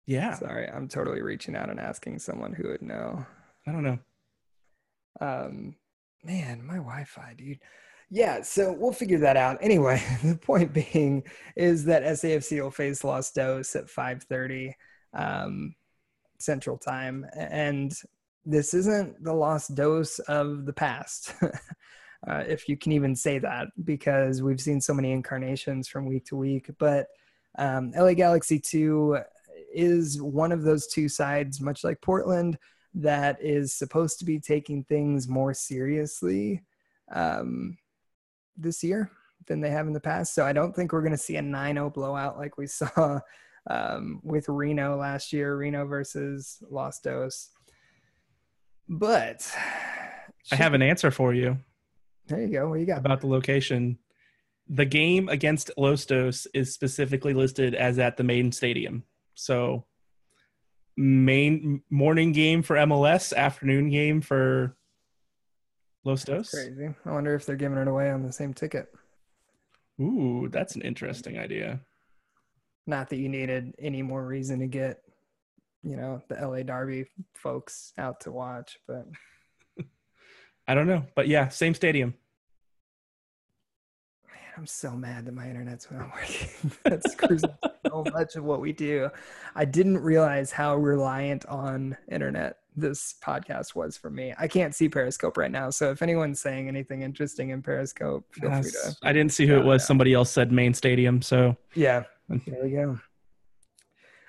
Yeah, 0.05 0.35
Sorry, 0.35 0.69
I'm 0.69 0.87
totally 0.87 1.21
reaching 1.21 1.55
out 1.55 1.69
and 1.69 1.79
asking 1.81 2.19
someone 2.19 2.53
who 2.53 2.69
would 2.69 2.81
know. 2.81 3.25
I 3.65 3.71
don't 3.73 3.83
know. 3.83 3.99
Um, 5.19 5.75
man, 6.23 6.65
my 6.65 6.75
Wi-Fi, 6.77 7.33
dude. 7.37 7.59
Yeah, 8.09 8.41
so 8.41 8.71
we'll 8.71 8.93
figure 8.93 9.17
that 9.19 9.35
out. 9.37 9.57
Anyway, 9.61 10.01
the 10.23 10.37
point 10.37 10.73
being 10.73 11.23
is 11.55 11.85
that 11.85 12.03
SAFC 12.03 12.61
will 12.61 12.71
face 12.71 13.03
Los 13.03 13.31
Dos 13.31 13.75
at 13.75 13.87
5:30 13.87 14.73
um, 15.13 15.75
Central 16.39 16.77
Time, 16.77 17.25
and 17.35 17.93
this 18.45 18.73
isn't 18.73 19.21
the 19.23 19.33
Los 19.33 19.67
Dos 19.67 20.19
of 20.19 20.65
the 20.65 20.73
past, 20.73 21.33
uh, 22.27 22.43
if 22.47 22.69
you 22.69 22.77
can 22.77 22.93
even 22.93 23.15
say 23.15 23.39
that, 23.39 23.67
because 23.83 24.41
we've 24.41 24.61
seen 24.61 24.79
so 24.79 24.93
many 24.93 25.11
incarnations 25.11 25.87
from 25.89 26.05
week 26.05 26.25
to 26.27 26.37
week. 26.37 26.69
But 26.79 27.07
Um, 27.59 27.91
LA 27.97 28.13
Galaxy 28.13 28.59
2 28.59 29.17
is 29.73 30.21
one 30.21 30.51
of 30.51 30.63
those 30.63 30.87
two 30.87 31.09
sides, 31.09 31.59
much 31.61 31.83
like 31.83 32.01
Portland, 32.01 32.57
that 32.93 33.37
is 33.41 33.73
supposed 33.73 34.19
to 34.19 34.25
be 34.25 34.39
taking 34.39 34.83
things 34.83 35.27
more 35.27 35.53
seriously 35.53 36.63
um, 37.11 37.77
this 38.57 38.83
year 38.83 39.11
than 39.47 39.61
they 39.61 39.69
have 39.69 39.87
in 39.87 39.93
the 39.93 39.99
past. 39.99 40.33
So 40.33 40.45
I 40.45 40.53
don't 40.53 40.75
think 40.75 40.91
we're 40.91 41.01
going 41.01 41.11
to 41.11 41.17
see 41.17 41.37
a 41.37 41.41
9 41.41 41.75
0 41.75 41.89
blowout 41.89 42.37
like 42.37 42.57
we 42.57 42.67
saw 42.67 43.19
um, 43.69 44.19
with 44.23 44.49
Reno 44.49 44.97
last 44.97 45.31
year, 45.31 45.55
Reno 45.55 45.85
versus 45.85 46.61
Los 46.69 46.99
Dos. 46.99 47.49
But 48.89 49.49
I 50.51 50.55
have 50.55 50.73
an 50.73 50.81
answer 50.81 51.11
for 51.11 51.33
you 51.33 51.57
there 52.27 52.41
you 52.41 52.47
go. 52.49 52.69
What 52.69 52.79
you 52.79 52.85
got? 52.85 52.99
about 52.99 53.21
the 53.21 53.27
location. 53.27 53.97
The 54.69 54.85
game 54.85 55.29
against 55.29 55.71
Los 55.77 56.05
Dos 56.05 56.45
is 56.53 56.73
specifically 56.73 57.33
listed 57.33 57.73
as 57.73 57.99
at 57.99 58.17
the 58.17 58.23
main 58.23 58.51
stadium. 58.51 59.03
So, 59.35 59.85
main 60.97 61.83
morning 61.89 62.33
game 62.33 62.63
for 62.63 62.75
MLS, 62.75 63.33
afternoon 63.33 63.89
game 63.89 64.21
for 64.21 64.75
Los 66.07 66.23
Dos. 66.23 66.49
Crazy. 66.49 66.87
I 67.05 67.11
wonder 67.11 67.35
if 67.35 67.45
they're 67.45 67.57
giving 67.57 67.77
it 67.77 67.87
away 67.89 68.09
on 68.09 68.23
the 68.23 68.31
same 68.31 68.53
ticket. 68.53 68.87
Ooh, 69.99 70.47
that's 70.49 70.75
an 70.77 70.81
interesting 70.81 71.37
idea. 71.37 71.81
Not 72.85 73.09
that 73.09 73.17
you 73.17 73.27
needed 73.27 73.75
any 73.77 74.01
more 74.01 74.25
reason 74.25 74.59
to 74.59 74.67
get, 74.67 75.01
you 75.83 75.97
know, 75.97 76.21
the 76.29 76.35
LA 76.35 76.63
Derby 76.63 77.07
folks 77.35 77.91
out 77.97 78.21
to 78.21 78.31
watch, 78.31 78.79
but 78.87 79.05
I 80.67 80.75
don't 80.75 80.87
know, 80.87 81.03
but 81.13 81.27
yeah, 81.27 81.49
same 81.49 81.73
stadium. 81.73 82.13
man, 84.29 84.53
I'm 84.55 84.67
so 84.67 84.91
mad 84.91 85.25
that 85.25 85.33
my 85.33 85.49
internet's 85.49 85.91
not 85.91 86.09
working. 86.15 86.71
that 86.85 87.03
screws 87.09 87.43
up 87.43 87.79
so 87.85 88.05
much 88.13 88.37
of 88.37 88.45
what 88.45 88.61
we 88.61 88.71
do. 88.71 89.09
I 89.55 89.65
didn't 89.65 89.97
realize 89.97 90.51
how 90.53 90.77
reliant 90.77 91.45
on 91.47 91.97
internet 92.09 92.59
this 92.77 93.15
podcast 93.23 93.75
was 93.75 93.97
for 93.97 94.09
me. 94.09 94.33
I 94.39 94.47
can't 94.47 94.73
see 94.73 94.87
Periscope 94.87 95.37
right 95.37 95.51
now, 95.51 95.69
so 95.69 95.91
if 95.91 96.01
anyone's 96.01 96.39
saying 96.39 96.67
anything 96.67 97.01
interesting 97.01 97.49
in 97.49 97.61
Periscope, 97.61 98.25
feel 98.33 98.51
free 98.51 98.71
to. 98.71 98.95
I 99.03 99.11
didn't 99.11 99.33
see 99.33 99.47
who 99.47 99.57
it 99.57 99.65
was. 99.65 99.85
Somebody 99.85 100.13
else 100.13 100.31
said 100.31 100.51
main 100.51 100.73
stadium, 100.73 101.21
so 101.21 101.57
Yeah, 101.73 102.03
there 102.29 102.63
we 102.63 102.71
go. 102.71 102.99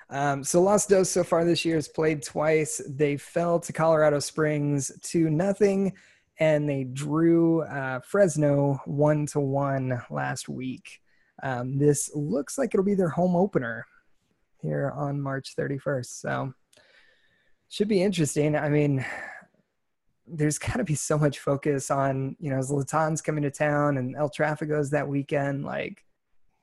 Um, 0.09 0.43
so 0.43 0.61
Los 0.61 0.87
Dos 0.87 1.09
so 1.09 1.23
far 1.23 1.45
this 1.45 1.63
year 1.63 1.75
has 1.75 1.87
played 1.87 2.23
twice. 2.23 2.81
They 2.87 3.15
fell 3.15 3.59
to 3.59 3.71
Colorado 3.71 4.19
Springs 4.19 4.91
to 5.03 5.29
nothing, 5.29 5.93
and 6.39 6.67
they 6.67 6.85
drew 6.85 7.61
uh, 7.61 7.99
Fresno 7.99 8.81
one 8.85 9.27
to 9.27 9.39
one 9.39 10.01
last 10.09 10.49
week. 10.49 10.99
Um, 11.43 11.77
this 11.77 12.09
looks 12.15 12.57
like 12.57 12.73
it'll 12.73 12.83
be 12.83 12.95
their 12.95 13.09
home 13.09 13.35
opener 13.35 13.85
here 14.61 14.91
on 14.95 15.21
March 15.21 15.55
31st. 15.57 16.19
So 16.19 16.53
should 17.69 17.87
be 17.87 18.01
interesting. 18.01 18.55
I 18.55 18.69
mean, 18.69 19.05
there's 20.27 20.57
got 20.57 20.77
to 20.77 20.83
be 20.83 20.95
so 20.95 21.17
much 21.17 21.39
focus 21.39 21.89
on 21.89 22.35
you 22.39 22.49
know 22.49 22.59
Zlatan's 22.59 23.21
coming 23.21 23.43
to 23.43 23.51
town 23.51 23.97
and 23.97 24.15
El 24.15 24.29
Trafico's 24.29 24.89
that 24.91 25.07
weekend. 25.07 25.63
Like, 25.63 26.03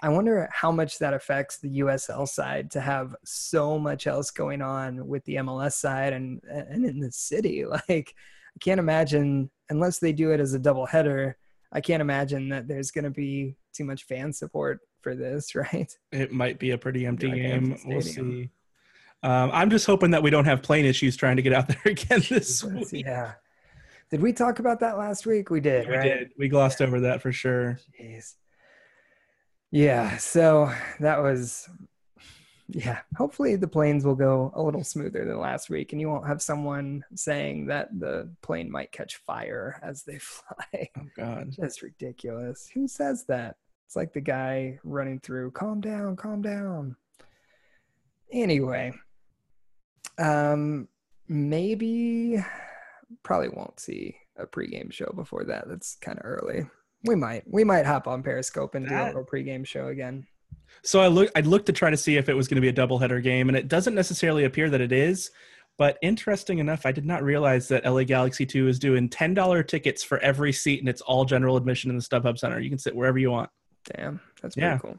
I 0.02 0.08
wonder 0.08 0.48
how 0.52 0.70
much 0.70 0.98
that 0.98 1.14
affects 1.14 1.58
the 1.58 1.80
USL 1.80 2.28
side 2.28 2.70
to 2.72 2.80
have 2.80 3.14
so 3.24 3.78
much 3.78 4.06
else 4.06 4.30
going 4.30 4.62
on 4.62 5.06
with 5.06 5.24
the 5.24 5.36
MLS 5.36 5.72
side 5.72 6.12
and 6.12 6.40
and 6.48 6.84
in 6.84 7.00
the 7.00 7.12
city. 7.12 7.64
Like, 7.88 8.14
I 8.54 8.58
can't 8.60 8.80
imagine 8.80 9.50
unless 9.68 9.98
they 9.98 10.12
do 10.12 10.30
it 10.30 10.40
as 10.40 10.54
a 10.54 10.58
double 10.58 10.86
header. 10.86 11.36
I 11.72 11.80
can't 11.80 12.00
imagine 12.00 12.48
that 12.50 12.68
there's 12.68 12.90
going 12.90 13.04
to 13.04 13.10
be 13.10 13.56
too 13.74 13.84
much 13.84 14.04
fan 14.04 14.32
support 14.32 14.80
for 15.02 15.14
this, 15.14 15.54
right? 15.54 15.92
it 16.10 16.32
might 16.32 16.58
be 16.58 16.70
a 16.70 16.78
pretty 16.78 17.06
empty 17.06 17.28
Like 17.28 17.36
game. 17.36 17.78
We'll 17.84 18.00
see. 18.00 18.50
Um, 19.26 19.50
I'm 19.52 19.70
just 19.70 19.86
hoping 19.86 20.12
that 20.12 20.22
we 20.22 20.30
don't 20.30 20.44
have 20.44 20.62
plane 20.62 20.84
issues 20.84 21.16
trying 21.16 21.34
to 21.36 21.42
get 21.42 21.52
out 21.52 21.66
there 21.68 21.80
again 21.92 22.22
this 22.28 22.62
week. 22.62 22.86
yeah. 22.92 23.32
Did 24.10 24.22
we 24.22 24.32
talk 24.32 24.60
about 24.60 24.78
that 24.80 24.98
last 24.98 25.26
week? 25.26 25.50
We 25.50 25.60
did, 25.60 25.88
We 25.88 25.96
right? 25.96 26.02
did. 26.04 26.30
We 26.38 26.48
glossed 26.48 26.80
over 26.80 27.00
that 27.00 27.20
for 27.22 27.32
sure. 27.32 27.80
Jeez. 28.00 28.34
Yeah, 29.72 30.16
so 30.18 30.72
that 31.00 31.20
was 31.20 31.68
yeah, 32.68 33.00
hopefully 33.16 33.56
the 33.56 33.66
planes 33.68 34.04
will 34.04 34.14
go 34.14 34.52
a 34.54 34.62
little 34.62 34.84
smoother 34.84 35.24
than 35.24 35.38
last 35.40 35.70
week 35.70 35.92
and 35.92 36.00
you 36.00 36.08
won't 36.08 36.26
have 36.26 36.40
someone 36.42 37.04
saying 37.14 37.66
that 37.66 37.88
the 37.98 38.28
plane 38.42 38.70
might 38.70 38.92
catch 38.92 39.16
fire 39.16 39.80
as 39.82 40.04
they 40.04 40.18
fly. 40.20 40.88
Oh 40.98 41.02
God. 41.16 41.52
that's 41.58 41.82
ridiculous. 41.82 42.68
Who 42.74 42.86
says 42.86 43.24
that? 43.26 43.56
It's 43.86 43.96
like 43.96 44.12
the 44.12 44.20
guy 44.20 44.78
running 44.84 45.18
through, 45.20 45.50
calm 45.50 45.80
down, 45.80 46.14
calm 46.14 46.42
down. 46.42 46.94
Anyway, 48.32 48.92
um 50.18 50.88
maybe 51.28 52.42
probably 53.22 53.48
won't 53.48 53.80
see 53.80 54.16
a 54.36 54.46
pregame 54.46 54.92
show 54.92 55.12
before 55.14 55.44
that. 55.44 55.68
That's 55.68 55.96
kind 56.00 56.18
of 56.18 56.24
early. 56.24 56.66
We 57.04 57.14
might. 57.14 57.44
We 57.46 57.64
might 57.64 57.86
hop 57.86 58.06
on 58.08 58.22
Periscope 58.22 58.74
and 58.74 58.88
do 58.88 58.94
a 58.94 59.04
little 59.06 59.24
pregame 59.24 59.66
show 59.66 59.88
again. 59.88 60.26
So 60.82 61.00
I 61.00 61.06
look 61.08 61.30
I 61.36 61.40
looked 61.40 61.66
to 61.66 61.72
try 61.72 61.90
to 61.90 61.96
see 61.96 62.16
if 62.16 62.28
it 62.28 62.34
was 62.34 62.48
going 62.48 62.56
to 62.56 62.60
be 62.60 62.68
a 62.68 62.72
doubleheader 62.72 63.22
game, 63.22 63.48
and 63.48 63.56
it 63.56 63.68
doesn't 63.68 63.94
necessarily 63.94 64.44
appear 64.44 64.68
that 64.70 64.80
it 64.80 64.92
is. 64.92 65.30
But 65.78 65.98
interesting 66.00 66.58
enough, 66.58 66.86
I 66.86 66.92
did 66.92 67.04
not 67.04 67.22
realize 67.22 67.68
that 67.68 67.84
LA 67.84 68.04
Galaxy 68.04 68.46
2 68.46 68.66
is 68.66 68.78
doing 68.78 69.08
ten 69.08 69.34
dollar 69.34 69.62
tickets 69.62 70.02
for 70.02 70.18
every 70.20 70.52
seat, 70.52 70.80
and 70.80 70.88
it's 70.88 71.02
all 71.02 71.24
general 71.24 71.56
admission 71.56 71.90
in 71.90 71.96
the 71.96 72.02
StubHub 72.02 72.38
Center. 72.38 72.60
You 72.60 72.70
can 72.70 72.78
sit 72.78 72.96
wherever 72.96 73.18
you 73.18 73.30
want. 73.30 73.50
Damn, 73.94 74.20
that's 74.42 74.54
pretty 74.54 74.66
Yeah. 74.66 74.78
cool. 74.78 74.98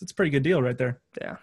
It's 0.00 0.12
a 0.12 0.14
pretty 0.14 0.30
good 0.30 0.42
deal 0.44 0.62
right 0.62 0.78
there. 0.78 1.00
Yeah. 1.20 1.36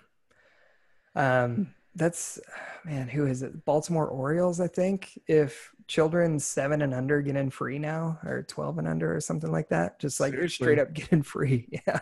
Um, 1.15 1.73
that's 1.95 2.39
man, 2.85 3.07
who 3.07 3.25
is 3.25 3.41
it? 3.43 3.65
Baltimore 3.65 4.07
Orioles, 4.07 4.59
I 4.59 4.67
think. 4.67 5.19
If 5.27 5.71
children 5.87 6.39
seven 6.39 6.81
and 6.81 6.93
under 6.93 7.21
get 7.21 7.35
in 7.35 7.49
free 7.49 7.79
now, 7.79 8.19
or 8.23 8.43
twelve 8.43 8.77
and 8.77 8.87
under, 8.87 9.15
or 9.15 9.19
something 9.19 9.51
like 9.51 9.69
that, 9.69 9.99
just 9.99 10.19
like 10.19 10.33
Seriously? 10.33 10.63
straight 10.65 10.79
up 10.79 10.93
getting 10.93 11.23
free. 11.23 11.67
Yeah. 11.87 11.99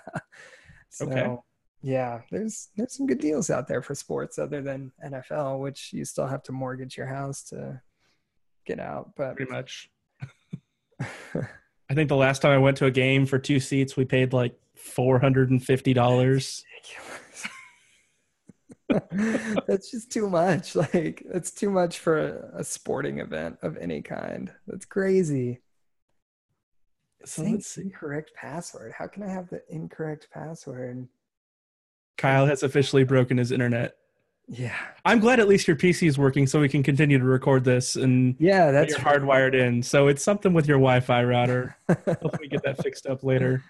So, 0.89 1.05
Okay. 1.05 1.35
Yeah, 1.83 2.21
there's 2.31 2.69
there's 2.75 2.97
some 2.97 3.05
good 3.05 3.19
deals 3.19 3.49
out 3.49 3.67
there 3.67 3.81
for 3.81 3.93
sports 3.93 4.39
other 4.39 4.61
than 4.61 4.91
NFL, 5.05 5.59
which 5.59 5.93
you 5.93 6.05
still 6.05 6.27
have 6.27 6.41
to 6.43 6.51
mortgage 6.51 6.97
your 6.97 7.05
house 7.07 7.43
to 7.49 7.81
get 8.65 8.79
out. 8.79 9.11
But 9.15 9.35
Pretty 9.35 9.51
much. 9.51 9.89
I 11.89 11.93
think 11.93 12.09
the 12.09 12.15
last 12.15 12.41
time 12.41 12.51
I 12.51 12.57
went 12.57 12.77
to 12.77 12.85
a 12.85 12.91
game 12.91 13.25
for 13.25 13.37
two 13.39 13.59
seats, 13.59 13.95
we 13.95 14.05
paid 14.05 14.33
like 14.33 14.59
four 14.75 15.19
hundred 15.19 15.51
and 15.51 15.63
fifty 15.63 15.93
dollars. 15.93 16.65
that's 19.67 19.91
just 19.91 20.11
too 20.11 20.29
much. 20.29 20.75
Like 20.93 21.23
that's 21.31 21.51
too 21.51 21.69
much 21.69 21.99
for 21.99 22.51
a, 22.53 22.63
sporting 22.63 23.19
event 23.19 23.57
of 23.61 23.77
any 23.77 24.01
kind. 24.01 24.51
That's 24.67 24.85
crazy. 24.85 25.59
So 27.25 27.41
Saying 27.41 27.55
let's 27.55 27.67
see. 27.67 27.81
incorrect 27.81 28.31
password. 28.35 28.93
How 28.97 29.07
can 29.07 29.23
I 29.23 29.29
have 29.29 29.49
the 29.49 29.61
incorrect 29.69 30.27
password? 30.31 31.07
Kyle 32.17 32.45
has 32.45 32.63
officially 32.63 33.03
broken 33.03 33.37
his 33.37 33.51
internet. 33.51 33.95
Yeah. 34.47 34.75
I'm 35.03 35.19
glad 35.19 35.39
at 35.39 35.47
least 35.47 35.67
your 35.67 35.75
PC 35.75 36.07
is 36.07 36.17
working, 36.17 36.47
so 36.47 36.61
we 36.61 36.69
can 36.69 36.83
continue 36.83 37.17
to 37.17 37.25
record 37.25 37.63
this 37.63 37.95
and 37.95 38.35
Yeah, 38.39 38.71
that's 38.71 38.91
you're 38.93 39.01
hardwired 39.01 39.53
in. 39.55 39.83
So 39.83 40.07
it's 40.07 40.23
something 40.23 40.53
with 40.53 40.67
your 40.67 40.77
Wi-Fi 40.77 41.23
router. 41.23 41.75
Hopefully, 41.89 42.37
we 42.41 42.47
get 42.47 42.63
that 42.63 42.81
fixed 42.81 43.07
up 43.07 43.23
later. 43.23 43.63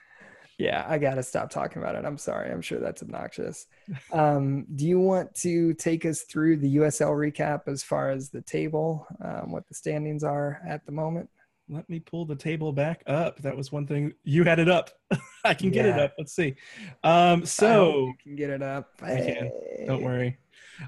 Yeah, 0.58 0.86
I 0.88 0.98
gotta 0.98 1.22
stop 1.22 1.52
talking 1.52 1.82
about 1.82 1.96
it. 1.96 2.04
I'm 2.04 2.18
sorry. 2.18 2.52
I'm 2.52 2.62
sure 2.62 2.80
that's 2.80 3.02
obnoxious. 3.02 3.68
Um, 4.12 4.66
do 4.76 4.86
you 4.86 5.00
want 5.00 5.34
to 5.36 5.74
take 5.76 6.06
us 6.06 6.24
through 6.24 6.58
the 6.58 6.78
USL 6.78 7.12
recap 7.12 7.68
as 7.68 7.84
far 7.84 8.10
as 8.10 8.30
the 8.30 8.42
table, 8.42 9.08
um, 9.24 9.52
what 9.52 9.68
the 9.68 9.74
standings 9.74 10.24
are 10.24 10.62
at 10.68 10.86
the 10.86 10.92
moment? 10.92 11.30
Let 11.70 11.90
me 11.90 12.00
pull 12.00 12.26
the 12.26 12.36
table 12.36 12.72
back 12.72 13.02
up. 13.08 13.42
That 13.42 13.56
was 13.56 13.72
one 13.72 13.86
thing 13.86 14.14
you 14.24 14.44
had 14.44 14.60
it 14.60 14.70
up. 14.70 14.92
I 15.44 15.54
can 15.54 15.70
get 15.70 15.86
it 15.86 16.00
up. 16.00 16.14
Let's 16.18 16.34
see. 16.34 16.56
Um, 17.04 17.46
so 17.46 18.08
you 18.08 18.14
can 18.22 18.36
get 18.36 18.50
it 18.50 18.62
up. 18.62 18.92
I 19.02 19.16
can. 19.16 19.52
don't 19.86 20.04
worry. 20.04 20.38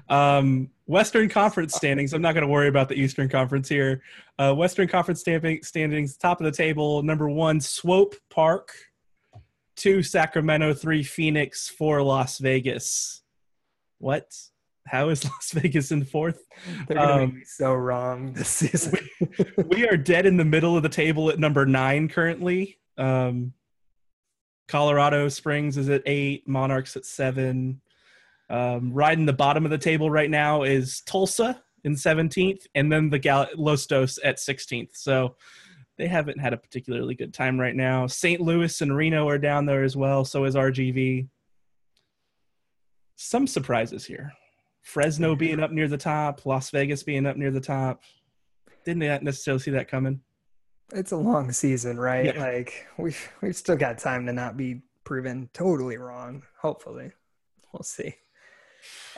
Um, 0.08 0.70
Western 0.86 1.28
Conference 1.28 1.74
standings. 1.74 2.12
I'm 2.12 2.22
not 2.22 2.32
going 2.32 2.46
to 2.46 2.52
worry 2.52 2.68
about 2.68 2.88
the 2.88 2.94
Eastern 2.94 3.28
Conference 3.28 3.68
here. 3.68 4.02
Uh, 4.38 4.54
Western 4.54 4.88
Conference 4.88 5.20
standing, 5.20 5.62
standings, 5.62 6.16
top 6.16 6.40
of 6.40 6.44
the 6.44 6.52
table. 6.52 7.02
Number 7.02 7.28
one, 7.28 7.60
Swope 7.60 8.14
Park. 8.30 8.72
Two, 9.80 10.02
Sacramento. 10.02 10.74
Three, 10.74 11.02
Phoenix. 11.02 11.70
Four, 11.70 12.02
Las 12.02 12.36
Vegas. 12.36 13.22
What? 13.96 14.30
How 14.86 15.08
is 15.08 15.24
Las 15.30 15.52
Vegas 15.52 15.90
in 15.90 16.04
fourth? 16.04 16.44
They're 16.86 16.98
gonna 16.98 17.22
Um, 17.24 17.34
me 17.36 17.44
so 17.44 17.72
wrong 17.72 18.34
this 18.34 18.50
season. 18.50 18.98
we 19.68 19.88
are 19.88 19.96
dead 19.96 20.26
in 20.26 20.36
the 20.36 20.44
middle 20.44 20.76
of 20.76 20.82
the 20.82 20.90
table 20.90 21.30
at 21.30 21.38
number 21.38 21.64
nine 21.64 22.08
currently. 22.08 22.78
Um, 22.98 23.54
Colorado 24.68 25.28
Springs 25.30 25.78
is 25.78 25.88
at 25.88 26.02
eight, 26.04 26.46
Monarchs 26.46 26.94
at 26.96 27.06
seven. 27.06 27.80
Um, 28.50 28.92
riding 28.92 29.24
the 29.24 29.32
bottom 29.32 29.64
of 29.64 29.70
the 29.70 29.78
table 29.78 30.10
right 30.10 30.28
now 30.28 30.64
is 30.64 31.00
Tulsa 31.06 31.62
in 31.84 31.94
17th, 31.94 32.66
and 32.74 32.92
then 32.92 33.08
the 33.08 33.18
Gal- 33.18 33.48
Los 33.56 33.86
Dos 33.86 34.18
at 34.22 34.36
16th. 34.36 34.90
So 34.92 35.36
they 36.00 36.08
haven't 36.08 36.40
had 36.40 36.54
a 36.54 36.56
particularly 36.56 37.14
good 37.14 37.34
time 37.34 37.60
right 37.60 37.76
now. 37.76 38.06
St. 38.06 38.40
Louis 38.40 38.80
and 38.80 38.96
Reno 38.96 39.28
are 39.28 39.36
down 39.36 39.66
there 39.66 39.84
as 39.84 39.94
well. 39.94 40.24
So 40.24 40.46
is 40.46 40.54
RGV. 40.54 41.28
some 43.16 43.46
surprises 43.46 44.06
here. 44.06 44.32
Fresno 44.80 45.36
being 45.36 45.60
up 45.60 45.72
near 45.72 45.88
the 45.88 45.98
top, 45.98 46.46
Las 46.46 46.70
Vegas 46.70 47.02
being 47.02 47.26
up 47.26 47.36
near 47.36 47.50
the 47.50 47.60
top. 47.60 48.02
Didn't 48.86 49.00
they 49.00 49.18
necessarily 49.20 49.60
see 49.60 49.72
that 49.72 49.88
coming. 49.88 50.22
It's 50.94 51.12
a 51.12 51.18
long 51.18 51.52
season, 51.52 52.00
right? 52.00 52.34
Yeah. 52.34 52.40
Like 52.40 52.86
we've 52.96 53.30
we've 53.42 53.54
still 53.54 53.76
got 53.76 53.98
time 53.98 54.24
to 54.24 54.32
not 54.32 54.56
be 54.56 54.80
proven 55.04 55.50
totally 55.52 55.98
wrong. 55.98 56.44
Hopefully, 56.62 57.12
we'll 57.74 57.82
see. 57.82 58.14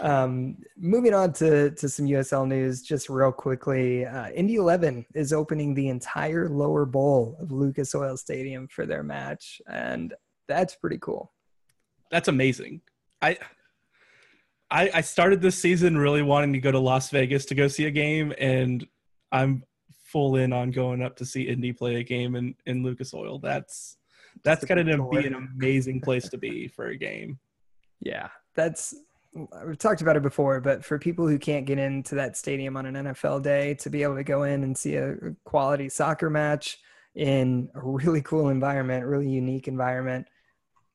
Um, 0.03 0.57
moving 0.77 1.15
on 1.15 1.33
to 1.35 1.71
to 1.71 1.89
some 1.89 2.07
USL 2.07 2.47
news, 2.47 2.83
just 2.83 3.09
real 3.09 3.31
quickly. 3.31 4.05
Uh, 4.05 4.31
Indy 4.31 4.57
Eleven 4.57 5.07
is 5.15 5.33
opening 5.33 5.75
the 5.75 5.89
entire 5.89 6.49
lower 6.49 6.85
bowl 6.85 7.37
of 7.41 7.53
Lucas 7.53 7.95
Oil 7.95 8.17
Stadium 8.17 8.67
for 8.67 8.85
their 8.85 9.05
match, 9.05 9.63
and 9.69 10.13
that's 10.49 10.75
pretty 10.75 10.99
cool. 10.99 11.33
That's 12.11 12.27
amazing. 12.27 12.81
I 13.23 13.39
I, 14.73 14.91
I 14.95 15.01
started 15.03 15.41
this 15.41 15.57
season 15.57 15.97
really 15.97 16.23
wanting 16.23 16.53
to 16.55 16.59
go 16.59 16.73
to 16.73 16.81
Las 16.81 17.11
Vegas 17.11 17.45
to 17.47 17.55
go 17.55 17.69
see 17.69 17.85
a 17.85 17.91
game, 17.91 18.33
and 18.39 18.85
I'm 19.31 19.63
full 20.03 20.37
in 20.37 20.53
on 20.53 20.71
going 20.71 21.03
up 21.03 21.17
to 21.17 21.25
see 21.25 21.43
Indy 21.43 21.73
play 21.73 21.97
a 21.97 22.03
game 22.03 22.35
in, 22.37 22.55
in 22.67 22.83
Lucas 22.83 23.15
Oil. 23.15 23.39
That's 23.39 23.99
that's 24.43 24.65
to 24.65 25.09
be 25.11 25.27
an 25.27 25.35
amazing 25.35 26.01
place 26.01 26.29
to 26.31 26.39
be 26.39 26.69
for 26.69 26.89
a 26.89 26.97
game. 26.97 27.39
Yeah, 28.05 28.31
that's 28.57 28.97
we've 29.35 29.79
talked 29.79 30.03
about 30.03 30.17
it 30.17 30.23
before, 30.23 30.61
but 30.61 30.85
for 30.85 30.99
people 30.99 31.27
who 31.27 31.39
can't 31.39 31.67
get 31.67 31.79
into 31.79 32.15
that 32.17 32.37
stadium 32.37 32.77
on 32.77 32.87
an 32.87 32.95
NFL 32.95 33.43
day, 33.43 33.75
to 33.75 33.91
be 33.91 34.03
able 34.03 34.17
to 34.17 34.25
go 34.25 34.43
in 34.43 34.63
and 34.63 34.77
see 34.77 34.97
a 34.97 35.17
quality 35.45 35.89
soccer 35.89 36.29
match 36.29 36.79
in 37.15 37.69
a 37.75 37.81
really 37.83 38.23
cool 38.23 38.49
environment, 38.49 39.07
really 39.07 39.29
unique 39.29 39.69
environment, 39.69 40.27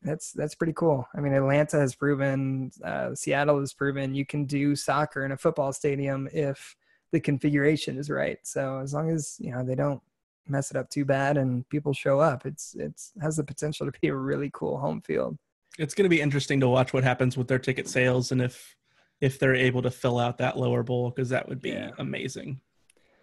that's 0.04 0.32
that's 0.32 0.56
pretty 0.56 0.74
cool. 0.74 1.08
I 1.16 1.22
mean, 1.22 1.34
Atlanta 1.34 1.80
has 1.80 1.96
proven, 1.96 2.72
uh, 2.84 3.16
Seattle 3.16 3.60
has 3.60 3.74
proven 3.74 4.14
you 4.14 4.26
can 4.26 4.46
do 4.46 4.76
soccer 4.76 5.26
in 5.26 5.32
a 5.32 5.38
football 5.38 5.74
stadium 5.74 6.30
if 6.32 6.76
the 7.12 7.20
configuration 7.20 7.98
is 7.98 8.10
right. 8.10 8.38
So 8.44 8.80
as 8.80 8.94
long 8.94 9.10
as 9.10 9.38
you 9.40 9.52
know 9.52 9.64
they 9.64 9.76
don't 9.76 10.02
mess 10.48 10.72
it 10.72 10.78
up 10.78 10.90
too 10.90 11.04
bad 11.04 11.38
and 11.38 11.68
people 11.70 11.94
show 11.94 12.20
up, 12.20 12.46
it's 12.46 12.76
it's 12.76 13.12
has 13.22 13.38
the 13.38 13.44
potential 13.44 13.92
to 13.92 14.00
be 14.00 14.10
a 14.10 14.16
really 14.16 14.52
cool 14.54 14.78
home 14.78 15.02
field. 15.02 15.38
It's 15.78 15.94
going 15.94 16.04
to 16.06 16.10
be 16.10 16.22
interesting 16.22 16.60
to 16.62 16.68
watch 16.68 16.94
what 16.94 17.04
happens 17.04 17.38
with 17.38 17.48
their 17.48 17.60
ticket 17.60 17.88
sales 17.88 18.32
and 18.32 18.42
if 18.42 18.76
if 19.20 19.40
they're 19.40 19.56
able 19.56 19.82
to 19.82 19.90
fill 19.92 20.20
out 20.20 20.38
that 20.38 20.58
lower 20.58 20.84
bowl 20.84 21.10
because 21.10 21.30
that 21.30 21.48
would 21.50 21.60
be 21.62 21.70
Yeah. 21.72 21.90
amazing, 21.98 22.60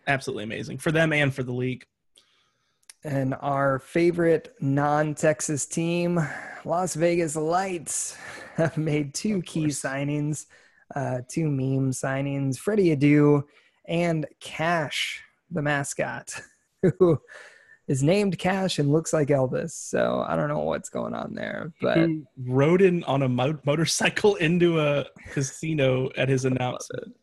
absolutely 0.09 0.43
amazing 0.45 0.79
for 0.79 0.91
them 0.91 1.13
and 1.13 1.33
for 1.33 1.43
the 1.45 1.53
league. 1.53 1.85
And 3.05 3.35
our 3.41 3.79
favorite 3.79 4.55
non 4.61 5.15
Texas 5.15 5.67
team, 5.67 6.19
Las 6.65 6.95
Vegas 6.95 7.37
Lights, 7.37 8.17
have 8.57 8.77
made 8.77 9.15
two 9.15 9.43
key 9.43 9.67
signings, 9.67 10.47
uh, 10.97 11.19
two 11.29 11.49
meme 11.51 11.91
signings 11.93 12.57
Freddie 12.59 12.97
Adu 12.97 13.43
and 13.87 14.27
Cash, 14.41 15.23
the 15.51 15.63
mascot, 15.63 16.41
who 16.99 17.19
is 17.87 18.03
named 18.03 18.39
Cash 18.39 18.79
and 18.79 18.91
looks 18.91 19.13
like 19.13 19.29
Elvis. 19.29 19.73
So 19.73 20.25
I 20.27 20.37
don't 20.37 20.49
know 20.49 20.61
what's 20.61 20.89
going 20.89 21.15
on 21.15 21.35
there, 21.35 21.73
but 21.81 21.99
Who 21.99 22.27
rode 22.47 22.81
in 22.83 23.05
on 23.05 23.23
a 23.23 23.29
mo- 23.29 23.59
motorcycle 23.65 24.35
into 24.47 24.81
a 24.81 25.07
casino 25.33 26.11
at 26.17 26.29
his 26.29 26.45
announcement? 26.51 27.15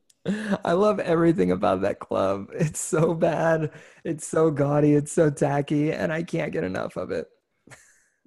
I 0.63 0.73
love 0.73 0.99
everything 0.99 1.51
about 1.51 1.81
that 1.81 1.99
club. 1.99 2.49
It's 2.53 2.79
so 2.79 3.15
bad. 3.15 3.71
It's 4.03 4.27
so 4.27 4.51
gaudy. 4.51 4.93
It's 4.93 5.11
so 5.11 5.31
tacky, 5.31 5.91
and 5.91 6.13
I 6.13 6.21
can't 6.21 6.51
get 6.51 6.63
enough 6.63 6.95
of 6.95 7.09
it. 7.09 7.27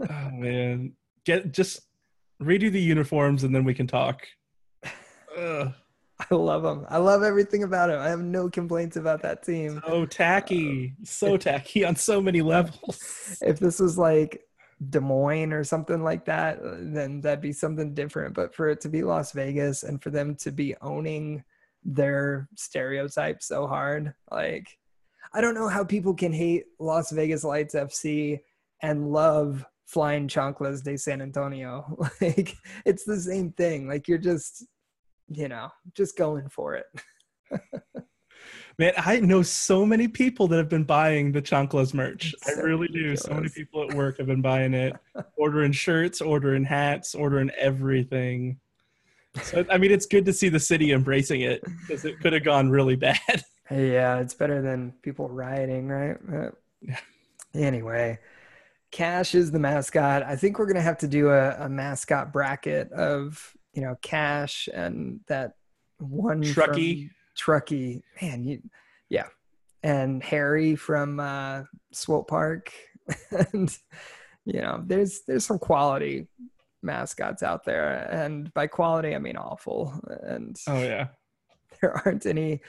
Oh 0.01 0.31
man, 0.33 0.95
get 1.25 1.53
just 1.53 1.83
redo 2.43 2.71
the 2.73 2.81
uniforms 2.81 3.45
and 3.45 3.55
then 3.55 3.63
we 3.65 3.75
can 3.75 3.87
talk. 3.87 4.27
Ugh, 5.39 5.73
I 6.21 6.35
love 6.35 6.63
them. 6.63 6.87
I 6.89 6.99
love 6.99 7.23
everything 7.23 7.65
about 7.65 7.91
it. 7.91 7.97
I 7.97 8.09
have 8.09 8.21
no 8.21 8.49
complaints 8.49 8.97
about 8.97 9.23
that 9.23 9.43
team. 9.43 9.83
so 9.87 10.07
tacky, 10.07 10.95
so 11.03 11.37
tacky 11.37 11.85
on 11.85 11.97
so 11.97 12.21
many 12.21 12.41
levels. 12.41 13.39
If 13.43 13.59
this 13.59 13.81
was 13.81 13.99
like 13.99 14.45
Des 14.91 15.01
Moines 15.01 15.53
or 15.53 15.65
something 15.65 16.03
like 16.03 16.25
that, 16.27 16.59
uh, 16.59 16.77
then 16.79 17.21
that'd 17.21 17.41
be 17.41 17.53
something 17.53 17.95
different. 17.95 18.35
But 18.35 18.55
for 18.55 18.69
it 18.69 18.81
to 18.83 18.89
be 18.89 19.03
Las 19.03 19.33
Vegas 19.33 19.83
and 19.83 20.03
for 20.03 20.11
them 20.11 20.37
to 20.37 20.53
be 20.53 20.77
owning 20.81 21.43
their 21.85 22.49
stereotype 22.57 23.43
so 23.43 23.67
hard, 23.67 24.15
like 24.31 24.79
I 25.33 25.41
don't 25.41 25.55
know 25.55 25.69
how 25.69 25.83
people 25.83 26.15
can 26.15 26.33
hate 26.33 26.65
Las 26.79 27.11
Vegas 27.11 27.43
Lights 27.43 27.75
FC 27.75 28.41
and 28.83 29.11
love 29.11 29.65
Flying 29.87 30.29
Chanclas 30.29 30.83
de 30.83 30.97
San 30.97 31.21
Antonio. 31.21 32.09
Like 32.21 32.57
it's 32.85 33.05
the 33.05 33.19
same 33.19 33.53
thing. 33.53 33.89
Like 33.89 34.07
you're 34.07 34.19
just, 34.19 34.65
you 35.29 35.49
know, 35.49 35.71
just 35.95 36.17
going 36.17 36.49
for 36.49 36.75
it. 36.75 36.87
Man, 38.79 38.93
I 38.97 39.21
know 39.21 39.43
so 39.43 39.87
many 39.87 40.09
people 40.09 40.49
that 40.49 40.57
have 40.57 40.69
been 40.69 40.85
buying 40.85 41.31
the 41.31 41.41
Chanclas 41.41 41.95
merch. 41.95 42.35
It's 42.35 42.49
I 42.49 42.55
so 42.55 42.63
really 42.63 42.89
do. 42.89 43.15
So 43.15 43.33
many 43.33 43.49
people 43.49 43.89
at 43.89 43.95
work 43.95 44.19
have 44.19 44.27
been 44.27 44.43
buying 44.43 44.75
it, 44.75 44.95
ordering 45.37 45.71
shirts, 45.71 46.21
ordering 46.21 46.65
hats, 46.65 47.15
ordering 47.15 47.51
everything. 47.51 48.59
So 49.43 49.65
I 49.71 49.79
mean, 49.79 49.93
it's 49.93 50.07
good 50.07 50.25
to 50.25 50.33
see 50.33 50.49
the 50.49 50.61
city 50.61 50.91
embracing 50.93 51.43
it 51.43 51.63
because 51.81 52.05
it 52.05 52.19
could 52.21 52.33
have 52.33 52.45
gone 52.45 52.71
really 52.71 52.97
bad. 52.97 53.19
Yeah, 53.71 54.19
it's 54.19 54.35
better 54.35 54.61
than 54.61 54.93
people 55.01 55.27
rioting, 55.31 55.89
right? 55.89 56.19
Yeah. 56.83 56.99
Anyway, 57.55 58.19
Cash 58.91 59.35
is 59.35 59.51
the 59.51 59.59
mascot. 59.59 60.23
I 60.23 60.37
think 60.37 60.59
we're 60.59 60.67
gonna 60.67 60.83
have 60.83 60.99
to 60.99 61.09
do 61.09 61.31
a, 61.31 61.65
a 61.65 61.69
mascot 61.71 62.31
bracket 62.31 62.93
of 62.93 63.57
you 63.75 63.83
know 63.83 63.97
Cash 64.03 64.69
and 64.73 65.21
that 65.29 65.53
one 65.99 66.43
Truckee. 66.43 67.11
Truckee, 67.37 68.03
man, 68.23 68.45
you, 68.45 68.63
yeah, 69.09 69.27
and 69.83 70.23
Harry 70.23 70.77
from 70.77 71.21
uh, 71.21 71.63
Swope 71.93 72.29
Park, 72.29 72.73
and 73.53 73.77
you 74.45 74.61
know, 74.61 74.83
there's 74.87 75.23
there's 75.27 75.47
some 75.47 75.59
quality 75.59 76.29
mascots 76.83 77.43
out 77.43 77.65
there, 77.65 78.09
and 78.11 78.53
by 78.55 78.67
quality 78.67 79.15
I 79.15 79.19
mean 79.19 79.37
awful, 79.37 79.93
and 80.23 80.57
Oh 80.67 80.81
yeah. 80.81 81.09
there 81.81 82.01
aren't 82.05 82.27
any 82.27 82.61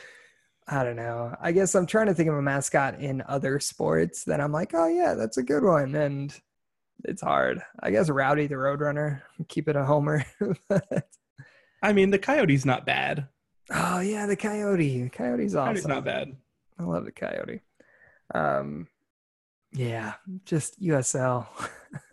i 0.67 0.83
don't 0.83 0.95
know. 0.95 1.35
I 1.39 1.51
guess 1.51 1.75
i'm 1.75 1.85
trying 1.85 2.07
to 2.07 2.15
think 2.15 2.27
of 2.27 2.35
a 2.35 2.41
mascot 2.41 2.99
in 2.99 3.21
other 3.27 3.59
sports 3.59 4.23
that 4.23 4.41
i'm 4.41 4.51
like 4.51 4.71
oh 4.73 4.87
yeah 4.87 5.13
that's 5.13 5.37
a 5.37 5.43
good 5.43 5.63
one. 5.63 5.93
And 5.93 6.35
it's 7.03 7.21
hard 7.21 7.61
i 7.81 7.91
guess 7.91 8.09
rowdy 8.09 8.47
the 8.47 8.55
roadrunner 8.55 9.21
keep 9.49 9.67
it 9.67 9.75
a 9.75 9.83
homer 9.85 10.25
But- 10.69 11.07
I 11.83 11.93
mean, 11.93 12.09
the 12.09 12.17
coyote's 12.17 12.65
not 12.65 12.85
bad. 12.85 13.27
oh 13.71 13.99
yeah 13.99 14.25
the 14.25 14.35
coyote 14.35 15.03
The 15.03 15.09
coyote's 15.09 15.53
awesome 15.53 15.73
Coyote's 15.73 15.87
not 15.87 16.05
bad. 16.05 16.35
i 16.79 16.83
love 16.83 17.05
the 17.05 17.11
coyote 17.11 17.61
um 18.33 18.87
yeah 19.73 20.13
just 20.45 20.81
usl 20.81 21.45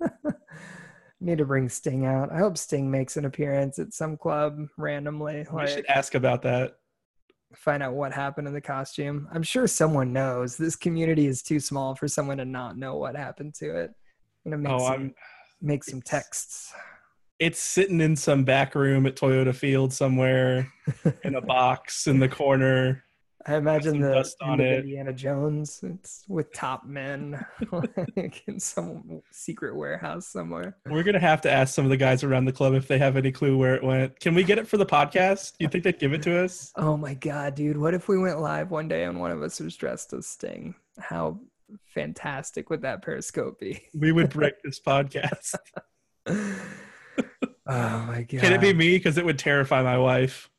need 1.20 1.38
to 1.38 1.44
bring 1.44 1.68
sting 1.68 2.04
out 2.04 2.32
i 2.32 2.38
hope 2.38 2.58
sting 2.58 2.90
makes 2.90 3.16
an 3.16 3.24
appearance 3.24 3.78
at 3.78 3.94
some 3.94 4.16
club 4.16 4.58
randomly 4.76 5.46
We 5.50 5.56
like 5.58 5.68
should 5.68 5.86
ask 5.86 6.14
about 6.14 6.42
that. 6.42 6.74
find 7.54 7.82
out 7.82 7.94
what 7.94 8.12
happened 8.12 8.48
in 8.48 8.54
the 8.54 8.60
costume. 8.60 9.28
I'm 9.32 9.42
sure 9.42 9.66
someone 9.66 10.12
knows. 10.12 10.56
This 10.56 10.74
community 10.74 11.26
is 11.26 11.42
too 11.42 11.60
small 11.60 11.94
for 11.94 12.08
someone 12.08 12.38
to 12.38 12.44
not 12.46 12.76
know 12.78 12.96
what 12.96 13.14
happened 13.14 13.54
to 13.56 13.76
it. 13.76 13.90
Gonna 14.44 14.58
make 14.58 14.72
Oh, 14.72 14.78
some 14.78 14.92
I'm. 14.92 15.14
make 15.60 15.84
some 15.84 16.02
texts. 16.02 16.72
It's 17.38 17.58
sitting 17.60 18.00
in 18.00 18.14
some 18.16 18.44
back 18.44 18.74
room 18.74 19.04
at 19.06 19.16
Toyota 19.16 19.54
Field 19.54 19.92
somewhere 19.92 20.72
in 21.24 21.34
a 21.34 21.40
box 21.40 22.06
in 22.06 22.18
the 22.20 22.28
corner. 22.28 23.04
I 23.44 23.56
imagine 23.56 23.98
the 24.00 24.12
dust 24.12 24.36
on 24.40 24.60
end 24.60 24.70
it. 24.70 24.78
Indiana 24.84 25.12
Jones. 25.12 25.80
It's 25.82 26.22
with 26.28 26.52
top 26.52 26.86
men 26.86 27.44
like 28.16 28.44
in 28.46 28.60
some 28.60 29.20
secret 29.32 29.74
warehouse 29.74 30.28
somewhere. 30.28 30.76
We're 30.88 31.02
gonna 31.02 31.18
have 31.18 31.40
to 31.40 31.50
ask 31.50 31.74
some 31.74 31.84
of 31.84 31.90
the 31.90 31.96
guys 31.96 32.22
around 32.22 32.44
the 32.44 32.52
club 32.52 32.74
if 32.74 32.86
they 32.86 32.98
have 32.98 33.16
any 33.16 33.32
clue 33.32 33.58
where 33.58 33.74
it 33.74 33.82
went. 33.82 34.20
Can 34.20 34.36
we 34.36 34.44
get 34.44 34.58
it 34.58 34.68
for 34.68 34.76
the 34.76 34.86
podcast? 34.86 35.54
You 35.58 35.66
think 35.66 35.82
they'd 35.82 35.98
give 35.98 36.12
it 36.12 36.22
to 36.22 36.44
us? 36.44 36.70
Oh 36.76 36.96
my 36.96 37.14
god, 37.14 37.56
dude! 37.56 37.76
What 37.76 37.94
if 37.94 38.06
we 38.06 38.16
went 38.16 38.38
live 38.38 38.70
one 38.70 38.86
day 38.86 39.02
and 39.04 39.18
one 39.18 39.32
of 39.32 39.42
us 39.42 39.58
was 39.58 39.76
dressed 39.76 40.12
as 40.12 40.28
Sting? 40.28 40.76
How 41.00 41.40
fantastic 41.86 42.70
would 42.70 42.82
that 42.82 43.02
Periscope 43.02 43.58
be? 43.60 43.82
We 43.94 44.12
would 44.12 44.30
break 44.30 44.62
this 44.62 44.80
podcast. 44.80 45.54
oh 46.26 46.56
my 47.66 48.26
god! 48.28 48.40
Can 48.40 48.52
it 48.52 48.60
be 48.60 48.72
me? 48.72 48.96
Because 48.96 49.18
it 49.18 49.24
would 49.24 49.38
terrify 49.38 49.82
my 49.82 49.98
wife. 49.98 50.50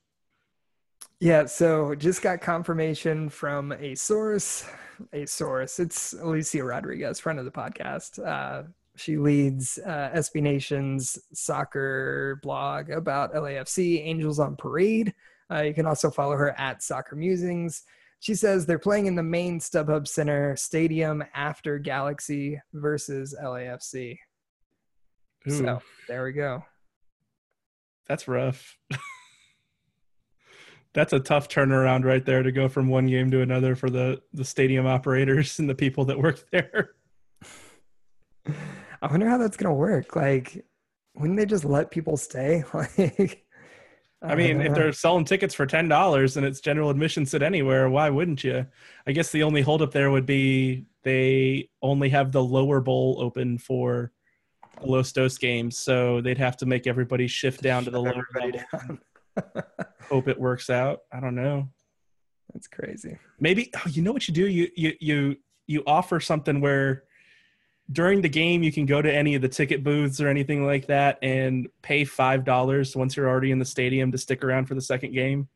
Yeah, 1.20 1.46
so 1.46 1.96
just 1.96 2.22
got 2.22 2.42
confirmation 2.42 3.30
from 3.30 3.72
a 3.72 3.96
source. 3.96 4.66
A 5.14 5.26
source. 5.26 5.80
It's 5.80 6.14
Alicia 6.14 6.64
Rodriguez, 6.64 7.20
friend 7.20 7.40
of 7.40 7.46
the 7.46 7.52
podcast. 7.52 8.24
Uh, 8.24 8.64
she 8.96 9.18
leads 9.18 9.80
uh, 9.80 10.12
SB 10.14 10.42
Nation's 10.42 11.18
soccer 11.34 12.40
blog 12.44 12.90
about 12.90 13.34
LAFC 13.34 14.06
Angels 14.06 14.40
on 14.40 14.56
Parade. 14.56 15.14
Uh, 15.50 15.62
you 15.62 15.74
can 15.74 15.86
also 15.86 16.12
follow 16.12 16.36
her 16.36 16.52
at 16.60 16.84
Soccer 16.84 17.16
Musings. 17.16 17.84
She 18.24 18.36
says 18.36 18.66
they're 18.66 18.80
playing 18.80 19.08
in 19.08 19.16
the 19.16 19.22
main 19.22 19.60
StubHub 19.60 20.08
Center 20.08 20.56
stadium 20.56 21.26
after 21.36 21.78
Galaxy 21.78 22.58
versus 22.72 23.36
LAFC. 23.38 24.18
Ooh. 25.50 25.52
So 25.52 25.82
there 26.08 26.24
we 26.24 26.32
go. 26.32 26.64
That's 28.08 28.30
rough. 28.30 28.78
That's 30.94 31.12
a 31.12 31.20
tough 31.20 31.50
turnaround 31.50 32.06
right 32.06 32.26
there 32.26 32.44
to 32.44 32.52
go 32.54 32.70
from 32.70 32.88
one 32.88 33.08
game 33.08 33.30
to 33.32 33.42
another 33.42 33.76
for 33.76 33.90
the 33.90 34.22
the 34.32 34.46
stadium 34.46 34.88
operators 34.88 35.60
and 35.60 35.70
the 35.70 35.76
people 35.76 36.06
that 36.06 36.18
work 36.18 36.50
there. 36.50 36.92
I 39.02 39.08
wonder 39.12 39.28
how 39.28 39.38
that's 39.38 39.58
gonna 39.58 39.74
work. 39.74 40.16
Like, 40.16 40.64
wouldn't 41.14 41.38
they 41.38 41.46
just 41.46 41.66
let 41.66 41.92
people 41.92 42.16
stay? 42.16 42.64
like, 42.74 43.43
I 44.24 44.36
mean, 44.36 44.62
if 44.62 44.72
uh, 44.72 44.76
they're 44.76 44.94
selling 44.94 45.26
tickets 45.26 45.54
for 45.54 45.66
ten 45.66 45.88
dollars 45.88 46.38
and 46.38 46.46
it's 46.46 46.62
general 46.62 46.90
admission 46.90 47.26
sit 47.26 47.44
anywhere, 47.44 47.90
why 47.90 48.10
wouldn't 48.10 48.44
you? 48.44 48.66
I 49.06 49.12
guess 49.12 49.32
the 49.32 49.44
only 49.44 49.62
holdup 49.62 49.92
there 49.92 50.12
would 50.12 50.26
be 50.26 50.86
they 51.04 51.70
only 51.82 52.10
have 52.10 52.32
the 52.32 52.44
lower 52.44 52.80
bowl 52.80 53.18
open 53.20 53.58
for 53.58 54.12
the 54.80 54.88
Los 54.88 55.12
Dos 55.12 55.38
games, 55.38 55.78
so 55.78 56.22
they'd 56.22 56.38
have 56.38 56.58
to 56.58 56.66
make 56.66 56.88
everybody 56.88 57.28
shift 57.28 57.62
down 57.62 57.84
to 57.84 57.92
the 57.92 58.02
lower 58.02 58.26
down. 58.52 59.00
Hope 60.10 60.28
it 60.28 60.40
works 60.40 60.70
out. 60.70 61.02
I 61.12 61.20
don't 61.20 61.36
know. 61.36 61.68
that's 62.54 62.68
crazy. 62.68 63.18
Maybe 63.40 63.72
oh, 63.76 63.90
you 63.90 64.02
know 64.02 64.14
what 64.14 64.28
you 64.28 64.34
do. 64.34 64.48
You 64.48 64.70
you 64.76 64.94
you 65.00 65.36
you 65.68 65.84
offer 65.86 66.20
something 66.20 66.62
where 66.62 67.04
during 67.92 68.22
the 68.22 68.30
game 68.30 68.64
you 68.64 68.72
can 68.72 68.86
go 68.86 69.02
to 69.02 69.14
any 69.14 69.36
of 69.36 69.42
the 69.42 69.50
ticket 69.50 69.84
booths 69.84 70.22
or 70.22 70.28
anything 70.30 70.66
like 70.66 70.88
that 70.88 71.20
and 71.22 71.68
pay 71.82 72.04
five 72.06 72.44
dollars 72.46 72.96
once 72.96 73.16
you're 73.18 73.28
already 73.30 73.52
in 73.52 73.60
the 73.60 73.66
stadium 73.66 74.12
to 74.12 74.18
stick 74.18 74.44
around 74.44 74.66
for 74.68 74.76
the 74.76 74.82
second 74.82 75.14
game. 75.14 75.48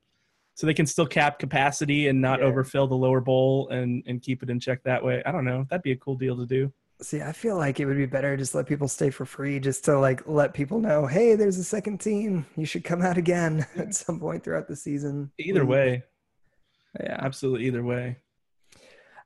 So 0.56 0.66
they 0.66 0.74
can 0.74 0.88
still 0.88 1.06
cap 1.06 1.38
capacity 1.40 2.08
and 2.08 2.20
not 2.20 2.40
Yeah. 2.40 2.46
overfill 2.48 2.88
the 2.88 2.96
lower 2.96 3.22
bowl 3.22 3.70
and 3.70 4.04
and 4.08 4.22
keep 4.22 4.44
it 4.44 4.50
in 4.50 4.60
check 4.60 4.84
that 4.84 5.04
way. 5.04 5.22
I 5.26 5.32
don't 5.32 5.46
know. 5.46 5.66
That'd 5.70 5.84
be 5.84 5.92
a 5.92 5.98
cool 5.98 6.16
deal 6.16 6.36
to 6.38 6.46
do. 6.46 6.74
See, 7.00 7.22
I 7.22 7.32
feel 7.32 7.56
like 7.58 7.80
it 7.80 7.86
would 7.86 7.96
be 7.96 8.08
better 8.08 8.36
just 8.36 8.56
let 8.56 8.66
people 8.66 8.88
stay 8.88 9.12
for 9.12 9.24
free, 9.24 9.60
just 9.60 9.86
to 9.86 10.00
like 10.00 10.28
let 10.28 10.56
people 10.56 10.80
know, 10.80 11.06
hey, 11.06 11.36
there's 11.36 11.60
a 11.60 11.64
second 11.64 12.00
team. 12.00 12.48
You 12.56 12.66
should 12.66 12.84
come 12.84 13.04
out 13.04 13.18
again 13.20 13.68
at 13.78 13.94
some 13.94 14.20
point 14.20 14.44
throughout 14.44 14.68
the 14.68 14.76
season. 14.76 15.32
Either 15.38 15.64
way, 15.64 16.04
yeah. 17.00 17.18
absolutely 17.20 17.68
either 17.68 17.84
way. 17.84 18.18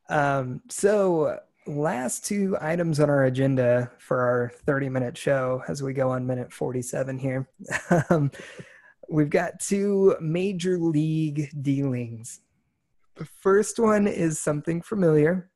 Um, 0.10 0.62
so 0.70 1.40
last 1.68 2.26
two 2.26 2.58
items 2.60 3.00
on 3.00 3.10
our 3.10 3.26
agenda 3.26 3.92
for 4.00 4.22
our 4.22 4.52
30 4.66 4.90
minute 4.90 5.18
show 5.18 5.62
as 5.68 5.84
we 5.84 5.94
go 5.94 6.10
on 6.10 6.26
minute 6.26 6.52
47 6.52 7.20
here. 7.20 7.50
um, 8.10 8.32
we've 9.10 9.30
got 9.30 9.60
two 9.60 10.16
major 10.20 10.78
league 10.78 11.50
dealings. 11.62 12.42
The 13.16 13.26
first 13.26 13.80
one 13.80 14.08
is 14.08 14.40
something 14.40 14.82
familiar. 14.82 15.52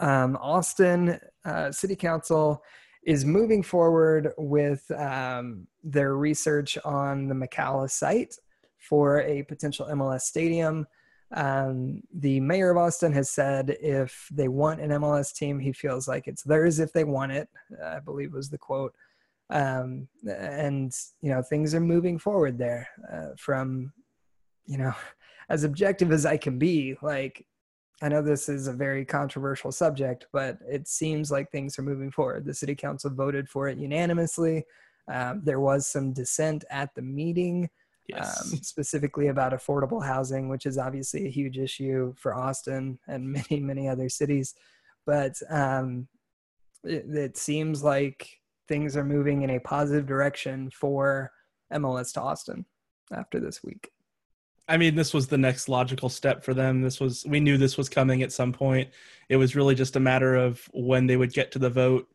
Um, 0.00 0.36
Austin 0.40 1.18
uh, 1.44 1.70
City 1.70 1.96
Council 1.96 2.62
is 3.06 3.24
moving 3.24 3.62
forward 3.62 4.32
with 4.38 4.90
um, 4.92 5.66
their 5.82 6.16
research 6.16 6.76
on 6.84 7.28
the 7.28 7.34
McKalla 7.34 7.88
site 7.88 8.34
for 8.78 9.20
a 9.22 9.42
potential 9.44 9.86
MLS 9.86 10.22
stadium. 10.22 10.86
Um, 11.34 12.00
the 12.12 12.38
mayor 12.40 12.70
of 12.70 12.76
Austin 12.76 13.12
has 13.12 13.30
said 13.30 13.76
if 13.80 14.28
they 14.30 14.48
want 14.48 14.80
an 14.80 14.90
MLS 14.90 15.34
team, 15.34 15.58
he 15.58 15.72
feels 15.72 16.06
like 16.06 16.28
it's 16.28 16.44
theirs 16.44 16.78
if 16.78 16.92
they 16.92 17.04
want 17.04 17.32
it. 17.32 17.48
I 17.84 17.98
believe 17.98 18.32
was 18.32 18.50
the 18.50 18.58
quote. 18.58 18.94
Um, 19.50 20.08
and 20.26 20.92
you 21.20 21.30
know 21.30 21.42
things 21.42 21.74
are 21.74 21.80
moving 21.80 22.18
forward 22.18 22.56
there 22.56 22.88
uh, 23.12 23.34
from 23.36 23.92
you 24.64 24.78
know 24.78 24.94
as 25.50 25.64
objective 25.64 26.12
as 26.12 26.24
I 26.24 26.36
can 26.36 26.58
be. 26.58 26.96
Like 27.02 27.44
I 28.00 28.08
know 28.08 28.22
this 28.22 28.48
is 28.48 28.68
a 28.68 28.72
very 28.72 29.04
controversial 29.04 29.72
subject, 29.72 30.26
but 30.32 30.58
it 30.68 30.88
seems 30.88 31.30
like 31.30 31.50
things 31.50 31.78
are 31.78 31.82
moving 31.82 32.10
forward. 32.10 32.44
The 32.44 32.54
city 32.54 32.74
council 32.74 33.10
voted 33.10 33.48
for 33.48 33.68
it 33.68 33.78
unanimously. 33.78 34.64
Um, 35.12 35.42
there 35.44 35.60
was 35.60 35.86
some 35.86 36.12
dissent 36.12 36.64
at 36.70 36.94
the 36.94 37.02
meeting 37.02 37.68
Yes. 38.06 38.52
um, 38.52 38.58
specifically 38.62 39.28
about 39.28 39.52
affordable 39.52 40.04
housing, 40.04 40.48
which 40.48 40.66
is 40.66 40.76
obviously 40.76 41.26
a 41.26 41.30
huge 41.30 41.58
issue 41.58 42.14
for 42.16 42.34
Austin 42.34 42.98
and 43.08 43.32
many, 43.50 43.60
many 43.60 43.88
other 43.88 44.08
cities. 44.08 44.54
But 45.06 45.34
um, 45.50 46.08
it, 46.82 47.06
it 47.08 47.36
seems 47.36 47.82
like 47.82 48.40
things 48.68 48.96
are 48.96 49.04
moving 49.04 49.42
in 49.42 49.50
a 49.50 49.60
positive 49.60 50.06
direction 50.06 50.70
for 50.70 51.30
MLS 51.72 52.12
to 52.14 52.20
Austin 52.20 52.64
after 53.12 53.40
this 53.40 53.62
week. 53.62 53.90
I 54.66 54.78
mean, 54.78 54.94
this 54.94 55.12
was 55.12 55.26
the 55.26 55.36
next 55.36 55.68
logical 55.68 56.08
step 56.08 56.42
for 56.42 56.54
them. 56.54 56.80
This 56.80 56.98
was 56.98 57.24
we 57.26 57.38
knew 57.38 57.58
this 57.58 57.76
was 57.76 57.90
coming 57.90 58.22
at 58.22 58.32
some 58.32 58.52
point. 58.52 58.88
It 59.28 59.36
was 59.36 59.54
really 59.54 59.74
just 59.74 59.96
a 59.96 60.00
matter 60.00 60.36
of 60.36 60.66
when 60.72 61.06
they 61.06 61.18
would 61.18 61.34
get 61.34 61.52
to 61.52 61.58
the 61.58 61.68
vote. 61.68 62.08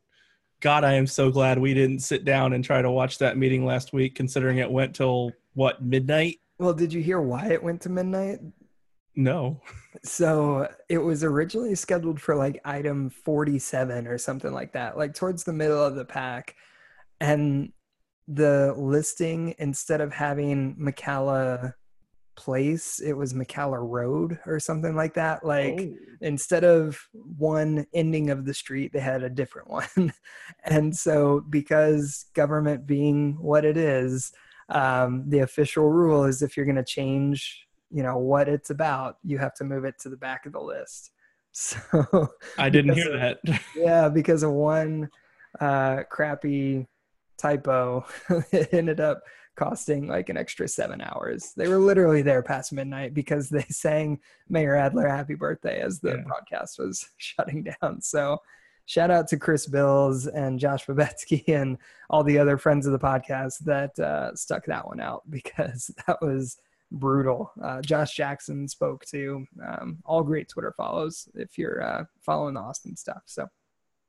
God, 0.59 0.83
I 0.83 0.93
am 0.93 1.05
so 1.07 1.31
glad 1.31 1.59
we 1.59 1.73
didn't 1.73 1.99
sit 1.99 2.25
down 2.25 2.53
and 2.53 2.63
try 2.63 2.81
to 2.81 2.91
watch 2.91 3.19
that 3.19 3.37
meeting 3.37 3.65
last 3.65 3.93
week, 3.93 4.15
considering 4.15 4.57
it 4.57 4.69
went 4.69 4.95
till 4.95 5.31
what 5.53 5.83
midnight. 5.83 6.37
Well, 6.59 6.73
did 6.73 6.91
you 6.93 7.01
hear 7.01 7.21
why 7.21 7.47
it 7.51 7.63
went 7.63 7.81
to 7.81 7.89
midnight? 7.89 8.39
No, 9.15 9.61
So 10.03 10.69
it 10.87 10.99
was 10.99 11.23
originally 11.25 11.75
scheduled 11.75 12.21
for 12.21 12.35
like 12.35 12.61
item 12.63 13.09
47 13.09 14.07
or 14.07 14.17
something 14.17 14.53
like 14.53 14.71
that, 14.73 14.97
like 14.97 15.13
towards 15.13 15.43
the 15.43 15.51
middle 15.51 15.83
of 15.83 15.95
the 15.95 16.05
pack. 16.05 16.55
And 17.19 17.73
the 18.27 18.73
listing, 18.77 19.55
instead 19.57 19.99
of 19.99 20.13
having 20.13 20.75
McKalla 20.77 21.73
Place, 22.37 23.01
it 23.01 23.11
was 23.11 23.33
McKalla 23.33 23.79
Road 23.81 24.39
or 24.45 24.57
something 24.61 24.95
like 24.95 25.15
that. 25.15 25.43
Like 25.45 25.79
Oh. 25.81 25.95
instead 26.21 26.63
of 26.63 26.97
one 27.11 27.85
ending 27.93 28.29
of 28.29 28.45
the 28.45 28.53
street, 28.53 28.93
they 28.93 28.99
had 29.01 29.23
a 29.23 29.29
different 29.29 29.69
one. 29.97 30.13
and 30.63 30.95
so, 30.95 31.41
because 31.49 32.27
government 32.35 32.85
being 32.85 33.33
what 33.41 33.65
it 33.65 33.75
is, 33.75 34.31
um, 34.69 35.23
the 35.27 35.39
official 35.39 35.89
rule 35.89 36.25
is 36.25 36.41
if 36.41 36.55
you're 36.55 36.65
going 36.65 36.75
to 36.75 36.83
change, 36.83 37.67
you 37.91 38.03
know, 38.03 38.17
what 38.17 38.47
it's 38.47 38.69
about, 38.69 39.17
you 39.23 39.37
have 39.37 39.53
to 39.55 39.63
move 39.63 39.83
it 39.85 39.95
to 40.01 40.09
the 40.09 40.17
back 40.17 40.45
of 40.45 40.53
the 40.53 40.61
list. 40.61 41.11
So, 41.51 41.79
I 42.59 42.69
didn't 42.69 42.93
hear 42.93 43.11
of- 43.15 43.19
that. 43.19 43.39
yeah, 43.75 44.07
because 44.07 44.43
of 44.43 44.51
one 44.51 45.09
uh, 45.59 46.03
crappy 46.09 46.87
typo, 47.39 48.05
it 48.51 48.69
ended 48.71 48.99
up 48.99 49.23
costing 49.55 50.07
like 50.07 50.29
an 50.29 50.37
extra 50.37 50.67
seven 50.67 51.01
hours. 51.01 51.53
They 51.57 51.67
were 51.67 51.79
literally 51.79 52.21
there 52.21 52.43
past 52.43 52.71
midnight 52.71 53.15
because 53.15 53.49
they 53.49 53.65
sang 53.69 54.19
Mayor 54.47 54.75
Adler 54.75 55.07
happy 55.07 55.33
birthday 55.33 55.81
as 55.81 55.99
the 55.99 56.11
Yeah. 56.17 56.23
broadcast 56.27 56.77
was 56.77 57.09
shutting 57.17 57.67
down. 57.81 57.99
So 58.01 58.37
shout 58.89 59.11
out 59.11 59.27
to 59.27 59.37
Chris 59.37 59.67
Bills 59.67 60.25
and 60.25 60.59
Josh 60.59 60.87
Babetsky 60.87 61.47
and 61.47 61.77
all 62.09 62.23
the 62.23 62.39
other 62.39 62.57
friends 62.57 62.87
of 62.87 62.91
the 62.91 62.99
podcast 62.99 63.59
that 63.59 63.97
uh, 63.99 64.35
stuck 64.35 64.65
that 64.65 64.87
one 64.87 64.99
out 64.99 65.21
because 65.29 65.91
that 66.07 66.19
was 66.21 66.57
brutal. 66.91 67.51
Uh, 67.63 67.81
Josh 67.81 68.15
Jackson 68.15 68.67
spoke 68.67 69.05
to 69.05 69.45
um, 69.63 69.99
all 70.05 70.23
great 70.23 70.49
Twitter 70.49 70.73
follows 70.75 71.29
if 71.35 71.55
you're 71.55 71.83
uh, 71.83 72.05
following 72.19 72.55
the 72.55 72.61
Austin 72.61 72.95
stuff. 72.95 73.21
So 73.27 73.47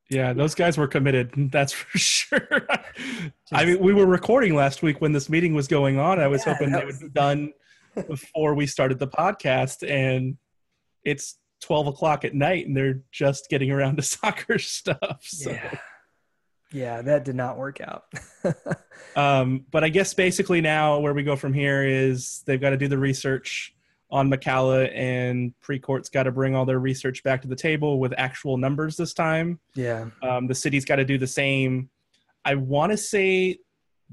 Yeah, 0.08 0.32
those 0.32 0.54
guys 0.54 0.78
were 0.78 0.88
committed. 0.88 1.30
That's 1.52 1.74
for 1.74 1.98
sure. 1.98 2.66
I 3.52 3.66
mean, 3.66 3.80
we 3.80 3.92
were 3.92 4.06
recording 4.06 4.54
last 4.54 4.82
week 4.82 5.02
when 5.02 5.12
this 5.12 5.28
meeting 5.28 5.52
was 5.52 5.68
going 5.68 5.98
on. 5.98 6.18
I 6.18 6.26
was 6.26 6.46
Yeah, 6.46 6.54
hoping 6.54 6.70
that 6.70 6.80
they 6.80 6.86
would 6.86 7.00
be 7.00 7.08
done 7.10 7.52
before 8.08 8.54
we 8.54 8.66
started 8.66 8.98
the 8.98 9.08
podcast, 9.08 9.86
and 9.86 10.38
it's 11.04 11.36
twelve 11.60 11.86
o'clock 11.86 12.24
at 12.24 12.34
night, 12.34 12.66
and 12.66 12.76
they're 12.76 13.00
just 13.12 13.48
getting 13.50 13.70
around 13.70 13.96
to 13.96 14.02
soccer 14.16 14.58
stuff. 14.58 15.20
So. 15.22 15.50
yeah, 15.50 15.78
yeah, 16.72 17.02
that 17.02 17.24
did 17.24 17.36
not 17.36 17.58
work 17.58 17.80
out. 17.80 18.04
Um, 19.16 19.64
but 19.70 19.82
I 19.82 19.88
guess 19.88 20.14
basically 20.14 20.60
now 20.60 20.98
where 21.00 21.12
we 21.14 21.24
go 21.24 21.34
from 21.34 21.52
here 21.52 21.84
is 21.84 22.42
they've 22.46 22.60
got 22.60 22.70
to 22.70 22.76
do 22.76 22.86
the 22.86 22.98
research 22.98 23.74
on 24.10 24.30
McKalla, 24.30 24.90
and 24.94 25.52
Precourt's 25.60 26.08
got 26.08 26.24
to 26.24 26.32
bring 26.32 26.54
all 26.54 26.64
their 26.64 26.78
research 26.78 27.22
back 27.22 27.42
to 27.42 27.48
the 27.48 27.56
table 27.56 27.98
with 27.98 28.12
actual 28.16 28.56
numbers 28.56 28.96
this 28.96 29.14
time. 29.14 29.58
yeah, 29.74 30.06
Um, 30.22 30.46
the 30.46 30.54
city's 30.54 30.84
got 30.84 30.96
to 30.96 31.04
do 31.04 31.18
the 31.18 31.26
same. 31.26 31.88
I 32.44 32.56
want 32.56 32.92
to 32.92 32.96
say 32.96 33.58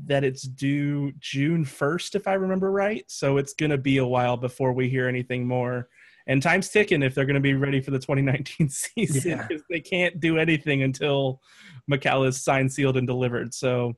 that 0.06 0.24
it's 0.24 0.44
due 0.44 1.12
June 1.20 1.66
1st, 1.66 2.16
if 2.16 2.28
I 2.28 2.34
remember 2.34 2.72
right. 2.72 3.04
So 3.08 3.38
it's 3.38 3.54
going 3.54 3.72
to 3.72 3.78
be 3.78 3.98
a 3.98 4.06
while 4.06 4.38
before 4.38 4.74
we 4.74 4.90
hear 4.90 5.08
anything 5.08 5.48
more. 5.48 5.90
And 6.28 6.44
time's 6.44 6.70
ticking 6.70 7.02
if 7.04 7.16
they're 7.16 7.26
going 7.26 7.36
to 7.36 7.40
be 7.40 7.54
ready 7.54 7.82
for 7.82 7.92
the 7.92 8.00
2019 8.00 8.70
season 8.70 9.32
Yeah. 9.32 9.48
because 9.48 9.64
they 9.70 9.80
can't 9.80 10.20
do 10.20 10.38
anything 10.38 10.84
until 10.84 11.42
McKalla 11.90 12.28
is 12.28 12.44
signed, 12.44 12.72
sealed, 12.72 12.98
and 12.98 13.08
delivered. 13.08 13.54
So 13.54 13.96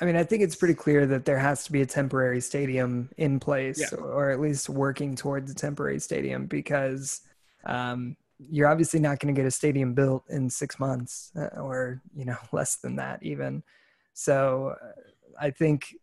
I 0.00 0.06
mean, 0.06 0.16
I 0.16 0.24
think 0.24 0.42
it's 0.42 0.56
pretty 0.56 0.74
clear 0.74 1.04
that 1.06 1.26
there 1.26 1.38
has 1.38 1.64
to 1.64 1.72
be 1.72 1.82
a 1.82 1.86
temporary 1.86 2.40
stadium 2.40 3.10
in 3.18 3.38
place, 3.38 3.78
Yeah. 3.92 3.98
or 3.98 4.30
at 4.30 4.40
least 4.40 4.70
working 4.70 5.14
towards 5.14 5.50
a 5.50 5.54
temporary 5.54 5.98
stadium, 6.00 6.46
because 6.46 7.20
um, 7.66 8.16
you're 8.38 8.66
obviously 8.68 8.98
not 8.98 9.18
going 9.18 9.34
to 9.34 9.38
get 9.38 9.46
a 9.46 9.50
stadium 9.50 9.92
built 9.92 10.24
in 10.30 10.48
six 10.48 10.78
months, 10.80 11.32
uh, 11.36 11.60
or 11.60 12.00
you 12.16 12.24
know, 12.24 12.38
less 12.52 12.76
than 12.76 12.96
that 12.96 13.22
even. 13.22 13.62
So, 14.14 14.74
uh, 14.82 15.00
I 15.38 15.50
think, 15.50 15.94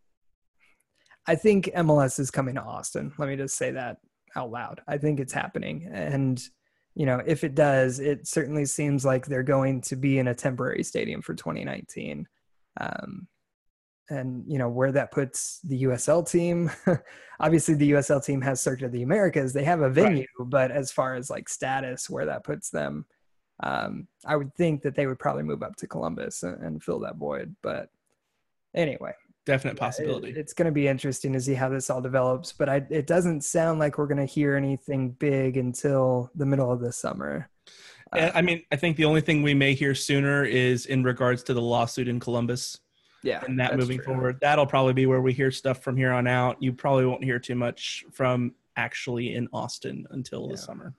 I 1.25 1.33
think 1.35 1.65
MLS 1.75 2.19
is 2.19 2.29
coming 2.29 2.53
to 2.55 2.61
Austin. 2.61 3.13
Let 3.17 3.29
me 3.29 3.35
just 3.35 3.57
say 3.57 3.71
that 3.71 3.97
out 4.37 4.51
loud. 4.51 4.81
I 4.87 4.97
think 4.97 5.19
it's 5.19 5.33
happening, 5.33 5.89
and 5.91 6.41
you 6.95 7.05
know, 7.05 7.21
if 7.25 7.43
it 7.43 7.53
does, 7.53 7.99
it 7.99 8.27
certainly 8.27 8.65
seems 8.65 9.05
like 9.05 9.25
they're 9.25 9.43
going 9.43 9.81
to 9.81 9.95
be 9.95 10.17
in 10.19 10.29
a 10.29 10.33
temporary 10.33 10.83
stadium 10.83 11.21
for 11.21 11.35
2019. 11.35 12.27
Um, 12.79 13.27
and 14.09 14.43
you 14.47 14.57
know 14.57 14.69
where 14.69 14.91
that 14.91 15.11
puts 15.11 15.59
the 15.63 15.83
USL 15.83 16.29
team. 16.29 16.71
Obviously, 17.39 17.75
the 17.75 17.91
USL 17.91 18.23
team 18.23 18.41
has 18.41 18.61
Circuit 18.61 18.85
of 18.85 18.91
the 18.91 19.03
Americas; 19.03 19.53
they 19.53 19.65
have 19.65 19.81
a 19.81 19.89
venue, 19.89 20.25
but 20.45 20.71
as 20.71 20.91
far 20.91 21.15
as 21.15 21.29
like 21.29 21.49
status, 21.49 22.09
where 22.09 22.25
that 22.25 22.45
puts 22.45 22.69
them, 22.69 23.05
um, 23.61 24.07
I 24.25 24.35
would 24.35 24.53
think 24.55 24.81
that 24.83 24.95
they 24.95 25.07
would 25.07 25.19
probably 25.19 25.43
move 25.43 25.63
up 25.63 25.75
to 25.77 25.87
Columbus 25.87 26.43
and, 26.43 26.61
and 26.63 26.83
fill 26.83 26.99
that 27.01 27.17
void. 27.17 27.55
But 27.61 27.89
anyway, 28.73 29.13
Definite 29.47 29.73
it- 29.73 29.79
possibility. 29.79 30.29
it's 30.31 30.53
going 30.53 30.67
to 30.67 30.71
be 30.71 30.87
interesting 30.87 31.33
to 31.33 31.41
see 31.41 31.55
how 31.55 31.69
this 31.69 31.89
all 31.89 32.01
develops. 32.01 32.51
But 32.51 32.69
I, 32.69 32.85
it 32.89 33.07
doesn't 33.07 33.43
sound 33.43 33.79
like 33.79 33.97
we're 33.97 34.05
going 34.07 34.19
to 34.19 34.25
hear 34.25 34.55
anything 34.55 35.11
big 35.11 35.57
until 35.57 36.29
the 36.35 36.45
middle 36.45 36.71
of 36.71 36.79
the 36.81 36.91
summer. 36.91 37.49
Yeah, 38.15 38.31
I 38.35 38.41
mean, 38.41 38.63
I 38.71 38.75
think 38.75 38.95
the 38.97 39.05
only 39.05 39.21
thing 39.21 39.41
we 39.43 39.53
may 39.53 39.73
hear 39.73 39.95
sooner 39.95 40.43
is 40.45 40.85
in 40.85 41.03
regards 41.03 41.43
to 41.43 41.53
the 41.53 41.61
lawsuit 41.61 42.07
in 42.07 42.19
Columbus 42.21 42.79
Yeah, 43.23 43.43
and 43.45 43.59
that 43.59 43.75
moving 43.77 43.97
true. 43.97 44.05
forward. 44.13 44.37
That'll 44.41 44.65
probably 44.67 44.93
be 44.93 45.05
where 45.07 45.21
we 45.21 45.33
hear 45.33 45.51
stuff 45.51 45.81
from 45.83 45.97
here 45.97 46.11
on 46.13 46.27
out. 46.27 46.55
You 46.61 46.71
probably 46.71 47.05
won't 47.05 47.23
hear 47.23 47.39
too 47.39 47.55
much 47.55 48.05
from 48.13 48.53
actually 48.77 49.33
in 49.35 49.49
Austin 49.51 50.05
until 50.11 50.47
the 50.47 50.55
summer. 50.57 50.93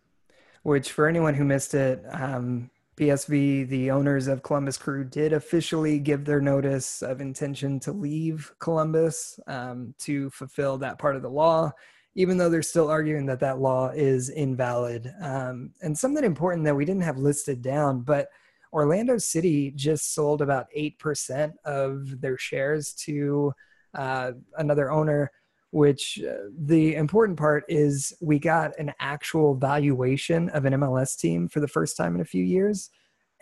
which 0.64 0.92
for 0.92 1.06
anyone 1.06 1.32
who 1.34 1.44
missed 1.44 1.72
it, 1.74 2.02
um, 2.10 2.68
PSV, 2.98 3.68
the 3.68 3.92
owners 3.92 4.26
of 4.26 4.42
Columbus 4.42 4.76
Crew, 4.76 5.04
did 5.04 5.32
officially 5.32 6.00
give 6.00 6.24
their 6.24 6.40
notice 6.40 7.00
of 7.00 7.20
intention 7.20 7.78
to 7.80 7.92
leave 7.92 8.52
Columbus 8.58 9.38
um, 9.46 9.94
to 10.00 10.30
fulfill 10.30 10.78
that 10.78 10.98
part 10.98 11.14
of 11.14 11.22
the 11.22 11.30
law, 11.30 11.70
even 12.16 12.36
though 12.36 12.48
they're 12.48 12.62
still 12.62 12.90
arguing 12.90 13.24
that 13.26 13.38
that 13.38 13.60
law 13.60 13.90
is 13.90 14.30
invalid. 14.30 15.12
Um, 15.22 15.70
and 15.80 15.96
something 15.96 16.24
important 16.24 16.64
that 16.64 16.74
we 16.74 16.84
didn't 16.84 17.02
have 17.02 17.18
listed 17.18 17.62
down, 17.62 18.00
but 18.00 18.28
Orlando 18.72 19.16
City 19.16 19.70
just 19.70 20.12
sold 20.12 20.42
about 20.42 20.66
8% 20.76 21.52
of 21.64 22.20
their 22.20 22.36
shares 22.36 22.94
to 23.04 23.52
uh, 23.94 24.32
another 24.56 24.90
owner 24.90 25.30
which 25.70 26.20
uh, 26.26 26.48
the 26.58 26.94
important 26.94 27.38
part 27.38 27.64
is 27.68 28.12
we 28.20 28.38
got 28.38 28.78
an 28.78 28.92
actual 29.00 29.54
valuation 29.54 30.48
of 30.50 30.64
an 30.64 30.72
MLS 30.74 31.16
team 31.16 31.48
for 31.48 31.60
the 31.60 31.68
first 31.68 31.96
time 31.96 32.14
in 32.14 32.20
a 32.20 32.26
few 32.26 32.44
years, 32.44 32.90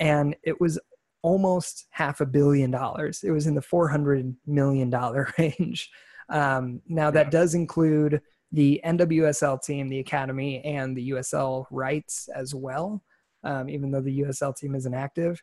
and 0.01 0.35
it 0.43 0.61
was 0.61 0.79
almost 1.23 1.87
half 1.91 2.21
a 2.21 2.27
billion 2.27 2.71
dollars. 2.71 3.23
It 3.23 3.31
was 3.31 3.47
in 3.47 3.55
the 3.55 3.63
four 3.63 3.89
hundred 3.89 4.35
million 4.47 4.91
dollar 4.91 5.33
range. 5.39 5.91
Um, 6.29 6.83
now 6.89 7.11
that 7.13 7.31
does 7.31 7.55
include 7.55 8.21
the 8.53 8.81
NWSL 8.85 9.63
team, 9.63 9.89
the 9.89 10.01
academy, 10.01 10.65
and 10.65 10.97
the 10.97 11.11
USL 11.11 11.67
rights 11.71 12.29
as 12.35 12.55
well. 12.55 13.03
Um, 13.45 13.69
even 13.69 13.93
though 13.93 14.01
the 14.01 14.21
USL 14.23 14.57
team 14.57 14.75
isn't 14.75 14.95
active, 14.95 15.41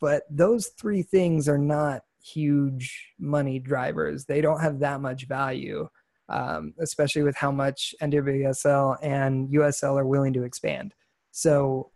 but 0.00 0.24
those 0.28 0.68
three 0.78 1.02
things 1.02 1.48
are 1.48 1.58
not 1.58 2.02
huge 2.20 3.14
money 3.20 3.60
drivers. 3.60 4.24
They 4.24 4.40
don't 4.40 4.60
have 4.60 4.80
that 4.80 5.00
much 5.00 5.28
value 5.28 5.88
um, 6.28 6.74
especially 6.78 7.22
with 7.22 7.36
how 7.36 7.50
much 7.50 7.94
NWSL 8.02 8.98
and 9.02 9.48
USL 9.50 9.98
are 9.98 10.06
willing 10.06 10.32
to 10.34 10.42
expand. 10.42 10.94
So 11.30 11.90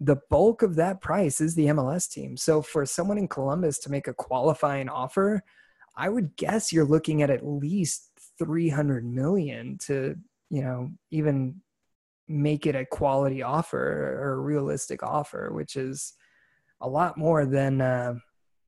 the 0.00 0.16
bulk 0.30 0.62
of 0.62 0.76
that 0.76 1.00
price 1.00 1.40
is 1.40 1.54
the 1.54 1.66
MLS 1.66 2.08
team. 2.08 2.36
So 2.36 2.62
for 2.62 2.86
someone 2.86 3.18
in 3.18 3.28
Columbus 3.28 3.78
to 3.80 3.90
make 3.90 4.06
a 4.06 4.14
qualifying 4.14 4.88
offer, 4.88 5.42
I 5.96 6.08
would 6.08 6.36
guess 6.36 6.72
you're 6.72 6.84
looking 6.84 7.22
at 7.22 7.30
at 7.30 7.44
least 7.44 8.10
300 8.38 9.04
million 9.04 9.78
to, 9.78 10.14
you 10.50 10.62
know, 10.62 10.90
even 11.10 11.60
make 12.28 12.66
it 12.66 12.76
a 12.76 12.84
quality 12.84 13.42
offer 13.42 14.16
or 14.20 14.34
a 14.34 14.40
realistic 14.40 15.02
offer, 15.02 15.50
which 15.52 15.74
is 15.74 16.12
a 16.80 16.88
lot 16.88 17.18
more 17.18 17.44
than 17.44 17.80
uh, 17.80 18.14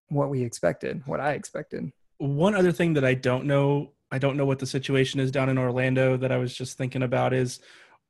what 0.08 0.30
we 0.30 0.42
expected, 0.42 1.02
what 1.06 1.20
I 1.20 1.32
expected. 1.32 1.92
One 2.18 2.54
other 2.54 2.72
thing 2.72 2.94
that 2.94 3.04
I 3.04 3.14
don't 3.14 3.46
know, 3.46 3.92
I 4.10 4.18
don't 4.18 4.36
know 4.36 4.46
what 4.46 4.58
the 4.58 4.66
situation 4.66 5.20
is 5.20 5.30
down 5.30 5.48
in 5.48 5.58
Orlando 5.58 6.16
that 6.16 6.32
I 6.32 6.38
was 6.38 6.54
just 6.54 6.76
thinking 6.76 7.02
about 7.02 7.32
is 7.32 7.60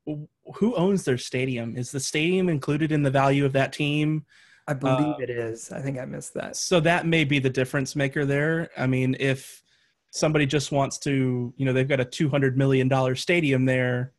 who 0.07 0.75
owns 0.75 1.05
their 1.05 1.19
stadium? 1.19 1.77
Is 1.77 1.91
the 1.91 2.01
stadium 2.01 2.49
included 2.49 2.91
in 2.91 3.03
the 3.03 3.11
value 3.11 3.45
of 3.45 3.53
that 3.53 3.73
team? 3.73 4.25
I 4.67 4.75
believe 4.75 5.15
Uh, 5.15 5.23
it 5.23 5.31
is. 5.31 5.71
I 5.73 5.81
think 5.81 5.99
I 5.99 6.05
missed 6.05 6.35
that. 6.35 6.57
So 6.57 6.81
that 6.81 7.07
may 7.07 7.25
be 7.25 7.39
the 7.39 7.51
difference 7.51 7.95
maker 7.95 8.25
there. 8.25 8.71
I 8.77 8.87
mean, 8.87 9.17
if 9.21 9.63
somebody 10.11 10.47
just 10.47 10.73
wants 10.73 10.99
to, 11.01 11.53
you 11.57 11.65
know, 11.65 11.73
they've 11.73 11.89
got 11.89 12.01
a 12.01 12.05
$200 12.05 12.57
million 12.57 13.17
stadium 13.17 13.65
there, 13.65 14.13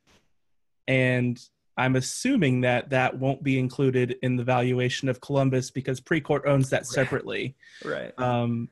and 0.88 1.40
I'm 1.78 1.96
assuming 1.96 2.62
that 2.62 2.90
that 2.90 3.18
won't 3.18 3.44
be 3.44 3.58
included 3.58 4.18
in 4.22 4.36
the 4.36 4.44
valuation 4.44 5.10
of 5.10 5.22
Columbus 5.22 5.72
because 5.72 6.00
Precourt 6.00 6.46
owns 6.46 6.70
that 6.70 6.86
separately. 6.86 7.56
Right. 7.84 8.18
Um, 8.20 8.70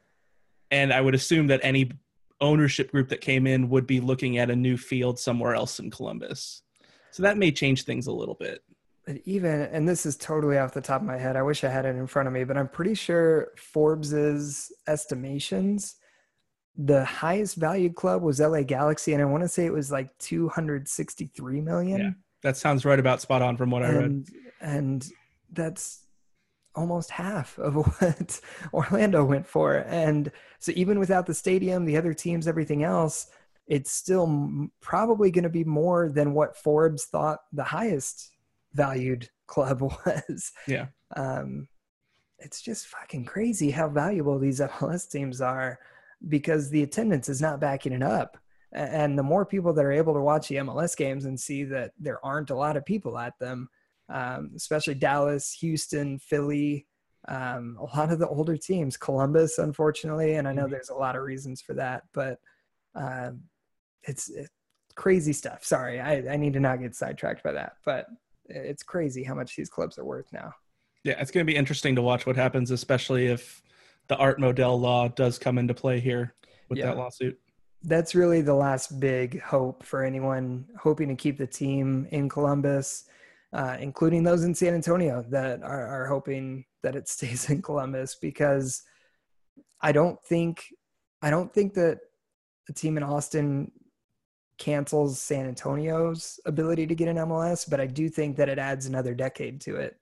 and 0.69 0.93
I 0.93 1.01
would 1.01 1.15
assume 1.15 1.47
that 1.47 1.61
any 1.63 1.91
ownership 2.41 2.91
group 2.91 3.09
that 3.09 3.21
came 3.21 3.47
in 3.47 3.69
would 3.69 3.85
be 3.87 3.99
looking 3.99 4.37
at 4.37 4.49
a 4.49 4.55
new 4.55 4.77
field 4.77 5.19
somewhere 5.19 5.55
else 5.55 5.79
in 5.79 5.89
Columbus. 5.91 6.61
So 7.11 7.23
that 7.23 7.37
may 7.37 7.51
change 7.51 7.83
things 7.83 8.07
a 8.07 8.11
little 8.11 8.35
bit. 8.35 8.63
But 9.05 9.17
even, 9.25 9.61
and 9.61 9.87
this 9.89 10.05
is 10.05 10.15
totally 10.17 10.57
off 10.57 10.73
the 10.73 10.81
top 10.81 11.01
of 11.01 11.07
my 11.07 11.17
head. 11.17 11.35
I 11.35 11.41
wish 11.41 11.63
I 11.63 11.69
had 11.69 11.85
it 11.85 11.95
in 11.95 12.05
front 12.07 12.27
of 12.27 12.33
me, 12.33 12.43
but 12.43 12.57
I'm 12.57 12.67
pretty 12.69 12.93
sure 12.93 13.49
Forbes's 13.57 14.71
estimations, 14.87 15.95
the 16.77 17.03
highest 17.03 17.55
valued 17.55 17.95
club 17.95 18.21
was 18.21 18.39
LA 18.39 18.61
Galaxy, 18.61 19.13
and 19.13 19.21
I 19.21 19.25
want 19.25 19.43
to 19.43 19.49
say 19.49 19.65
it 19.65 19.73
was 19.73 19.91
like 19.91 20.15
263 20.19 21.61
million. 21.61 21.99
Yeah, 21.99 22.09
That 22.43 22.55
sounds 22.57 22.85
right 22.85 22.99
about 22.99 23.19
spot 23.21 23.41
on 23.41 23.57
from 23.57 23.71
what 23.71 23.83
I 23.83 23.89
read. 23.89 24.03
and 24.03 24.29
and 24.61 25.09
that's 25.51 26.05
almost 26.75 27.11
half 27.11 27.57
of 27.57 27.75
what 27.99 28.41
Orlando 28.73 29.23
went 29.23 29.47
for. 29.47 29.77
And 29.87 30.31
so 30.59 30.71
even 30.75 30.99
without 30.99 31.25
the 31.25 31.33
stadium, 31.33 31.85
the 31.85 31.97
other 31.97 32.13
teams, 32.13 32.47
everything 32.47 32.83
else, 32.83 33.27
it's 33.67 33.91
still 33.91 34.67
probably 34.81 35.31
going 35.31 35.43
to 35.43 35.49
be 35.49 35.63
more 35.63 36.09
than 36.09 36.33
what 36.33 36.57
Forbes 36.57 37.05
thought 37.05 37.39
the 37.53 37.63
highest 37.63 38.31
valued 38.73 39.29
club 39.47 39.81
was. 40.05 40.51
Yeah. 40.67 40.87
Um, 41.15 41.67
it's 42.39 42.61
just 42.61 42.87
fucking 42.87 43.25
crazy 43.25 43.69
how 43.69 43.89
valuable 43.89 44.39
these 44.39 44.59
MLS 44.79 45.09
teams 45.09 45.41
are 45.41 45.79
because 46.27 46.69
the 46.69 46.83
attendance 46.83 47.29
is 47.29 47.41
not 47.41 47.59
backing 47.59 47.93
it 47.93 48.03
up. 48.03 48.37
And 48.71 49.17
the 49.17 49.23
more 49.23 49.45
people 49.45 49.73
that 49.73 49.85
are 49.85 49.91
able 49.91 50.13
to 50.13 50.19
watch 50.19 50.47
the 50.47 50.57
MLS 50.57 50.95
games 50.95 51.25
and 51.25 51.39
see 51.39 51.63
that 51.65 51.91
there 51.99 52.23
aren't 52.23 52.51
a 52.51 52.55
lot 52.55 52.77
of 52.77 52.85
people 52.85 53.17
at 53.17 53.37
them, 53.39 53.67
um, 54.09 54.51
especially 54.55 54.95
Dallas, 54.95 55.53
Houston, 55.61 56.19
Philly, 56.19 56.87
um, 57.27 57.77
a 57.79 57.83
lot 57.97 58.11
of 58.11 58.19
the 58.19 58.27
older 58.27 58.57
teams, 58.57 58.97
Columbus, 58.97 59.57
unfortunately, 59.57 60.35
and 60.35 60.47
I 60.47 60.53
know 60.53 60.65
Mhm. 60.65 60.71
there's 60.71 60.89
a 60.89 60.95
lot 60.95 61.15
of 61.15 61.23
reasons 61.23 61.61
for 61.61 61.73
that, 61.75 62.03
but 62.13 62.39
um, 62.95 63.43
it's, 64.03 64.29
it's 64.29 64.49
crazy 64.95 65.33
stuff. 65.33 65.63
Sorry, 65.63 65.99
I, 65.99 66.33
I 66.33 66.37
need 66.37 66.53
to 66.53 66.59
not 66.59 66.79
get 66.81 66.95
sidetracked 66.95 67.43
by 67.43 67.51
that, 67.51 67.73
but 67.85 68.07
it's 68.45 68.83
crazy 68.83 69.23
how 69.23 69.35
much 69.35 69.55
these 69.55 69.69
clubs 69.69 69.97
are 69.97 70.05
worth 70.05 70.31
now. 70.33 70.53
Yeah, 71.03 71.19
it's 71.21 71.31
going 71.31 71.45
to 71.45 71.51
be 71.51 71.55
interesting 71.57 71.95
to 71.95 72.01
watch 72.01 72.25
what 72.25 72.35
happens, 72.35 72.71
especially 72.71 73.27
if 73.27 73.61
the 74.07 74.17
Art 74.17 74.39
Modell 74.39 74.79
law 74.79 75.07
does 75.07 75.37
come 75.37 75.57
into 75.57 75.73
play 75.73 75.99
here 75.99 76.33
with 76.67 76.79
Yeah. 76.79 76.87
that 76.87 76.97
lawsuit. 76.97 77.39
that's 77.83 78.13
really 78.13 78.41
the 78.41 78.53
last 78.53 78.99
big 78.99 79.39
hope 79.41 79.83
for 79.83 80.03
anyone 80.03 80.65
hoping 80.77 81.07
to 81.07 81.15
keep 81.15 81.37
the 81.37 81.47
team 81.47 82.05
in 82.11 82.27
Columbus, 82.27 83.05
uh, 83.53 83.77
including 83.79 84.23
those 84.23 84.43
in 84.43 84.53
San 84.53 84.73
Antonio 84.73 85.23
that 85.29 85.63
are, 85.63 85.87
are 85.87 86.05
hoping 86.07 86.65
that 86.83 86.95
it 86.95 87.07
stays 87.15 87.49
in 87.49 87.61
Columbus 87.61 88.15
because 88.15 88.83
I 89.81 89.91
don't 89.91 90.21
think 90.23 90.65
I 91.21 91.29
don't 91.29 91.53
think 91.53 91.73
that 91.73 91.99
a 92.69 92.73
team 92.73 92.97
in 92.97 93.03
Austin 93.03 93.71
cancels 94.57 95.21
San 95.21 95.47
Antonio's 95.47 96.39
ability 96.45 96.85
to 96.87 96.95
get 96.95 97.07
an 97.07 97.17
MLS, 97.17 97.69
but 97.69 97.79
I 97.79 97.87
do 97.87 98.09
think 98.09 98.37
that 98.37 98.49
it 98.49 98.59
adds 98.59 98.85
another 98.85 99.13
decade 99.13 99.61
to 99.61 99.77
it. 99.77 99.97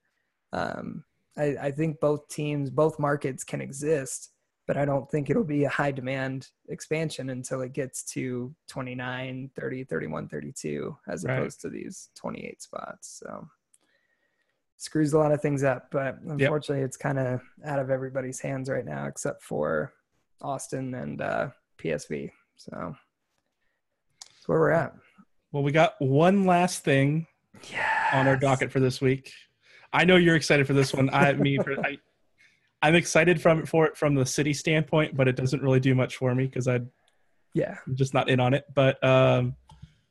Um, 0.51 1.03
I, 1.37 1.55
I 1.61 1.71
think 1.71 1.99
both 1.99 2.27
teams, 2.27 2.69
both 2.69 2.99
markets 2.99 3.43
can 3.43 3.61
exist, 3.61 4.31
but 4.68 4.78
I 4.78 4.86
don't 4.86 5.09
think 5.09 5.30
it'll 5.30 5.43
be 5.45 5.63
a 5.63 5.70
high 5.70 5.91
demand 5.91 6.49
expansion 6.70 7.30
until 7.30 7.61
it 7.61 7.72
gets 7.74 8.03
to 8.11 8.53
29, 8.68 9.49
30, 9.55 9.84
31, 9.86 10.28
32, 10.28 10.97
as 11.07 11.24
Right. 11.24 11.38
opposed 11.39 11.61
to 11.61 11.70
these 11.70 12.09
28 12.15 12.61
spots. 12.61 13.22
So 13.24 13.47
screws 14.76 15.13
a 15.13 15.18
lot 15.18 15.32
of 15.32 15.41
things 15.41 15.63
up, 15.63 15.89
but 15.89 16.20
unfortunately 16.28 16.84
it's 16.84 16.97
kind 16.97 17.18
of 17.18 17.41
out 17.65 17.80
of 17.80 17.89
everybody's 17.89 18.39
hands 18.41 18.70
right 18.70 18.86
now, 18.86 19.07
except 19.07 19.41
for 19.41 19.93
Austin 20.41 20.93
and 20.93 21.22
uh, 21.22 21.49
PSV. 21.80 22.30
So 22.57 22.95
that's 24.30 24.47
where 24.47 24.59
we're 24.59 24.72
at. 24.72 24.93
Well, 25.51 25.63
we 25.63 25.72
got 25.72 25.95
one 25.99 26.45
last 26.45 26.84
thing 26.84 27.26
Yeah. 27.72 28.09
on 28.13 28.28
our 28.28 28.36
docket 28.36 28.72
for 28.72 28.80
this 28.82 28.99
week. 29.01 29.32
I 29.93 30.03
know 30.03 30.18
you're 30.18 30.36
excited 30.36 30.68
for 30.68 30.74
this 30.74 30.93
one. 30.93 31.09
I 31.11 31.34
mean, 31.34 31.63
for, 31.63 31.80
I, 31.80 31.97
I'm 32.82 32.95
excited 32.95 33.41
from 33.41 33.65
for 33.65 33.86
it 33.88 33.97
from 33.97 34.15
the 34.15 34.25
city 34.25 34.53
standpoint, 34.53 35.15
but 35.17 35.28
it 35.28 35.36
doesn't 35.36 35.61
really 35.61 35.80
do 35.80 35.95
much 35.95 36.15
for 36.17 36.34
me 36.36 36.45
because 36.45 36.67
I, 36.67 36.82
yeah, 37.53 37.78
I'm 37.88 37.95
just 37.95 38.13
not 38.13 38.30
in 38.30 38.39
on 38.39 38.53
it. 38.53 38.65
But 38.75 39.03
um, 39.03 39.55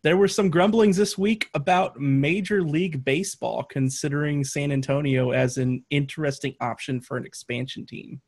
there 0.03 0.17
were 0.17 0.29
some 0.29 0.51
grumblings 0.51 0.97
this 0.97 1.17
week 1.17 1.49
about 1.55 1.99
Major 2.01 2.63
League 2.63 3.05
Baseball 3.05 3.63
considering 3.65 4.43
San 4.45 4.73
Antonio 4.73 5.31
as 5.31 5.59
an 5.59 5.85
interesting 5.91 6.55
option 6.61 7.01
for 7.01 7.17
an 7.17 7.25
expansion 7.25 7.87
team. 7.87 8.21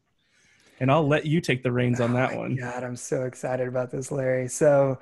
and 0.80 0.90
I'll 0.90 1.06
let 1.06 1.26
you 1.26 1.40
take 1.40 1.62
the 1.64 1.72
reins 1.72 2.00
on 2.00 2.12
Oh 2.12 2.14
that 2.14 2.30
my 2.32 2.36
one. 2.36 2.54
God, 2.56 2.84
I'm 2.84 2.96
so 2.96 3.24
excited 3.24 3.66
about 3.66 3.90
this, 3.90 4.12
Larry. 4.12 4.46
So, 4.48 4.98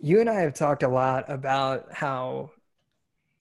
you 0.00 0.20
and 0.20 0.30
I 0.30 0.40
have 0.42 0.54
talked 0.54 0.84
a 0.84 0.88
lot 0.88 1.24
about 1.28 1.92
how 1.92 2.52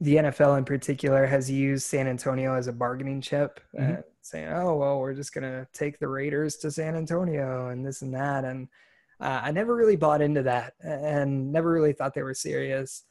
the 0.02 0.16
NFL 0.16 0.58
in 0.58 0.66
particular 0.66 1.28
has 1.28 1.50
used 1.52 1.86
San 1.86 2.08
Antonio 2.08 2.56
as 2.56 2.66
a 2.68 2.74
bargaining 2.74 3.22
chip, 3.22 3.60
uh, 3.78 3.82
Mhm. 3.82 4.04
Saying, 4.30 4.50
"Oh, 4.50 4.76
well, 4.76 5.00
we're 5.00 5.14
just 5.14 5.34
gonna 5.34 5.68
take 5.74 6.00
the 6.00 6.08
Raiders 6.08 6.58
to 6.58 6.72
San 6.72 6.96
Antonio 6.96 7.70
and 7.70 7.86
this 7.86 8.02
and 8.02 8.14
that." 8.14 8.46
And 8.46 8.68
uh, 9.20 9.42
I 9.44 9.52
never 9.52 9.76
really 9.76 9.96
bought 9.96 10.22
into 10.22 10.44
that, 10.44 10.74
and 10.82 11.52
never 11.52 11.72
really 11.72 11.94
thought 11.94 12.14
they 12.14 12.24
were 12.24 12.34
serious. 12.34 13.04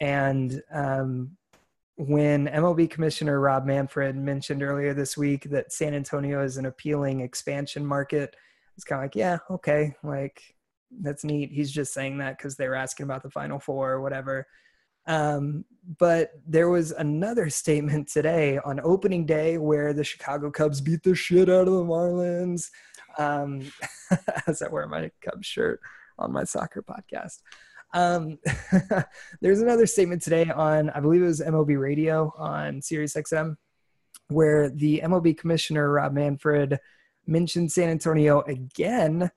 And 0.00 0.62
um, 0.72 1.36
when 1.96 2.46
MLB 2.46 2.88
Commissioner 2.90 3.40
Rob 3.40 3.66
Manfred 3.66 4.16
mentioned 4.16 4.62
earlier 4.62 4.94
this 4.94 5.16
week 5.16 5.44
that 5.50 5.72
San 5.72 5.94
Antonio 5.94 6.44
is 6.44 6.56
an 6.56 6.66
appealing 6.66 7.20
expansion 7.20 7.84
market, 7.84 8.36
it's 8.76 8.84
kind 8.84 9.00
of 9.00 9.04
like, 9.04 9.16
yeah, 9.16 9.38
okay, 9.50 9.94
like 10.04 10.40
that's 11.00 11.24
neat. 11.24 11.50
He's 11.50 11.72
just 11.72 11.92
saying 11.92 12.18
that 12.18 12.38
because 12.38 12.56
they 12.56 12.68
were 12.68 12.76
asking 12.76 13.04
about 13.04 13.24
the 13.24 13.30
Final 13.30 13.58
Four 13.58 13.90
or 13.90 14.00
whatever. 14.00 14.46
Um, 15.08 15.64
but 15.98 16.32
there 16.46 16.68
was 16.68 16.92
another 16.92 17.48
statement 17.48 18.08
today 18.08 18.58
on 18.64 18.78
opening 18.84 19.24
day 19.24 19.56
where 19.56 19.92
the 19.92 20.04
Chicago 20.04 20.50
Cubs 20.50 20.80
beat 20.80 21.02
the 21.02 21.14
shit 21.14 21.48
out 21.48 21.66
of 21.66 21.74
the 21.74 21.84
Marlins. 21.84 22.68
Um, 23.18 23.62
as 24.46 24.62
I 24.62 24.68
wear 24.68 24.86
my 24.86 25.10
Cubs 25.22 25.46
shirt 25.46 25.80
on 26.18 26.32
my 26.32 26.44
soccer 26.44 26.82
podcast. 26.82 27.40
Um, 27.94 28.38
there's 29.40 29.60
another 29.60 29.86
statement 29.86 30.22
today 30.22 30.50
on, 30.50 30.90
I 30.90 31.00
believe 31.00 31.22
it 31.22 31.26
was 31.26 31.40
MLB 31.40 31.80
Radio 31.80 32.32
on 32.36 32.82
Sirius 32.82 33.14
XM, 33.14 33.56
where 34.28 34.68
the 34.68 35.00
MLB 35.04 35.38
commissioner, 35.38 35.90
Rob 35.90 36.12
Manfred, 36.12 36.78
mentioned 37.26 37.72
San 37.72 37.88
Antonio 37.88 38.42
again, 38.42 39.30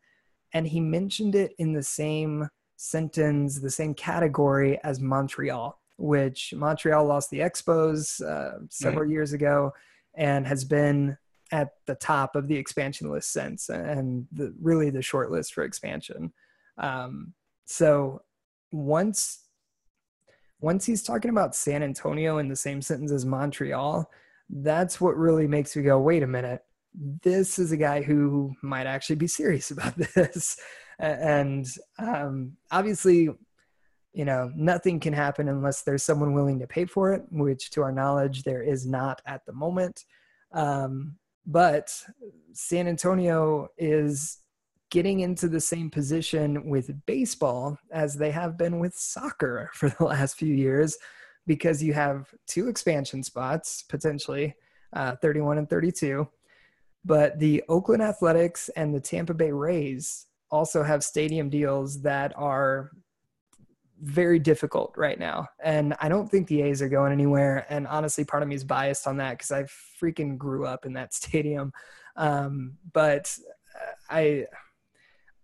and 0.53 0.67
he 0.67 0.81
mentioned 0.81 1.35
it 1.35 1.53
in 1.57 1.73
the 1.73 1.83
same 1.83 2.49
sentence, 2.81 3.59
the 3.59 3.69
same 3.69 3.93
category 3.93 4.79
as 4.83 4.99
Montreal, 4.99 5.79
which 5.97 6.51
Montreal 6.55 7.05
lost 7.05 7.29
the 7.29 7.39
Expos 7.39 8.19
uh, 8.25 8.57
several 8.69 9.07
years 9.07 9.33
ago 9.33 9.71
and 10.15 10.47
has 10.47 10.65
been 10.65 11.15
at 11.51 11.73
the 11.85 11.93
top 11.93 12.35
of 12.35 12.47
the 12.47 12.55
expansion 12.55 13.11
list 13.11 13.31
since, 13.31 13.69
and 13.69 14.25
the, 14.31 14.51
really 14.59 14.89
the 14.89 15.01
short 15.01 15.29
list 15.29 15.53
for 15.53 15.63
expansion. 15.63 16.33
Um, 16.79 17.33
so 17.65 18.23
once 18.71 19.45
once 20.59 20.85
he's 20.85 21.03
talking 21.03 21.31
about 21.31 21.55
San 21.55 21.81
Antonio 21.83 22.37
in 22.37 22.47
the 22.47 22.55
same 22.55 22.81
sentence 22.81 23.11
as 23.11 23.25
Montreal, 23.25 24.09
that's 24.49 25.01
what 25.01 25.17
really 25.17 25.47
makes 25.47 25.75
me 25.75 25.81
go, 25.83 25.99
wait 25.99 26.21
a 26.21 26.27
minute, 26.27 26.63
this 26.93 27.57
is 27.57 27.71
a 27.71 27.77
guy 27.77 28.03
who 28.03 28.53
might 28.61 28.85
actually 28.85 29.15
be 29.15 29.27
serious 29.27 29.71
about 29.71 29.95
this. 29.97 30.57
And 31.01 31.67
um, 31.99 32.57
obviously, 32.69 33.29
you 34.13 34.25
know, 34.25 34.51
nothing 34.55 34.99
can 34.99 35.13
happen 35.13 35.49
unless 35.49 35.81
there's 35.81 36.03
someone 36.03 36.33
willing 36.33 36.59
to 36.59 36.67
pay 36.67 36.85
for 36.85 37.13
it, 37.13 37.23
which 37.31 37.71
to 37.71 37.81
our 37.81 37.91
knowledge, 37.91 38.43
there 38.43 38.61
is 38.61 38.85
not 38.85 39.21
at 39.25 39.45
the 39.45 39.53
moment. 39.53 40.05
Um, 40.51 41.15
but 41.45 41.91
San 42.53 42.87
Antonio 42.87 43.69
is 43.77 44.41
getting 44.91 45.21
into 45.21 45.47
the 45.47 45.59
same 45.59 45.89
position 45.89 46.69
with 46.69 47.05
baseball 47.05 47.77
as 47.91 48.15
they 48.15 48.29
have 48.29 48.57
been 48.57 48.77
with 48.77 48.93
soccer 48.93 49.71
for 49.73 49.89
the 49.89 50.03
last 50.03 50.37
few 50.37 50.53
years 50.53 50.97
because 51.47 51.81
you 51.81 51.93
have 51.93 52.27
two 52.45 52.67
expansion 52.67 53.23
spots 53.23 53.83
potentially 53.89 54.53
uh, 54.93 55.15
31 55.15 55.57
and 55.57 55.69
32 55.69 56.27
but 57.03 57.39
the 57.39 57.63
oakland 57.67 58.03
athletics 58.03 58.69
and 58.75 58.93
the 58.93 58.99
tampa 58.99 59.33
bay 59.33 59.51
rays 59.51 60.27
also 60.51 60.83
have 60.83 61.03
stadium 61.03 61.49
deals 61.49 62.01
that 62.01 62.33
are 62.35 62.91
very 64.01 64.39
difficult 64.39 64.93
right 64.97 65.19
now. 65.19 65.47
And 65.63 65.95
i 66.01 66.09
don't 66.09 66.27
think 66.27 66.47
the 66.47 66.61
a's 66.63 66.81
are 66.81 66.89
going 66.89 67.11
anywhere. 67.11 67.65
And 67.69 67.87
honestly 67.87 68.25
part 68.25 68.43
of 68.43 68.49
me 68.49 68.55
is 68.55 68.63
biased 68.63 69.07
on 69.07 69.17
that 69.17 69.37
because 69.37 69.51
i 69.51 69.63
freaking 70.01 70.37
grew 70.37 70.65
up 70.65 70.85
in 70.85 70.93
that 70.93 71.13
stadium. 71.21 71.71
Um, 72.15 72.77
but 72.93 73.35
i 74.09 74.45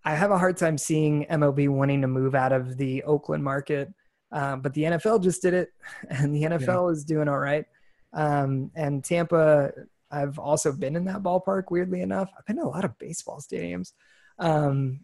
I 0.08 0.16
have 0.16 0.32
a 0.32 0.38
hard 0.38 0.55
time 0.55 0.78
seeing 0.78 1.26
MLB 1.26 1.68
wanting 1.68 1.99
to 1.99 2.08
move 2.08 2.34
out 2.34 2.53
of 2.53 2.78
the 2.78 3.03
Oakland 3.03 3.43
market, 3.43 3.93
um, 4.32 4.62
but 4.62 4.74
the 4.74 4.84
NFL 4.84 5.22
just 5.22 5.41
did 5.41 5.53
it, 5.53 5.74
and 6.10 6.34
the 6.34 6.43
NFL 6.43 6.93
is 6.93 7.03
doing 7.03 7.28
all 7.28 7.39
right. 7.39 7.66
Um, 8.14 8.72
and 8.74 9.03
Tampa, 9.03 9.72
I've 10.10 10.39
also 10.39 10.72
been 10.72 10.95
in 10.95 11.03
that 11.05 11.24
ballpark. 11.24 11.64
Weirdly 11.72 12.01
enough, 12.01 12.32
I've 12.38 12.45
been 12.45 12.55
to 12.55 12.64
a 12.64 12.70
lot 12.70 12.86
of 12.86 12.97
baseball 12.97 13.41
stadiums, 13.41 13.91
um, 14.40 15.02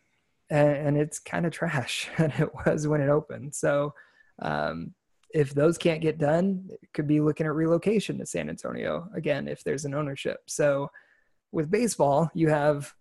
and, 0.50 0.70
and, 0.70 0.98
it's 0.98 1.20
kind 1.20 1.46
of 1.46 1.52
trash, 1.52 2.10
and 2.18 2.32
it 2.38 2.50
was 2.66 2.88
when 2.88 3.02
it 3.02 3.10
opened. 3.10 3.56
So, 3.56 3.94
um, 4.40 4.94
if 5.34 5.54
those 5.54 5.78
can't 5.80 6.02
get 6.02 6.20
done, 6.20 6.70
it 6.70 6.90
could 6.94 7.08
be 7.08 7.20
looking 7.20 7.48
at 7.48 7.56
relocation 7.56 8.20
to 8.20 8.26
San 8.26 8.50
Antonio 8.50 9.10
again 9.16 9.48
if 9.48 9.64
there's 9.64 9.86
an 9.86 9.96
ownership. 9.96 10.42
So, 10.48 10.92
with 11.52 11.72
baseball, 11.72 12.30
you 12.34 12.50
have 12.50 12.94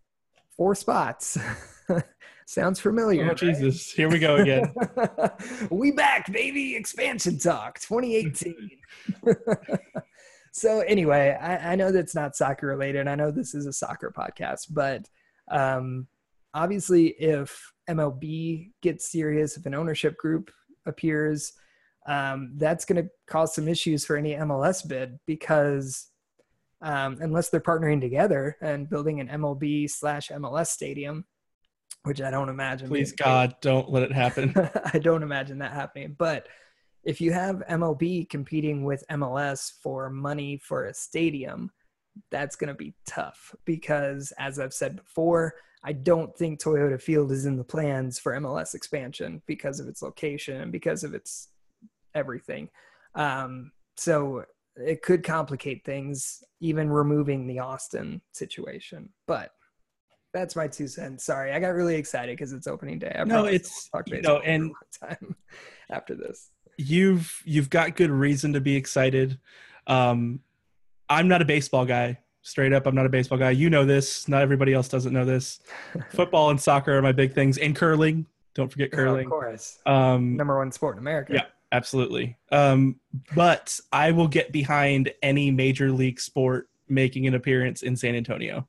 four 0.57 0.75
spots. 0.75 1.39
Sounds 2.47 2.81
familiar. 2.81 3.25
Oh 3.25 3.29
right? 3.29 3.37
Jesus! 3.37 3.91
Here 3.91 4.09
we 4.09 4.19
go 4.19 4.37
again. 4.37 4.75
we 5.71 5.93
back, 5.93 6.31
baby! 6.33 6.75
Expansion 6.75 7.39
talk 7.39 7.79
2018. 7.81 8.71
so 10.53 10.81
anyway, 10.81 11.37
I, 11.41 11.73
I 11.73 11.75
know 11.77 11.93
that's 11.93 12.15
not 12.15 12.37
soccer 12.37 12.67
related. 12.67 13.09
I 13.09 13.15
know 13.15 13.31
this 13.31 13.55
is 13.55 13.67
a 13.67 13.73
soccer 13.73 14.13
podcast, 14.15 14.67
but 14.71 15.09
um, 15.51 16.09
obviously, 16.55 17.09
if 17.09 17.73
MLB 17.89 18.71
gets 18.83 19.11
serious, 19.11 19.57
if 19.57 19.67
an 19.67 19.75
ownership 19.75 20.17
group 20.17 20.51
appears, 20.87 21.53
um, 22.07 22.53
that's 22.57 22.85
going 22.85 23.03
to 23.03 23.11
cause 23.27 23.55
some 23.55 23.69
issues 23.69 24.05
for 24.05 24.17
any 24.17 24.35
MLS 24.35 24.87
bid 24.87 25.19
because 25.27 26.09
um, 26.81 27.19
unless 27.21 27.49
they're 27.49 27.61
partnering 27.61 28.01
together 28.01 28.57
and 28.61 28.91
building 28.91 29.21
an 29.21 29.29
MLB 29.29 29.89
slash 29.89 30.31
MLS 30.31 30.67
stadium, 30.69 31.25
which 32.03 32.21
I 32.21 32.31
don't 32.31 32.49
imagine. 32.49 32.89
Please, 32.89 33.13
God, 33.13 33.55
don't 33.61 33.89
let 33.89 34.03
it 34.03 34.13
happen. 34.13 34.53
I 34.93 34.99
don't 34.99 35.23
imagine 35.23 35.59
that 35.59 35.73
happening. 35.73 36.17
But 36.19 36.49
if 37.05 37.21
you 37.21 37.33
have 37.33 37.63
MLB 37.71 38.29
competing 38.29 38.85
with 38.85 39.05
MLS 39.11 39.71
for 39.81 40.11
money 40.11 40.59
for 40.59 40.87
a 40.87 40.95
stadium, 40.95 41.71
that's 42.31 42.57
going 42.57 42.69
to 42.69 42.75
be 42.75 42.95
tough 43.07 43.55
because, 43.65 44.33
as 44.39 44.59
I've 44.59 44.75
said 44.75 44.97
before, 44.97 45.55
I 45.85 45.93
don't 45.93 46.37
think 46.37 46.61
Toyota 46.61 47.01
Field 47.01 47.33
is 47.33 47.45
in 47.47 47.57
the 47.57 47.65
plans 47.65 48.19
for 48.19 48.33
MLS 48.35 48.75
expansion 48.75 49.43
because 49.47 49.81
of 49.81 49.89
its 49.89 50.01
location 50.03 50.61
and 50.61 50.71
because 50.73 51.03
of 51.05 51.13
its 51.15 51.49
everything. 52.15 52.69
Um, 53.15 53.73
so 53.97 54.45
it 54.77 55.03
could 55.03 55.25
complicate 55.25 55.85
things, 55.85 56.43
even 56.61 56.89
removing 56.89 57.47
the 57.47 57.59
Austin 57.59 58.21
situation. 58.33 59.11
But 59.27 59.51
that's 60.33 60.57
my 60.57 60.69
two 60.69 60.87
cents. 60.87 61.25
Sorry, 61.25 61.53
I 61.53 61.59
got 61.61 61.69
really 61.75 61.97
excited 61.97 62.37
because 62.37 62.53
it's 62.53 62.67
opening 62.67 62.99
day. 62.99 63.15
I 63.19 63.25
No, 63.25 63.47
it's- 63.47 63.89
talk 63.93 64.09
you 64.09 64.23
know, 64.23 64.39
and- 64.39 64.73
time 65.01 65.37
after 65.91 66.15
this. 66.15 66.51
you've 66.79 67.43
you've 67.45 67.69
got 67.71 67.97
good 67.97 68.11
reason 68.11 68.53
to 68.55 68.61
be 68.61 68.77
excited. 68.77 69.39
Um, 69.87 70.41
I'm 71.09 71.29
not 71.29 71.43
a 71.43 71.45
baseball 71.45 71.85
guy. 71.85 72.19
Straight 72.43 72.73
up, 72.73 72.87
I'm 72.87 72.95
not 72.95 73.07
a 73.07 73.09
baseball 73.09 73.39
guy. 73.39 73.51
You 73.51 73.71
know 73.71 73.85
this. 73.85 74.27
Not 74.29 74.43
everybody 74.43 74.73
else 74.75 74.89
doesn't 74.89 75.13
know 75.13 75.25
this. 75.25 75.61
Football 76.11 76.51
and 76.51 76.61
soccer 76.61 76.97
are 76.99 77.03
my 77.03 77.13
big 77.13 77.33
things, 77.33 77.57
and 77.59 77.75
curling. 77.75 78.27
Don't 78.55 78.71
forget 78.71 78.91
curling. 78.93 79.27
of 79.27 79.31
course, 79.31 79.79
Um, 79.87 80.37
number 80.37 80.59
one 80.59 80.73
sport 80.73 80.97
in 80.97 80.99
America. 80.99 81.33
Yeah. 81.35 81.45
absolutely. 81.71 82.37
Um, 82.51 82.97
but 83.35 83.79
I 83.93 84.11
will 84.11 84.29
get 84.29 84.53
behind 84.53 85.13
any 85.23 85.51
major 85.51 85.91
league 85.91 86.21
sport 86.21 86.69
making 86.89 87.27
an 87.27 87.35
appearance 87.35 87.83
in 87.83 87.97
San 87.97 88.15
Antonio. 88.15 88.69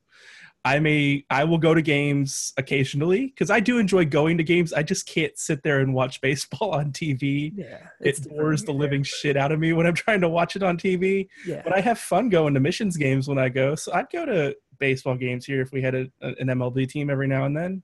I 0.65 0.79
may 0.79 1.25
I 1.29 1.43
will 1.43 1.57
go 1.57 1.73
to 1.73 1.81
games 1.81 2.53
occasionally 2.57 3.27
because 3.27 3.49
I 3.49 3.59
do 3.59 3.79
enjoy 3.79 4.05
going 4.05 4.37
to 4.37 4.43
games. 4.43 4.71
I 4.71 4.81
just 4.81 5.05
can't 5.05 5.37
sit 5.37 5.61
there 5.61 5.79
and 5.79 5.93
watch 5.93 6.21
baseball 6.21 6.71
on 6.71 6.91
TV. 6.91 7.51
yeah. 7.55 7.87
It 7.99 8.27
bores 8.29 8.63
the 8.63 8.71
living 8.71 9.03
shit 9.03 9.35
out 9.35 9.51
of 9.51 9.59
me 9.59 9.73
when 9.73 9.85
I'm 9.85 9.93
trying 9.93 10.21
to 10.21 10.29
watch 10.29 10.55
it 10.55 10.63
on 10.63 10.77
TV. 10.77 11.27
Yeah, 11.45 11.61
But 11.63 11.75
I 11.75 11.81
have 11.81 11.99
fun 11.99 12.29
going 12.29 12.53
to 12.53 12.61
missions 12.61 12.95
games 12.95 13.27
when 13.27 13.37
I 13.37 13.49
go. 13.49 13.75
So 13.75 13.91
I'd 13.93 14.09
go 14.09 14.25
to 14.25 14.55
baseball 14.79 15.15
games 15.15 15.45
here 15.45 15.61
if 15.61 15.71
we 15.71 15.81
had 15.81 15.95
a, 15.95 16.07
an 16.21 16.47
MLB 16.47 16.87
team 16.87 17.09
every 17.09 17.27
now 17.27 17.45
and 17.45 17.55
then. 17.55 17.83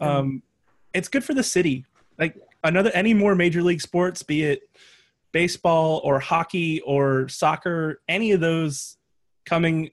Um, 0.00 0.42
it's 0.94 1.08
good 1.08 1.24
for 1.24 1.34
the 1.34 1.42
city. 1.42 1.86
Like 2.18 2.36
another 2.62 2.90
any 2.94 3.14
more 3.14 3.34
major 3.34 3.62
league 3.62 3.80
sports, 3.80 4.22
be 4.22 4.44
it 4.44 4.62
baseball 5.32 6.00
or 6.04 6.20
hockey 6.20 6.80
or 6.82 7.28
soccer, 7.28 8.00
any 8.08 8.32
of 8.32 8.40
those 8.40 8.96
coming 9.44 9.90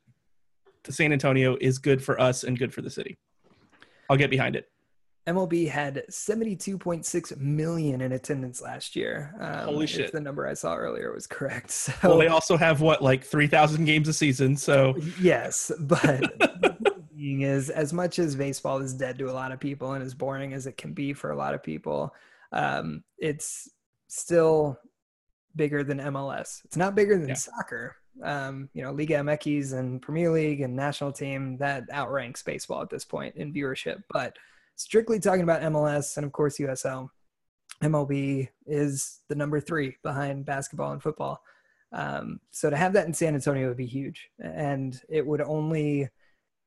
to 0.83 0.91
San 0.91 1.11
Antonio 1.13 1.57
is 1.59 1.77
good 1.77 2.03
for 2.03 2.19
us 2.19 2.43
and 2.43 2.57
good 2.57 2.73
for 2.73 2.81
the 2.81 2.89
city. 2.89 3.17
I'll 4.09 4.17
get 4.17 4.29
behind 4.29 4.55
it. 4.55 4.69
MLB 5.27 5.69
had 5.69 6.03
72.6 6.09 7.37
million 7.37 8.01
in 8.01 8.13
attendance 8.13 8.61
last 8.61 8.95
year. 8.95 9.35
Um, 9.39 9.65
Holy 9.65 9.83
if 9.83 9.91
shit. 9.91 10.11
The 10.11 10.19
number 10.19 10.47
I 10.47 10.53
saw 10.55 10.75
earlier 10.75 11.13
was 11.13 11.27
correct. 11.27 11.69
So 11.71 11.93
Well, 12.03 12.17
they 12.17 12.27
also 12.27 12.57
have 12.57 12.81
what 12.81 13.03
like 13.03 13.23
three 13.23 13.47
thousand 13.47 13.85
games 13.85 14.07
a 14.07 14.13
season, 14.13 14.55
so 14.55 14.95
yes, 15.19 15.71
but 15.81 16.23
is 17.19 17.69
as 17.69 17.93
much 17.93 18.17
as 18.17 18.35
baseball 18.35 18.79
is 18.79 18.93
dead 18.93 19.17
to 19.19 19.29
a 19.29 19.31
lot 19.31 19.51
of 19.51 19.59
people 19.59 19.93
and 19.93 20.03
as 20.03 20.13
boring 20.13 20.53
as 20.53 20.65
it 20.65 20.77
can 20.77 20.93
be 20.93 21.13
for 21.13 21.31
a 21.31 21.35
lot 21.35 21.53
of 21.53 21.61
people, 21.61 22.13
um, 22.51 23.03
it's 23.17 23.69
still 24.07 24.79
bigger 25.55 25.83
than 25.83 25.99
MLS. 25.99 26.61
It's 26.65 26.77
not 26.77 26.95
bigger 26.95 27.17
than 27.17 27.29
Yeah. 27.29 27.33
soccer. 27.35 27.95
Um, 28.23 28.69
you 28.73 28.83
know, 28.83 28.91
Liga 28.91 29.15
MX 29.15 29.73
and 29.77 30.01
Premier 30.01 30.31
League 30.31 30.61
and 30.61 30.75
national 30.75 31.11
team 31.11 31.57
that 31.57 31.83
outranks 31.91 32.43
baseball 32.43 32.81
at 32.81 32.89
this 32.89 33.05
point 33.05 33.35
in 33.35 33.53
viewership. 33.53 34.03
But 34.11 34.35
strictly 34.75 35.19
talking 35.19 35.43
about 35.43 35.61
MLS 35.61 36.17
and 36.17 36.25
of 36.25 36.31
course 36.31 36.57
USL, 36.57 37.09
MLB 37.83 38.49
is 38.65 39.19
the 39.29 39.35
number 39.35 39.59
three 39.59 39.95
behind 40.03 40.45
basketball 40.45 40.91
and 40.91 41.01
football. 41.01 41.41
Um, 41.91 42.39
so 42.51 42.69
to 42.69 42.77
have 42.77 42.93
that 42.93 43.07
in 43.07 43.13
San 43.13 43.35
Antonio 43.35 43.67
would 43.67 43.77
be 43.77 43.85
huge, 43.85 44.29
and 44.39 44.99
it 45.09 45.25
would 45.25 45.41
only 45.41 46.09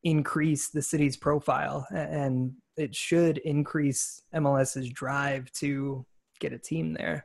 increase 0.02 0.68
the 0.68 0.82
city's 0.82 1.16
profile, 1.16 1.86
and 1.92 2.52
it 2.76 2.94
should 2.94 3.38
increase 3.38 4.22
MLS's 4.34 4.90
drive 4.90 5.52
to 5.52 6.04
get 6.40 6.52
a 6.52 6.58
team 6.58 6.92
there. 6.92 7.24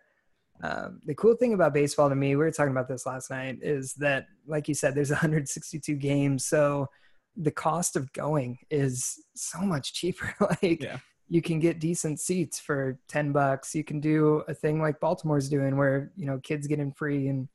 Um, 0.63 1.01
the 1.05 1.13
cool 1.15 1.35
thing 1.35 1.53
about 1.53 1.73
baseball 1.73 2.09
to 2.09 2.15
me, 2.15 2.29
we 2.29 2.37
were 2.37 2.51
talking 2.51 2.71
about 2.71 2.87
this 2.87 3.05
last 3.05 3.29
night, 3.29 3.59
is 3.61 3.93
that, 3.95 4.27
like 4.47 4.67
you 4.67 4.73
said, 4.73 4.95
there's 4.95 5.09
162 5.11 5.93
games, 5.95 6.45
so 6.45 6.87
the 7.35 7.51
cost 7.51 7.95
of 7.95 8.11
going 8.13 8.57
is 8.71 9.23
so 9.35 9.59
much 9.59 9.93
cheaper. 9.93 10.33
like 10.63 10.81
Yeah. 10.81 10.97
you 11.29 11.41
can 11.41 11.59
get 11.59 11.79
decent 11.79 12.19
seats 12.19 12.59
for 12.59 12.97
10 13.09 13.31
bucks. 13.31 13.75
You 13.75 13.83
can 13.83 13.99
do 13.99 14.43
a 14.47 14.53
thing 14.55 14.81
like 14.81 14.99
Baltimore's 14.99 15.47
doing 15.49 15.77
where, 15.77 16.11
you 16.15 16.25
know, 16.25 16.39
kids 16.39 16.65
get 16.65 16.79
in 16.79 16.91
free 16.91 17.27
and 17.27 17.47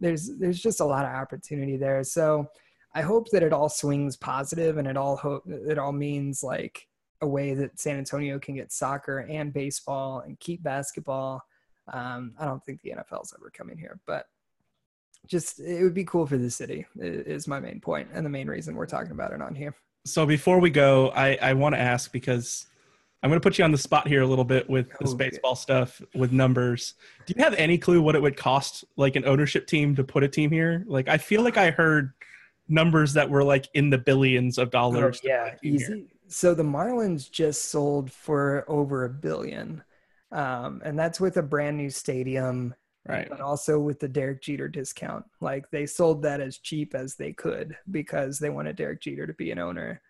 there's 0.00 0.30
there's 0.38 0.60
just 0.60 0.80
a 0.80 0.84
lot 0.84 1.04
of 1.04 1.12
opportunity 1.12 1.76
there. 1.76 2.02
So 2.02 2.48
I 2.94 3.02
hope 3.02 3.30
that 3.30 3.44
it 3.44 3.52
all 3.52 3.68
swings 3.68 4.16
positive 4.16 4.78
and 4.78 4.88
it 4.88 4.96
all 4.96 5.16
hope 5.16 5.44
it 5.46 5.78
all 5.78 5.92
means 5.92 6.42
like 6.42 6.88
a 7.20 7.28
way 7.28 7.54
that 7.54 7.78
San 7.78 7.98
Antonio 7.98 8.38
can 8.40 8.56
get 8.56 8.72
soccer 8.72 9.18
and 9.18 9.52
baseball 9.52 10.20
and 10.26 10.40
keep 10.40 10.62
basketball. 10.64 11.42
Um, 11.88 12.34
I 12.38 12.44
don't 12.44 12.64
think 12.64 12.82
the 12.82 12.90
NFL's 12.90 13.34
ever 13.36 13.50
coming 13.50 13.78
here, 13.78 13.98
but 14.06 14.26
just 15.26 15.60
it 15.60 15.82
would 15.82 15.94
be 15.94 16.04
cool 16.04 16.26
for 16.26 16.38
the 16.38 16.50
city 16.50 16.86
is 16.96 17.46
my 17.46 17.60
main 17.60 17.80
point 17.80 18.08
and 18.14 18.24
the 18.24 18.30
main 18.30 18.48
reason 18.48 18.74
we're 18.74 18.86
talking 18.86 19.12
about 19.12 19.32
it 19.32 19.42
on 19.42 19.54
here. 19.54 19.74
So 20.06 20.24
before 20.24 20.60
we 20.60 20.70
go, 20.70 21.10
I, 21.10 21.36
I 21.42 21.52
want 21.52 21.74
to 21.74 21.80
ask 21.80 22.10
because 22.10 22.66
I'm 23.22 23.28
going 23.28 23.38
to 23.40 23.42
put 23.42 23.58
you 23.58 23.64
on 23.64 23.72
the 23.72 23.78
spot 23.78 24.08
here 24.08 24.22
a 24.22 24.26
little 24.26 24.46
bit 24.46 24.68
with 24.70 24.88
this 24.98 25.12
Oh, 25.12 25.16
baseball 25.16 25.54
stuff 25.54 26.00
with 26.14 26.32
numbers. 26.32 26.94
Do 27.26 27.34
you 27.36 27.44
have 27.44 27.52
any 27.54 27.76
clue 27.76 28.00
what 28.00 28.14
it 28.14 28.22
would 28.22 28.36
cost, 28.36 28.84
like 28.96 29.14
an 29.14 29.26
ownership 29.26 29.66
team, 29.66 29.94
to 29.96 30.04
put 30.04 30.22
a 30.22 30.28
team 30.28 30.50
here? 30.50 30.84
Like, 30.86 31.08
I 31.08 31.18
feel 31.18 31.42
like 31.42 31.58
I 31.58 31.70
heard 31.70 32.12
numbers 32.66 33.12
that 33.14 33.28
were 33.28 33.44
like 33.44 33.68
in 33.74 33.90
the 33.90 33.98
billions 33.98 34.56
of 34.56 34.70
dollars. 34.70 35.20
Oh, 35.22 35.28
yeah, 35.28 35.50
team 35.56 35.58
here. 35.62 35.74
easy. 35.74 36.06
So 36.28 36.54
the 36.54 36.62
Marlins 36.62 37.30
just 37.30 37.66
sold 37.66 38.10
for 38.10 38.64
over 38.68 39.04
a 39.04 39.10
billion, 39.10 39.82
um, 40.32 40.80
and 40.84 40.98
that's 40.98 41.20
with 41.20 41.36
a 41.36 41.42
brand 41.42 41.76
new 41.76 41.90
stadium, 41.90 42.74
Right. 43.08 43.28
but 43.30 43.40
also 43.40 43.80
with 43.80 43.98
the 43.98 44.08
Derek 44.08 44.42
Jeter 44.42 44.68
discount. 44.68 45.24
Like 45.40 45.70
they 45.70 45.86
sold 45.86 46.22
that 46.22 46.40
as 46.40 46.58
cheap 46.58 46.94
as 46.94 47.16
they 47.16 47.32
could 47.32 47.76
because 47.90 48.38
they 48.38 48.50
wanted 48.50 48.76
Derek 48.76 49.00
Jeter 49.00 49.26
to 49.26 49.32
be 49.32 49.50
an 49.50 49.58
owner. 49.58 50.02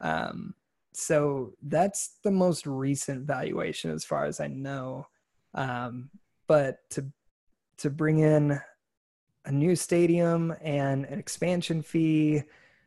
Um, 0.00 0.54
so 0.92 1.54
that's 1.62 2.18
the 2.22 2.30
most 2.30 2.66
recent 2.66 3.26
valuation, 3.26 3.90
as 3.90 4.04
far 4.04 4.24
as 4.24 4.40
I 4.40 4.46
know. 4.46 5.06
Um, 5.54 6.10
but 6.46 6.78
to 6.90 7.06
to 7.78 7.90
bring 7.90 8.20
in 8.20 8.60
a 9.44 9.52
new 9.52 9.76
stadium 9.76 10.54
and 10.60 11.04
an 11.06 11.18
expansion 11.18 11.82
fee 11.82 12.42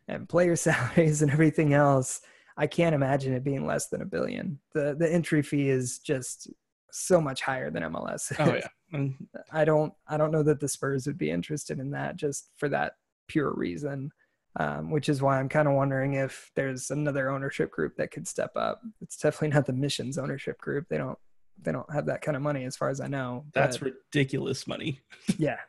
and 0.07 0.27
player 0.29 0.55
salaries 0.57 1.21
and 1.21 1.31
everything 1.31 1.73
else, 1.73 2.21
I 2.57 2.67
can't 2.67 2.95
imagine 2.95 3.33
it 3.33 3.43
being 3.43 3.65
less 3.65 3.87
than 3.87 4.01
a 4.01 4.05
billion. 4.05 4.59
The 4.73 4.95
the 4.97 5.11
entry 5.11 5.41
fee 5.41 5.69
is 5.69 5.99
just 5.99 6.49
so 6.91 7.21
much 7.21 7.41
higher 7.41 7.69
than 7.69 7.83
MLS. 7.83 8.33
Oh 8.39 8.51
is. 8.51 8.63
yeah. 8.63 8.97
And 8.97 9.15
I 9.51 9.65
don't 9.65 9.93
I 10.07 10.17
don't 10.17 10.31
know 10.31 10.43
that 10.43 10.59
the 10.59 10.67
Spurs 10.67 11.07
would 11.07 11.17
be 11.17 11.29
interested 11.31 11.79
in 11.79 11.91
that 11.91 12.17
just 12.17 12.49
for 12.57 12.69
that 12.69 12.93
pure 13.27 13.53
reason. 13.55 14.11
Um, 14.59 14.91
which 14.91 15.07
is 15.07 15.21
why 15.21 15.39
I'm 15.39 15.47
kind 15.47 15.69
of 15.69 15.75
wondering 15.75 16.15
if 16.15 16.51
there's 16.57 16.91
another 16.91 17.29
ownership 17.29 17.71
group 17.71 17.95
that 17.95 18.11
could 18.11 18.27
step 18.27 18.51
up. 18.57 18.81
It's 18.99 19.15
definitely 19.15 19.55
not 19.55 19.65
the 19.65 19.71
missions 19.71 20.17
ownership 20.17 20.57
group. 20.57 20.87
They 20.89 20.97
don't 20.97 21.17
they 21.61 21.71
don't 21.71 21.89
have 21.93 22.07
that 22.07 22.21
kind 22.21 22.35
of 22.35 22.43
money 22.43 22.65
as 22.65 22.75
far 22.75 22.89
as 22.89 22.99
I 22.99 23.07
know. 23.07 23.45
that's 23.53 23.77
But, 23.77 23.93
ridiculous 23.93 24.67
money. 24.67 24.99
yeah. 25.37 25.59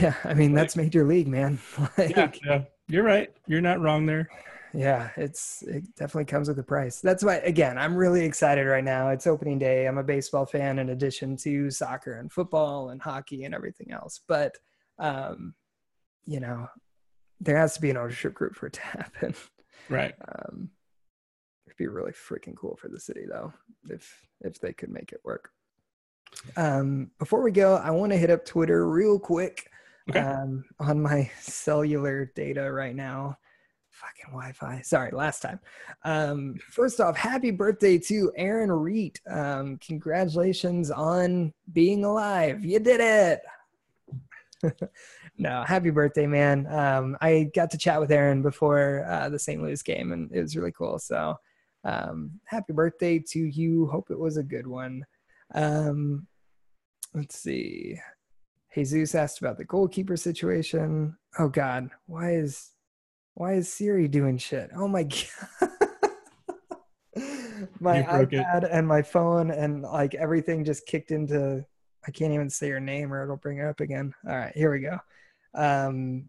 Yeah, 0.00 0.14
I 0.24 0.34
mean 0.34 0.54
that's 0.54 0.76
major 0.76 1.04
league, 1.04 1.28
man. 1.28 1.58
like, 1.98 2.10
Yeah, 2.16 2.30
yeah. 2.44 2.62
You're 2.88 3.04
right. 3.04 3.32
You're 3.48 3.60
not 3.60 3.80
wrong 3.80 4.06
there. 4.06 4.28
Yeah, 4.74 5.10
it's 5.16 5.62
it 5.62 5.84
definitely 5.94 6.24
comes 6.24 6.48
with 6.48 6.58
a 6.58 6.62
price. 6.62 7.00
That's 7.00 7.22
why 7.22 7.36
again, 7.36 7.78
I'm 7.78 7.94
really 7.94 8.24
excited 8.24 8.66
right 8.66 8.84
now. 8.84 9.10
It's 9.10 9.26
opening 9.26 9.58
day. 9.58 9.86
I'm 9.86 9.98
a 9.98 10.04
baseball 10.04 10.46
fan 10.46 10.78
in 10.78 10.90
addition 10.90 11.36
to 11.38 11.70
soccer 11.70 12.14
and 12.18 12.32
football 12.32 12.90
and 12.90 13.00
hockey 13.00 13.44
and 13.44 13.54
everything 13.54 13.92
else. 13.92 14.20
But 14.26 14.58
um, 14.98 15.54
you 16.26 16.40
know, 16.40 16.68
there 17.40 17.56
has 17.56 17.74
to 17.74 17.80
be 17.80 17.90
an 17.90 17.96
ownership 17.96 18.34
group 18.34 18.56
for 18.56 18.66
it 18.66 18.74
to 18.74 18.80
happen. 18.82 19.34
Right. 19.88 20.14
Um, 20.26 20.70
it'd 21.66 21.76
be 21.76 21.86
really 21.86 22.12
freaking 22.12 22.56
cool 22.56 22.76
for 22.76 22.88
the 22.88 23.00
city 23.00 23.26
though, 23.28 23.52
if 23.88 24.26
if 24.40 24.58
they 24.60 24.72
could 24.72 24.90
make 24.90 25.12
it 25.12 25.20
work. 25.24 25.50
Um, 26.56 27.10
before 27.18 27.42
we 27.42 27.52
go, 27.52 27.76
I 27.76 27.90
want 27.90 28.12
to 28.12 28.18
hit 28.18 28.30
up 28.30 28.44
Twitter 28.44 28.88
real 28.88 29.18
quick. 29.18 29.70
Okay. 30.10 30.18
Um, 30.18 30.64
on 30.80 31.00
my 31.00 31.30
cellular 31.40 32.30
data 32.34 32.70
right 32.70 32.94
now. 32.94 33.38
Fucking 33.94 34.32
Wi-Fi. 34.32 34.80
Sorry, 34.80 35.12
last 35.12 35.40
time. 35.40 35.60
Um, 36.04 36.56
first 36.68 37.00
off, 37.00 37.16
happy 37.16 37.52
birthday 37.52 37.96
to 37.98 38.32
Aaron 38.36 38.72
Reet. 38.72 39.20
Um, 39.30 39.78
congratulations 39.78 40.90
on 40.90 41.52
being 41.72 42.04
alive. 42.04 42.64
You 42.64 42.80
did 42.80 43.00
it. 43.00 43.40
no, 45.38 45.62
happy 45.62 45.90
birthday, 45.90 46.26
man. 46.26 46.66
Um, 46.66 47.16
I 47.20 47.50
got 47.54 47.70
to 47.70 47.78
chat 47.78 48.00
with 48.00 48.10
Aaron 48.10 48.42
before 48.42 49.06
uh, 49.08 49.28
the 49.28 49.38
St. 49.38 49.62
Louis 49.62 49.80
game, 49.80 50.10
and 50.10 50.28
it 50.32 50.40
was 50.40 50.56
really 50.56 50.72
cool. 50.72 50.98
So, 50.98 51.36
um, 51.84 52.32
happy 52.46 52.72
birthday 52.72 53.22
to 53.28 53.38
you. 53.38 53.86
Hope 53.86 54.10
it 54.10 54.18
was 54.18 54.38
a 54.38 54.42
good 54.42 54.66
one. 54.66 55.04
Um, 55.54 56.26
let's 57.14 57.38
see. 57.38 58.00
Jesus 58.74 59.14
asked 59.14 59.38
about 59.38 59.56
the 59.56 59.64
goalkeeper 59.64 60.16
situation. 60.16 61.16
Oh 61.38 61.48
God, 61.48 61.90
why 62.06 62.34
is 62.34 62.73
why 63.34 63.54
is 63.54 63.72
Siri 63.72 64.08
doing 64.08 64.38
shit? 64.38 64.70
Oh 64.74 64.88
my 64.88 65.04
God. 65.04 65.70
my 67.80 68.02
broke 68.02 68.32
it. 68.32 68.44
iPad 68.44 68.68
and 68.70 68.86
my 68.86 69.02
phone 69.02 69.50
and 69.50 69.82
like 69.82 70.14
everything 70.14 70.64
just 70.64 70.86
kicked 70.86 71.10
into 71.10 71.64
I 72.06 72.10
can't 72.10 72.32
even 72.32 72.50
say 72.50 72.68
your 72.68 72.80
name 72.80 73.12
or 73.12 73.22
it'll 73.22 73.36
bring 73.36 73.58
it 73.58 73.66
up 73.66 73.80
again. 73.80 74.14
All 74.28 74.36
right, 74.36 74.54
here 74.54 74.72
we 74.72 74.80
go. 74.80 74.98
Um 75.54 76.28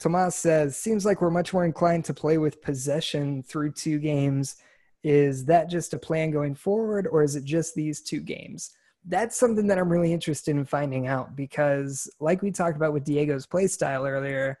Tomas 0.00 0.36
says, 0.36 0.76
seems 0.76 1.06
like 1.06 1.22
we're 1.22 1.30
much 1.30 1.54
more 1.54 1.64
inclined 1.64 2.04
to 2.06 2.14
play 2.14 2.36
with 2.36 2.60
possession 2.60 3.42
through 3.42 3.72
two 3.72 3.98
games. 3.98 4.56
Is 5.02 5.46
that 5.46 5.70
just 5.70 5.94
a 5.94 5.98
plan 5.98 6.30
going 6.30 6.54
forward, 6.54 7.06
or 7.10 7.22
is 7.22 7.36
it 7.36 7.44
just 7.44 7.74
these 7.74 8.02
two 8.02 8.20
games? 8.20 8.72
That's 9.06 9.34
something 9.38 9.66
that 9.68 9.78
I'm 9.78 9.88
really 9.88 10.12
interested 10.12 10.56
in 10.56 10.64
finding 10.66 11.06
out 11.06 11.36
because, 11.36 12.10
like 12.20 12.42
we 12.42 12.50
talked 12.50 12.76
about 12.76 12.92
with 12.92 13.04
Diego's 13.04 13.46
play 13.46 13.66
style 13.66 14.04
earlier, 14.06 14.58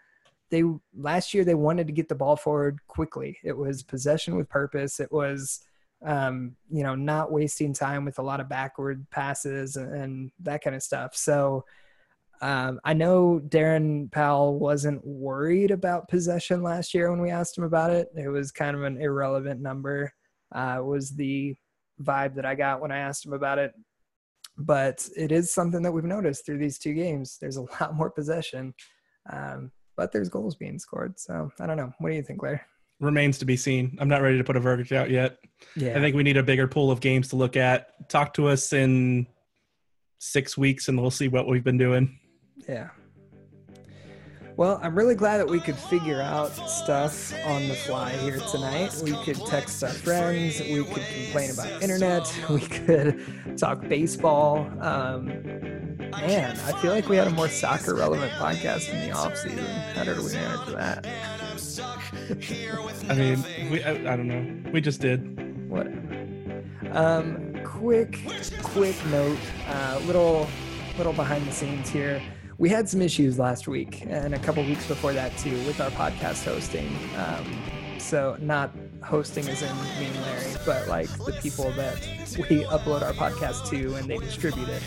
they 0.54 0.62
last 0.96 1.34
year 1.34 1.44
they 1.44 1.54
wanted 1.54 1.88
to 1.88 1.92
get 1.92 2.08
the 2.08 2.14
ball 2.14 2.36
forward 2.36 2.78
quickly. 2.86 3.36
It 3.42 3.56
was 3.56 3.82
possession 3.82 4.36
with 4.36 4.48
purpose. 4.48 5.00
It 5.00 5.10
was 5.10 5.60
um, 6.06 6.54
you 6.70 6.82
know 6.82 6.94
not 6.94 7.32
wasting 7.32 7.72
time 7.72 8.04
with 8.04 8.18
a 8.18 8.22
lot 8.22 8.40
of 8.40 8.48
backward 8.48 9.04
passes 9.10 9.76
and, 9.76 9.92
and 9.92 10.30
that 10.40 10.62
kind 10.62 10.76
of 10.76 10.82
stuff. 10.82 11.16
So 11.16 11.64
um, 12.40 12.78
I 12.84 12.92
know 12.92 13.40
Darren 13.48 14.12
Powell 14.12 14.58
wasn't 14.58 15.04
worried 15.04 15.70
about 15.70 16.08
possession 16.08 16.62
last 16.62 16.94
year 16.94 17.10
when 17.10 17.20
we 17.20 17.30
asked 17.30 17.58
him 17.58 17.64
about 17.64 17.90
it. 17.90 18.08
It 18.16 18.28
was 18.28 18.52
kind 18.52 18.76
of 18.76 18.82
an 18.82 19.00
irrelevant 19.00 19.60
number. 19.60 20.12
Uh, 20.52 20.80
was 20.84 21.10
the 21.10 21.56
vibe 22.02 22.34
that 22.34 22.46
I 22.46 22.54
got 22.54 22.80
when 22.80 22.92
I 22.92 22.98
asked 22.98 23.24
him 23.24 23.32
about 23.32 23.58
it. 23.58 23.72
But 24.56 25.08
it 25.16 25.32
is 25.32 25.50
something 25.50 25.82
that 25.82 25.92
we've 25.92 26.04
noticed 26.04 26.46
through 26.46 26.58
these 26.58 26.78
two 26.78 26.94
games. 26.94 27.38
There's 27.40 27.56
a 27.56 27.62
lot 27.80 27.94
more 27.94 28.10
possession, 28.10 28.74
um, 29.32 29.72
but 29.96 30.12
there's 30.12 30.28
goals 30.28 30.54
being 30.54 30.78
scored. 30.78 31.18
So 31.18 31.50
I 31.60 31.66
don't 31.66 31.76
know. 31.76 31.92
What 31.98 32.10
do 32.10 32.16
you 32.16 32.22
think, 32.22 32.40
Claire? 32.40 32.66
Remains 33.00 33.38
to 33.38 33.44
be 33.44 33.56
seen. 33.56 33.96
I'm 34.00 34.08
not 34.08 34.22
ready 34.22 34.38
to 34.38 34.44
put 34.44 34.56
a 34.56 34.60
verdict 34.60 34.92
out 34.92 35.10
yet. 35.10 35.38
Yeah, 35.76 35.96
I 35.96 36.00
think 36.00 36.14
we 36.14 36.22
need 36.22 36.36
a 36.36 36.42
bigger 36.42 36.68
pool 36.68 36.90
of 36.90 37.00
games 37.00 37.28
to 37.28 37.36
look 37.36 37.56
at. 37.56 38.08
Talk 38.08 38.34
to 38.34 38.48
us 38.48 38.72
in 38.72 39.26
six 40.18 40.56
weeks, 40.56 40.88
and 40.88 41.00
we'll 41.00 41.10
see 41.10 41.28
what 41.28 41.48
we've 41.48 41.64
been 41.64 41.78
doing. 41.78 42.18
Yeah. 42.68 42.90
Well, 44.56 44.78
I'm 44.84 44.94
really 44.94 45.16
glad 45.16 45.38
that 45.38 45.48
we 45.48 45.58
could 45.58 45.74
figure 45.74 46.20
out 46.22 46.50
stuff 46.70 47.34
on 47.44 47.66
the 47.66 47.74
fly 47.74 48.10
here 48.10 48.38
tonight. 48.38 48.94
We 49.02 49.12
could 49.24 49.44
text 49.46 49.82
our 49.82 49.90
friends. 49.90 50.60
We 50.60 50.84
could 50.84 51.02
complain 51.02 51.50
about 51.50 51.82
internet. 51.82 52.32
We 52.48 52.60
could 52.60 53.58
talk 53.58 53.80
baseball. 53.88 54.70
Um, 54.80 55.93
man, 56.20 56.58
I 56.60 56.72
feel 56.80 56.92
like 56.92 57.08
we 57.08 57.16
had 57.16 57.26
a 57.26 57.30
more 57.30 57.48
soccer 57.48 57.94
relevant 57.94 58.32
podcast 58.32 58.92
in 58.92 59.08
the 59.08 59.14
off 59.14 59.36
season. 59.36 59.64
How 59.94 60.04
did 60.04 60.18
we 60.18 60.32
manage 60.32 60.66
that? 60.74 61.06
I 63.08 63.14
mean, 63.14 63.44
we, 63.70 63.82
I, 63.82 63.92
I 64.12 64.16
don't 64.16 64.28
know. 64.28 64.70
We 64.72 64.80
just 64.80 65.00
did. 65.00 65.68
whatever. 65.68 66.00
Um, 66.92 67.54
quick, 67.64 68.18
quick 68.62 68.96
note, 69.06 69.38
uh, 69.68 70.00
little, 70.06 70.46
little 70.96 71.12
behind 71.12 71.46
the 71.46 71.52
scenes 71.52 71.88
here. 71.90 72.22
We 72.56 72.68
had 72.68 72.88
some 72.88 73.02
issues 73.02 73.38
last 73.38 73.66
week 73.66 74.04
and 74.06 74.32
a 74.34 74.38
couple 74.38 74.62
weeks 74.64 74.86
before 74.86 75.12
that 75.12 75.36
too 75.38 75.56
with 75.66 75.80
our 75.80 75.90
podcast 75.90 76.44
hosting. 76.44 76.86
Um, 77.16 77.62
so 77.98 78.36
not 78.40 78.70
hosting 79.02 79.48
as 79.48 79.62
in 79.62 79.76
me 79.98 80.06
and 80.06 80.20
Larry, 80.22 80.54
but 80.64 80.86
like 80.86 81.08
the 81.24 81.32
people 81.42 81.72
that 81.72 81.96
we 82.48 82.62
upload 82.64 83.02
our 83.02 83.12
podcast 83.12 83.68
to 83.70 83.94
and 83.96 84.08
they 84.08 84.18
distribute 84.18 84.68
it. 84.68 84.82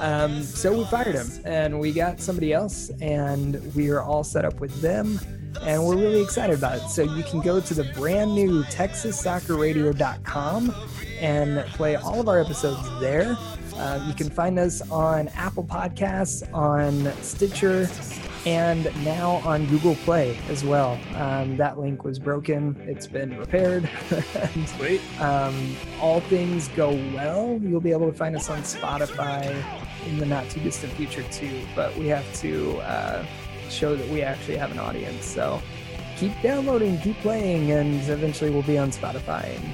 Um, 0.00 0.42
so 0.42 0.72
we 0.78 0.84
fired 0.86 1.14
him 1.14 1.28
and 1.44 1.78
we 1.78 1.92
got 1.92 2.20
somebody 2.20 2.54
else 2.54 2.90
and 3.02 3.60
we 3.74 3.90
are 3.90 4.00
all 4.00 4.24
set 4.24 4.46
up 4.46 4.58
with 4.58 4.80
them 4.80 5.20
and 5.62 5.84
we're 5.84 5.96
really 5.96 6.22
excited 6.22 6.56
about 6.58 6.78
it. 6.78 6.88
So 6.88 7.02
you 7.02 7.22
can 7.22 7.42
go 7.42 7.60
to 7.60 7.74
the 7.74 7.84
brand 7.94 8.34
new 8.34 8.62
TexasSoccerRadio.com 8.64 10.74
and 11.20 11.66
play 11.66 11.96
all 11.96 12.18
of 12.18 12.28
our 12.28 12.40
episodes 12.40 12.80
there. 12.98 13.36
Uh, 13.76 14.02
you 14.08 14.14
can 14.14 14.30
find 14.30 14.58
us 14.58 14.80
on 14.90 15.28
Apple 15.28 15.64
Podcasts, 15.64 16.50
on 16.54 17.12
Stitcher, 17.22 17.86
and 18.46 18.84
now 19.04 19.32
on 19.44 19.66
Google 19.66 19.96
Play 19.96 20.34
as 20.48 20.64
well. 20.64 20.98
Um, 21.16 21.58
that 21.58 21.78
link 21.78 22.04
was 22.04 22.18
broken, 22.18 22.74
it's 22.86 23.06
been 23.06 23.36
repaired. 23.38 23.86
and, 24.34 24.66
Sweet. 24.68 25.02
um, 25.20 25.76
all 26.00 26.20
things 26.22 26.68
go 26.68 26.88
well, 27.14 27.60
you'll 27.62 27.82
be 27.82 27.92
able 27.92 28.10
to 28.10 28.16
find 28.16 28.34
us 28.34 28.48
on 28.48 28.62
Spotify 28.62 29.62
in 30.06 30.18
the 30.18 30.26
not 30.26 30.48
too 30.50 30.60
distant 30.60 30.92
future, 30.94 31.22
too. 31.30 31.60
But 31.74 31.96
we 31.96 32.06
have 32.08 32.32
to 32.40 32.78
uh, 32.80 33.24
show 33.68 33.94
that 33.96 34.08
we 34.08 34.22
actually 34.22 34.56
have 34.56 34.70
an 34.72 34.78
audience. 34.78 35.24
So 35.24 35.60
keep 36.16 36.32
downloading, 36.42 36.98
keep 37.00 37.16
playing, 37.20 37.70
and 37.72 37.94
eventually 38.08 38.50
we'll 38.50 38.62
be 38.62 38.78
on 38.78 38.90
Spotify 38.90 39.44
and 39.56 39.64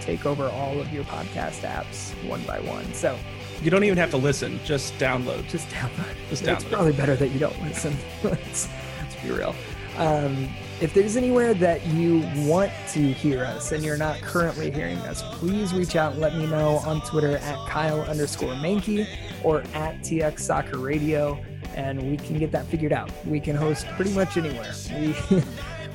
take 0.00 0.24
over 0.26 0.48
all 0.48 0.80
of 0.80 0.92
your 0.92 1.04
podcast 1.04 1.62
apps 1.62 2.10
one 2.28 2.42
by 2.44 2.60
one. 2.60 2.92
So 2.94 3.18
You 3.62 3.70
don't 3.70 3.84
even 3.84 3.98
have 3.98 4.10
to 4.10 4.16
listen. 4.16 4.60
Just 4.64 4.94
download. 4.98 5.46
just 5.48 5.68
download. 5.68 6.14
Just 6.30 6.44
It's 6.44 6.64
download. 6.64 6.70
probably 6.70 6.92
better 6.92 7.16
that 7.16 7.28
you 7.28 7.38
don't 7.40 7.60
listen. 7.62 7.96
let's, 8.22 8.68
let's 9.00 9.16
be 9.22 9.30
real. 9.30 9.54
Um, 9.98 10.48
if 10.80 10.92
there's 10.92 11.16
anywhere 11.16 11.54
that 11.54 11.86
you 11.86 12.20
want 12.48 12.70
to 12.90 13.00
hear 13.12 13.44
us 13.44 13.72
and 13.72 13.82
you're 13.84 13.96
not 13.96 14.20
currently 14.20 14.70
hearing 14.70 14.98
us, 14.98 15.22
please 15.36 15.72
reach 15.72 15.96
out 15.96 16.12
and 16.12 16.20
let 16.20 16.36
me 16.36 16.46
know 16.46 16.76
on 16.78 17.00
Twitter 17.02 17.38
at 17.38 17.56
Kyle 17.68 18.02
underscore 18.02 18.52
Mankey 18.54 19.06
or 19.42 19.60
at 19.74 20.00
TX 20.00 20.40
Soccer 20.40 20.78
Radio, 20.78 21.42
and 21.74 22.02
we 22.10 22.16
can 22.18 22.38
get 22.38 22.52
that 22.52 22.66
figured 22.66 22.92
out. 22.92 23.10
We 23.26 23.40
can 23.40 23.56
host 23.56 23.86
pretty 23.96 24.12
much 24.12 24.36
anywhere. 24.36 24.72
We 24.92 25.42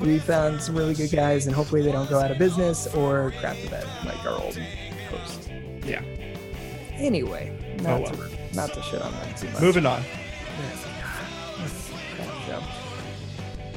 we 0.00 0.18
found 0.18 0.60
some 0.60 0.76
really 0.76 0.94
good 0.94 1.12
guys, 1.12 1.46
and 1.46 1.54
hopefully 1.54 1.82
they 1.82 1.92
don't 1.92 2.10
go 2.10 2.18
out 2.18 2.30
of 2.32 2.38
business 2.38 2.88
or 2.94 3.32
crap 3.38 3.56
the 3.58 3.68
bed 3.68 3.86
like 4.04 4.24
our 4.24 4.32
old 4.42 4.56
host. 5.10 5.48
Yeah. 5.86 6.02
Anyway, 6.94 7.56
oh, 7.78 7.82
not, 7.82 8.00
Oh, 8.00 8.02
well. 8.02 8.12
to, 8.12 8.56
not 8.56 8.72
to 8.74 8.82
shit 8.82 9.00
on 9.00 9.12
them 9.12 9.34
too 9.36 9.48
much. 9.50 9.60
Moving 9.62 9.86
on. 9.86 10.02
show. 10.02 10.91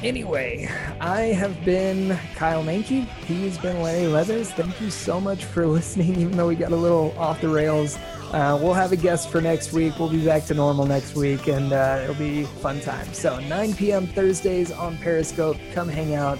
Anyway, 0.05 0.69
I 1.01 1.21
have 1.21 1.65
been 1.65 2.15
Kyle 2.35 2.63
Mankey. 2.63 3.07
He's 3.25 3.57
been 3.57 3.81
Larry 3.81 4.05
Leathers. 4.05 4.51
Thank 4.51 4.79
you 4.79 4.91
so 4.91 5.19
much 5.19 5.45
for 5.45 5.65
listening, 5.79 6.19
even 6.19 6.37
though 6.37 6.47
we 6.47 6.55
got 6.55 6.71
a 6.71 6.75
little 6.75 7.11
off 7.17 7.41
the 7.41 7.49
rails. 7.49 7.97
Uh, 8.31 8.55
we'll 8.61 8.75
have 8.75 8.91
a 8.91 8.95
guest 8.95 9.31
for 9.31 9.41
next 9.41 9.73
week. 9.73 9.97
We'll 9.97 10.11
be 10.11 10.23
back 10.23 10.45
to 10.45 10.53
normal 10.53 10.85
next 10.85 11.15
week, 11.15 11.47
and 11.47 11.73
uh, 11.73 12.01
it'll 12.03 12.13
be 12.13 12.43
fun 12.43 12.81
time. 12.81 13.11
So 13.15 13.39
9 13.39 13.73
p.m. 13.73 14.05
Thursdays 14.05 14.71
on 14.71 14.95
Periscope. 14.99 15.57
Come 15.73 15.89
hang 15.89 16.13
out. 16.13 16.37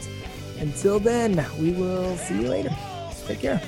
Until 0.59 0.99
then, 0.99 1.43
we 1.59 1.71
will 1.71 2.15
see 2.17 2.41
you 2.41 2.47
later. 2.47 2.69
Take 3.25 3.39
care. 3.39 3.59